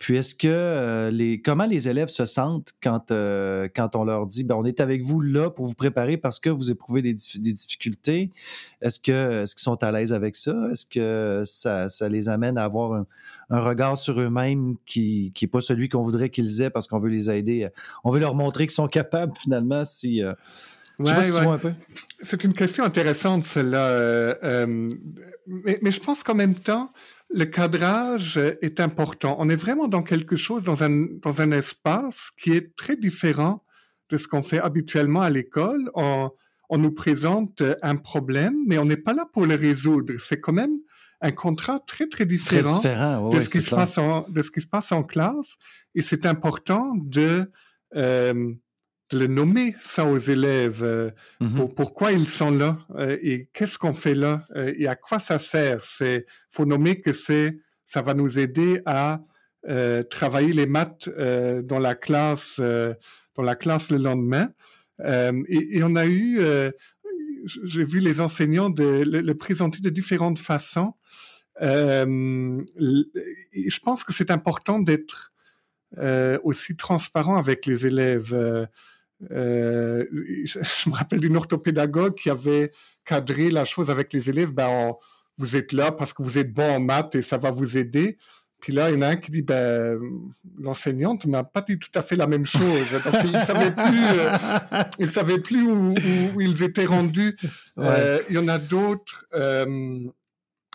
Puis 0.00 0.16
est-ce 0.16 0.34
que 0.34 0.48
euh, 0.48 1.10
les 1.10 1.42
comment 1.42 1.66
les 1.66 1.86
élèves 1.86 2.08
se 2.08 2.24
sentent 2.24 2.72
quand, 2.82 3.10
euh, 3.10 3.68
quand 3.76 3.94
on 3.96 4.04
leur 4.04 4.26
dit 4.26 4.44
ben, 4.44 4.54
on 4.54 4.64
est 4.64 4.80
avec 4.80 5.02
vous 5.02 5.20
là 5.20 5.50
pour 5.50 5.66
vous 5.66 5.74
préparer 5.74 6.16
parce 6.16 6.40
que 6.40 6.48
vous 6.48 6.70
éprouvez 6.70 7.02
des, 7.02 7.12
difficultés? 7.12 8.30
Est-ce 8.80 8.98
que 8.98 9.42
est-ce 9.42 9.54
qu'ils 9.54 9.62
sont 9.62 9.84
à 9.84 9.92
l'aise 9.92 10.14
avec 10.14 10.36
ça? 10.36 10.54
Est-ce 10.70 10.86
que 10.86 11.42
ça, 11.44 11.90
ça, 11.90 12.08
les 12.08 12.30
amène 12.30 12.56
à 12.56 12.64
avoir 12.64 12.94
un, 13.50 13.60
regard 13.60 13.98
sur 13.98 14.18
eux-mêmes 14.18 14.76
qui 14.86 15.34
n'est 15.38 15.48
pas 15.48 15.60
celui 15.60 15.90
qu'on 15.90 16.00
voudrait 16.00 16.30
qu'ils 16.30 16.62
aient 16.62 16.70
parce 16.70 16.86
qu'on 16.86 16.98
veut 16.98 17.10
les 17.10 17.28
aider? 17.28 17.68
On 18.02 18.08
veut 18.08 18.20
leur 18.20 18.34
montrer 18.34 18.66
qu'ils 18.66 18.74
sont 18.74 18.88
capables 18.88 19.34
finalement 19.38 19.84
si. 19.84 20.22
Euh, 20.22 20.32
C'est 22.22 22.42
une 22.44 22.54
question 22.54 22.84
intéressante, 22.84 23.44
celle-là. 23.44 24.66
mais, 25.46 25.78
mais, 25.82 25.90
je 25.90 26.00
pense 26.00 26.22
qu'en 26.22 26.34
même 26.34 26.54
temps, 26.54 26.90
le 27.32 27.44
cadrage 27.44 28.38
est 28.38 28.80
important. 28.80 29.36
On 29.38 29.48
est 29.48 29.56
vraiment 29.56 29.88
dans 29.88 30.02
quelque 30.02 30.36
chose, 30.36 30.64
dans 30.64 30.82
un, 30.82 31.06
dans 31.22 31.40
un 31.40 31.52
espace 31.52 32.30
qui 32.30 32.52
est 32.52 32.74
très 32.76 32.96
différent 32.96 33.64
de 34.08 34.16
ce 34.16 34.26
qu'on 34.26 34.42
fait 34.42 34.58
habituellement 34.58 35.20
à 35.20 35.30
l'école. 35.30 35.90
On, 35.94 36.30
on 36.68 36.78
nous 36.78 36.92
présente 36.92 37.62
un 37.82 37.96
problème, 37.96 38.54
mais 38.66 38.78
on 38.78 38.84
n'est 38.84 38.96
pas 38.96 39.12
là 39.12 39.26
pour 39.32 39.46
le 39.46 39.54
résoudre. 39.54 40.14
C'est 40.18 40.40
quand 40.40 40.52
même 40.52 40.78
un 41.20 41.32
contrat 41.32 41.80
très, 41.86 42.06
très 42.06 42.24
différent, 42.24 42.80
de, 43.30 43.40
ce 43.40 43.48
qui 43.48 43.60
se 43.60 43.74
passe 43.74 43.98
en, 43.98 44.26
de 44.28 44.40
ce 44.42 44.50
qui 44.50 44.60
se 44.60 44.66
passe 44.66 44.90
en 44.92 45.02
classe. 45.02 45.56
Et 45.94 46.02
c'est 46.02 46.26
important 46.26 46.94
de, 46.96 47.50
euh, 47.96 48.52
le 49.12 49.26
nommer 49.26 49.74
ça 49.80 50.04
aux 50.04 50.18
élèves. 50.18 50.82
Euh, 50.82 51.10
mmh 51.40 51.54
pour, 51.54 51.74
pourquoi 51.74 52.12
ils 52.12 52.28
sont 52.28 52.50
là 52.50 52.78
euh, 52.96 53.16
et 53.20 53.48
qu'est-ce 53.52 53.78
qu'on 53.78 53.94
fait 53.94 54.14
là 54.14 54.44
euh, 54.56 54.72
et 54.76 54.86
à 54.86 54.96
quoi 54.96 55.18
ça 55.18 55.38
sert? 55.38 55.80
C'est 55.82 56.26
faut 56.48 56.64
nommer 56.64 57.00
que 57.00 57.12
c'est 57.12 57.58
ça 57.86 58.02
va 58.02 58.14
nous 58.14 58.38
aider 58.38 58.80
à 58.86 59.20
travailler 60.08 60.54
les 60.54 60.64
maths 60.64 61.10
dans 61.10 61.78
la 61.78 61.94
classe 61.94 62.58
dans 62.58 63.42
la 63.42 63.56
classe 63.56 63.90
le 63.90 63.98
lendemain. 63.98 64.48
Et, 65.04 65.76
et, 65.76 65.82
on 65.82 65.96
a 65.96 66.06
eu 66.06 66.40
j'ai 67.44 67.84
vu 67.84 68.00
les 68.00 68.22
enseignants 68.22 68.70
de, 68.70 69.02
le, 69.04 69.34
présenter 69.34 69.80
de 69.80 69.90
différentes 69.90 70.38
façons. 70.38 70.94
je 71.60 72.60
pense 73.82 74.02
que 74.02 74.14
c'est 74.14 74.30
important 74.30 74.78
d'être 74.78 75.30
aussi 76.42 76.76
transparent 76.76 77.36
avec 77.36 77.66
les 77.66 77.86
élèves. 77.86 78.32
Euh, 78.32 78.66
je, 79.30 80.88
me 80.88 80.94
rappelle 80.94 81.20
d'une 81.20 81.36
orthopédagogue 81.36 82.14
qui 82.14 82.30
avait 82.30 82.70
cadré 83.04 83.50
la 83.50 83.64
chose 83.64 83.90
avec 83.90 84.12
les 84.12 84.30
élèves. 84.30 84.52
Ben, 84.52 84.92
vous 85.38 85.56
êtes 85.56 85.72
là 85.72 85.90
parce 85.92 86.12
que 86.12 86.22
vous 86.22 86.38
êtes 86.38 86.52
bon 86.52 86.76
en 86.76 86.80
maths 86.80 87.14
et 87.14 87.22
ça 87.22 87.38
va 87.38 87.50
vous 87.50 87.76
aider. 87.76 88.18
Puis 88.60 88.74
là, 88.74 88.90
il 88.90 88.96
y 88.96 88.98
en 88.98 89.02
a 89.02 89.08
un 89.08 89.16
qui 89.16 89.30
dit, 89.30 89.42
ben, 89.42 89.98
l'enseignante 90.58 91.24
n'a 91.26 91.44
pas 91.44 91.62
dit 91.62 91.78
tout 91.78 91.90
à 91.94 92.02
fait 92.02 92.16
la 92.16 92.26
même 92.26 92.44
chose. 92.44 92.92
Donc, 92.92 93.14
il 93.24 93.32
ne 93.32 93.38
savait 93.40 93.70
plus, 93.70 94.04
euh, 94.18 94.36
il 94.98 95.10
savait 95.10 95.38
plus 95.38 95.62
où, 95.62 95.94
où, 96.34 96.40
ils 96.40 96.62
étaient 96.62 96.84
rendus. 96.84 97.36
Euh, 97.78 98.20
il 98.28 98.36
y 98.36 98.38
en 98.38 98.48
a 98.48 98.58
d'autres. 98.58 99.24
Euh, 99.34 100.00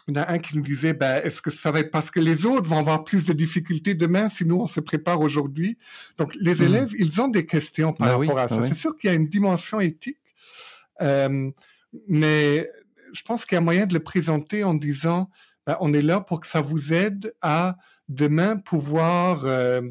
il 0.08 0.16
y 0.16 0.20
en 0.20 0.24
a 0.24 0.32
un 0.32 0.40
qui 0.40 0.56
nous 0.56 0.64
disait, 0.64 0.94
ben, 0.94 1.22
est-ce 1.24 1.42
que 1.42 1.50
ça 1.50 1.72
va 1.72 1.80
être 1.80 1.92
parce 1.92 2.12
que 2.12 2.20
les 2.20 2.46
autres 2.46 2.70
vont 2.70 2.78
avoir 2.78 3.04
plus 3.04 3.26
de 3.26 3.34
difficultés 3.34 3.96
demain 3.96 4.30
si 4.30 4.46
nous, 4.46 4.58
on 4.58 4.68
se 4.68 4.80
prépare 4.80 5.20
aujourd'hui? 5.20 5.78
Donc, 6.18 6.34
les 6.36 6.62
hmm. 6.62 6.66
élèves, 6.66 6.92
ils 6.98 7.22
ont 7.22 7.28
des 7.28 7.46
questions 7.46 7.94
par 7.94 8.08
ben 8.08 8.28
rapport 8.28 8.40
à 8.40 8.48
ça. 8.48 8.58
Ben 8.58 8.68
C'est 8.68 8.76
sûr 8.76 8.96
qu'il 8.96 9.10
y 9.10 9.14
a 9.14 9.16
une 9.16 9.28
dimension 9.28 9.80
éthique, 9.80 10.20
euh, 11.02 11.50
mais 12.08 12.70
je 13.14 13.22
pense 13.24 13.46
qu'il 13.46 13.56
y 13.56 13.58
a 13.58 13.62
moyen 13.62 13.88
de 13.88 13.94
le 13.94 14.02
présenter 14.02 14.64
en 14.64 14.76
disant, 14.76 15.30
ben, 15.66 15.78
on 15.80 15.94
est 15.94 16.02
là 16.02 16.22
pour 16.22 16.40
que 16.40 16.48
ça 16.48 16.62
vous 16.62 16.94
aide 16.94 17.34
à 17.42 17.78
demain 18.08 18.58
pouvoir 18.58 19.46
euh, 19.46 19.82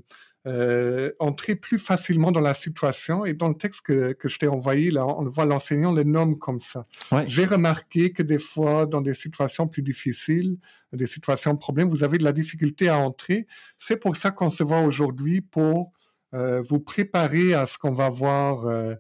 euh, 0.47 1.11
entrer 1.21 1.57
plus 1.57 1.79
facilement 1.79 2.31
dans 2.31 2.41
la 2.41 2.53
situation. 2.53 3.25
Et 3.25 3.33
dans 3.33 3.49
le 3.49 3.55
texte 3.55 3.87
que, 3.87 4.13
que 4.13 4.29
je 4.29 4.39
t'ai 4.39 4.47
envoyé, 4.47 4.91
là, 4.91 5.07
on 5.07 5.25
voit 5.25 5.47
l'enseignant 5.47 5.91
le 5.91 6.03
nomme 6.03 6.39
comme 6.39 6.61
ça. 6.61 6.87
J'ai 7.27 7.47
remarqué 7.47 8.13
que 8.13 8.23
des 8.23 8.39
fois, 8.39 8.85
dans 8.85 9.01
des 9.01 9.15
situations 9.15 9.67
plus 9.67 9.81
difficiles, 9.81 10.59
des 10.93 11.07
situations 11.07 11.55
de 11.55 11.59
problème, 11.59 11.89
vous 11.89 12.05
avez 12.05 12.19
de 12.19 12.25
la 12.25 12.33
difficulté 12.33 12.91
à 12.91 12.99
entrer. 12.99 13.47
C'est 13.79 13.99
pour 13.99 14.17
ça 14.17 14.33
qu'on 14.33 14.51
se 14.51 14.63
voit 14.63 14.83
aujourd'hui 14.83 15.41
pour 15.41 15.93
euh, 16.35 16.61
vous 16.61 16.81
préparer 16.81 17.55
à 17.55 17.65
ce 17.65 17.79
qu'on 17.79 17.93
va 17.93 18.11
voir, 18.11 18.67
euh, 18.67 18.95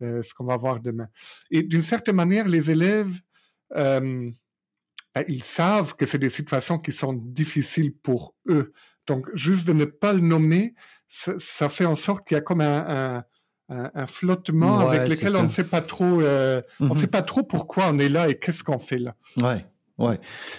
ce 0.00 0.34
qu'on 0.34 0.44
va 0.44 0.58
voir 0.58 0.80
demain. 0.80 1.08
Et 1.50 1.62
d'une 1.62 1.80
certaine 1.80 2.16
manière, 2.16 2.46
les 2.46 2.70
élèves, 2.70 3.18
ben, 3.70 5.24
ils 5.28 5.42
savent 5.42 5.94
que 5.96 6.04
c'est 6.04 6.18
des 6.18 6.28
situations 6.28 6.78
qui 6.78 6.92
sont 6.92 7.14
difficiles 7.14 7.94
pour 7.94 8.34
eux. 8.48 8.72
Donc, 9.06 9.28
juste 9.34 9.66
de 9.66 9.72
ne 9.72 9.84
pas 9.84 10.12
le 10.12 10.20
nommer, 10.20 10.74
ça, 11.08 11.68
fait 11.68 11.84
en 11.84 11.94
sorte 11.94 12.26
qu'il 12.26 12.36
y 12.36 12.38
a 12.38 12.40
comme 12.40 12.60
un, 12.60 13.24
un, 13.68 14.06
flottement 14.06 14.80
avec 14.80 15.08
lequel 15.08 15.36
on 15.36 15.44
ne 15.44 15.48
sait 15.48 15.64
pas 15.64 15.80
trop, 15.80 16.20
euh, 16.20 16.62
on 16.80 16.90
ne 16.90 16.94
sait 16.94 17.06
mhm. 17.06 17.10
pas 17.10 17.22
trop 17.22 17.42
pourquoi 17.42 17.88
on 17.88 17.98
est 17.98 18.08
là 18.08 18.28
et 18.28 18.38
qu'est-ce 18.38 18.64
qu'on 18.64 18.78
fait 18.78 18.98
là. 18.98 19.14
Ouais. 19.38 19.66
Ouais. 19.98 20.18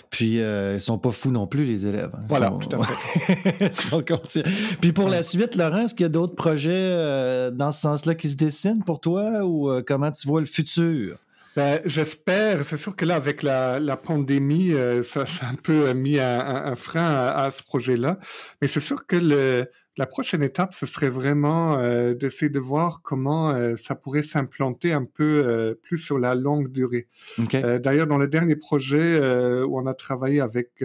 Puis 0.10 0.39
euh, 0.39 0.76
ils 0.76 0.80
sont 0.80 0.98
pas 0.98 1.12
fous 1.12 1.32
non 1.32 1.48
plus 1.48 1.66
les 1.66 1.86
élèves. 1.86 2.12
Hein. 2.14 2.26
Voilà, 2.30 2.52
tout 2.52 2.76
à 2.78 2.84
fait. 2.84 4.44
Puis 4.82 4.94
pour 4.94 5.10
la 5.10 5.24
suite, 5.24 5.56
Laurent, 5.56 5.80
est-ce 5.80 5.96
qu'il 5.96 6.04
y 6.04 6.06
a 6.06 6.10
d'autres 6.10 6.36
projets 6.36 6.72
euh, 6.72 7.52
dans 7.52 7.72
ce 7.72 7.82
sens-là 7.82 8.16
qui 8.16 8.30
se 8.30 8.38
dessinent 8.38 8.84
pour 8.84 9.02
toi 9.02 9.44
ou 9.44 9.70
euh, 9.70 9.84
comment 9.86 10.12
tu 10.12 10.28
vois 10.28 10.39
le 10.39 10.46
futur? 10.46 11.18
Ben, 11.56 11.82
J'espère. 11.86 12.64
C'est 12.64 12.78
sûr 12.78 12.95
que 12.95 13.06
là, 13.06 13.16
avec 13.16 13.43
la, 13.43 13.80
la 13.80 13.95
pandémie, 13.95 14.74
euh, 14.74 15.04
ça, 15.04 15.26
ça, 15.26 15.45
a 15.45 15.49
un 15.51 15.56
peu 15.56 15.93
mis 15.93 16.20
un, 16.20 16.39
un, 16.39 16.76
frein 16.76 17.06
à, 17.06 17.43
à 17.43 17.51
ce 17.51 17.64
projet-là. 17.64 18.18
Mais 18.62 18.68
c'est 18.68 18.80
sûr 18.80 19.06
que 19.06 19.16
le, 19.16 19.70
la 19.97 20.08
prochaine 20.08 20.41
étape, 20.41 20.74
ce 20.74 20.88
serait 20.88 21.10
vraiment 21.10 21.78
euh, 21.78 22.16
d'essayer 22.16 22.49
de 22.49 22.60
voir 22.60 23.01
comment 23.04 23.51
euh, 23.51 23.76
ça 23.76 23.93
pourrait 23.93 24.24
s'implanter 24.24 24.93
un 24.93 25.06
peu 25.06 25.78
plus 25.84 25.99
sur 25.99 26.18
la 26.18 26.34
longue 26.34 26.72
durée. 26.72 27.08
D'ailleurs, 27.38 28.08
dans 28.08 28.18
le 28.18 28.28
dernier 28.28 28.56
projet 28.56 29.20
où 29.64 29.78
on 29.78 29.86
a 29.86 29.93
travaillé 29.93 30.41
avec 30.41 30.84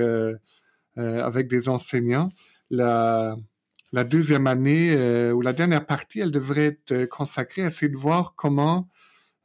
avec 0.97 1.49
des 1.49 1.69
enseignants, 1.69 2.29
la 2.71 3.37
la 3.93 4.05
deuxième 4.05 4.47
année 4.47 4.95
ou 5.33 5.41
la 5.41 5.55
dernière 5.55 5.87
partie, 5.87 6.21
elle 6.21 6.31
devrait 6.31 6.67
être 6.67 7.07
consacrée 7.07 7.63
à 7.63 7.69
essayer 7.69 7.91
de 7.91 7.97
voir 7.97 8.35
comment 8.37 8.87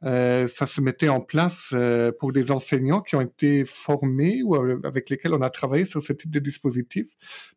euh, 0.04 0.46
ça 0.46 0.66
se 0.66 0.80
mettait 0.80 1.08
en 1.08 1.20
place 1.20 1.70
euh, 1.72 2.12
pour 2.18 2.32
des 2.32 2.50
enseignants 2.50 3.00
qui 3.00 3.16
ont 3.16 3.22
été 3.22 3.64
formés 3.64 4.42
ou 4.42 4.54
euh, 4.54 4.80
avec 4.84 5.08
lesquels 5.08 5.32
on 5.32 5.40
a 5.40 5.50
travaillé 5.50 5.86
sur 5.86 6.02
ce 6.02 6.12
type 6.12 6.30
de 6.30 6.40
dispositif, 6.40 7.08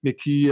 mais 0.04 0.14
qui 0.14 0.50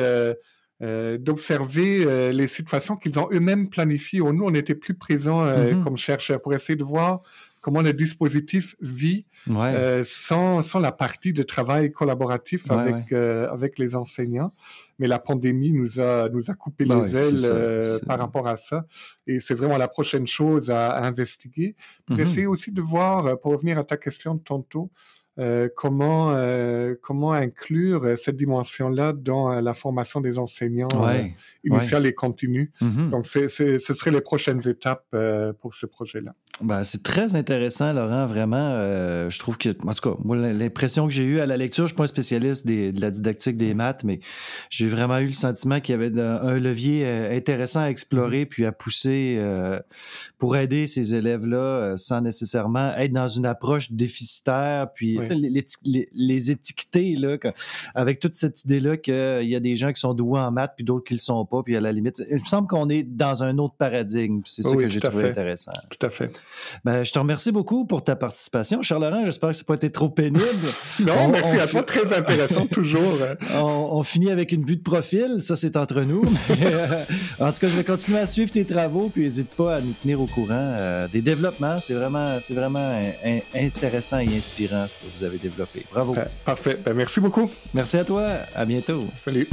d'observer 0.81 2.33
les 2.33 2.47
situations 2.47 2.97
qu'ils 2.97 3.17
ont 3.17 3.29
eux-mêmes 3.31 3.69
planifiées. 3.69 4.19
Nous, 4.19 4.43
on 4.43 4.53
était 4.53 4.75
plus 4.75 4.93
présents 4.93 5.45
mm-hmm. 5.45 5.81
comme 5.83 5.95
chercheurs 5.95 6.41
pour 6.41 6.53
essayer 6.53 6.75
de 6.75 6.83
voir 6.83 7.21
comment 7.65 7.81
le 7.81 7.93
dispositif 7.93 8.75
vit 8.79 9.25
euh, 9.49 10.03
sans, 10.05 10.61
sans 10.61 10.79
la 10.79 10.91
partie 10.91 11.33
de 11.33 11.41
travail 11.41 11.91
collaboratif 11.91 12.69
avec, 12.69 13.11
euh, 13.11 13.49
avec 13.49 13.79
les 13.79 13.95
enseignants. 13.95 14.53
Mais 14.99 15.07
la 15.07 15.17
pandémie 15.17 15.71
nous 15.71 15.99
a, 15.99 16.29
nous 16.29 16.51
a 16.51 16.53
coupé 16.53 16.85
bah 16.85 17.01
les 17.01 17.15
ailes 17.15 17.51
euh, 17.51 17.97
par 18.05 18.19
rapport 18.19 18.47
à 18.47 18.55
ça. 18.55 18.85
Et 19.25 19.39
c'est 19.39 19.55
vraiment 19.55 19.79
la 19.79 19.87
prochaine 19.87 20.27
chose 20.27 20.69
à, 20.69 21.03
investiguer. 21.03 21.75
Mm 22.07 22.19
Essayer 22.19 22.45
aussi 22.45 22.71
de 22.71 22.81
voir, 22.81 23.39
pour 23.39 23.53
revenir 23.53 23.79
à 23.79 23.83
ta 23.83 23.97
question 23.97 24.35
de 24.35 24.41
tantôt, 24.41 24.91
euh, 25.37 25.67
comment 25.75 26.31
euh, 26.31 26.95
comment 27.01 27.33
inclure 27.33 28.05
euh, 28.05 28.15
cette 28.15 28.37
dimension-là 28.37 29.11
dans 29.11 29.59
la 29.59 29.73
formation 29.73 30.21
des 30.21 30.39
enseignants 30.39 30.87
ouais, 30.95 31.33
initiale 31.65 32.05
et 32.05 32.13
continue? 32.13 32.71
Mm-hmm. 32.81 33.09
Donc, 33.09 33.25
c'est, 33.25 33.49
ce 33.49 33.93
serait 33.93 34.11
les 34.11 34.21
prochaines 34.21 34.65
étapes 34.67 35.15
pour 35.59 35.73
ce 35.73 35.85
projet-là. 35.85 36.33
Ben, 36.61 36.85
c'est 36.85 37.03
très 37.03 37.35
intéressant, 37.35 37.91
Laurent, 37.91 38.27
vraiment. 38.27 38.79
je 39.29 39.39
trouve 39.39 39.57
que, 39.57 39.69
en 39.85 39.93
tout 39.93 40.09
cas, 40.09 40.17
moi, 40.23 40.37
l'impression 40.37 41.05
que 41.05 41.13
j'ai 41.13 41.25
eue 41.25 41.39
à 41.41 41.45
la 41.45 41.57
lecture, 41.57 41.85
je 41.85 41.89
suis 41.89 41.97
pas 41.97 42.05
un 42.05 42.07
spécialiste 42.07 42.65
des, 42.65 42.93
de 42.93 43.01
la 43.01 43.11
didactique 43.11 43.57
des 43.57 43.73
maths, 43.73 44.05
mais 44.05 44.21
j'ai 44.69 44.87
vraiment 44.87 45.17
eu 45.17 45.25
le 45.25 45.31
sentiment 45.33 45.81
qu'il 45.81 45.93
y 45.93 45.95
avait 46.01 46.17
un 46.17 46.57
levier 46.57 47.05
intéressant 47.31 47.81
à 47.81 47.89
explorer 47.89 48.43
mm-hmm. 48.43 48.49
puis 48.49 48.65
à 48.65 48.71
pousser 48.71 49.41
pour 50.37 50.55
aider 50.55 50.87
ces 50.87 51.13
élèves-là 51.13 51.97
sans 51.97 52.21
nécessairement 52.21 52.95
être 52.95 53.11
dans 53.11 53.27
une 53.27 53.45
approche 53.45 53.91
déficitaire 53.91 54.87
puis 54.93 55.19
les, 55.33 56.09
les, 56.13 56.51
étiqueter, 56.51 57.15
là, 57.15 57.37
avec 57.93 58.19
toute 58.19 58.35
cette 58.35 58.63
idée-là 58.65 58.97
qu'il 58.97 59.47
y 59.47 59.55
a 59.55 59.59
des 59.59 59.75
gens 59.75 59.91
qui 59.91 59.99
sont 59.99 60.13
doués 60.13 60.39
en 60.39 60.51
maths, 60.51 60.73
puis 60.75 60.85
d'autres 60.85 61.05
qui 61.05 61.13
ne 61.13 61.17
le 61.17 61.21
sont 61.21 61.45
pas, 61.45 61.63
puis 61.63 61.75
à 61.75 61.81
la 61.81 61.91
limite, 61.91 62.21
il 62.29 62.39
me 62.39 62.45
semble 62.45 62.67
qu'on 62.67 62.89
est 62.89 63.03
dans 63.03 63.43
un 63.43 63.57
autre 63.57 63.75
paradigme. 63.77 64.41
C'est 64.45 64.63
ça 64.63 64.75
que 64.75 64.87
j'ai 64.87 64.99
trouvé 64.99 65.29
intéressant. 65.29 65.71
Tout 65.89 66.05
à 66.05 66.09
fait. 66.09 66.31
Ben, 66.83 67.03
je 67.03 67.11
te 67.11 67.19
remercie 67.19 67.51
beaucoup 67.51 67.85
pour 67.85 68.03
ta 68.03 68.15
participation. 68.15 68.81
Charles 68.81 69.03
Laurent, 69.03 69.25
j'espère 69.25 69.49
que 69.49 69.55
ça 69.55 69.61
n'a 69.63 69.67
pas 69.67 69.75
été 69.75 69.91
trop 69.91 70.09
pénible. 70.09 70.43
non, 70.99 71.29
merci 71.29 71.57
à 71.57 71.67
toi, 71.67 71.83
très 71.83 72.13
intéressant 72.13 72.67
toujours. 72.67 73.17
on, 73.55 74.03
finit 74.03 74.29
avec 74.29 74.51
une 74.51 74.63
vue 74.63 74.75
de 74.75 74.83
profil, 74.83 75.41
ça 75.41 75.55
c'est 75.55 75.77
entre 75.77 76.01
nous. 76.01 76.23
Euh, 76.65 77.03
en 77.39 77.51
tout 77.51 77.59
cas, 77.59 77.67
je 77.67 77.75
vais 77.75 77.83
continuer 77.83 78.19
à 78.19 78.25
suivre 78.25 78.49
tes 78.49 78.65
travaux, 78.65 79.09
puis 79.09 79.23
n'hésite 79.23 79.49
pas 79.49 79.75
à 79.75 79.81
nous 79.81 79.93
tenir 80.01 80.19
au 80.19 80.25
courant 80.25 80.53
euh, 80.53 81.07
des 81.07 81.21
développements. 81.21 81.79
C'est 81.79 81.93
vraiment, 81.93 82.39
c'est 82.39 82.53
vraiment 82.53 82.99
intéressant 83.53 84.19
et 84.19 84.35
inspirant 84.35 84.87
ce 84.87 84.95
que 84.95 85.05
vous 85.15 85.23
avez 85.23 85.37
développé. 85.37 85.85
Bravo. 85.91 86.15
parfait. 86.43 86.77
Ben, 86.83 86.93
merci 86.93 87.19
beaucoup. 87.19 87.49
Merci 87.73 87.97
à 87.97 88.05
toi. 88.05 88.25
À 88.53 88.65
bientôt. 88.65 89.05
Salut. 89.17 89.47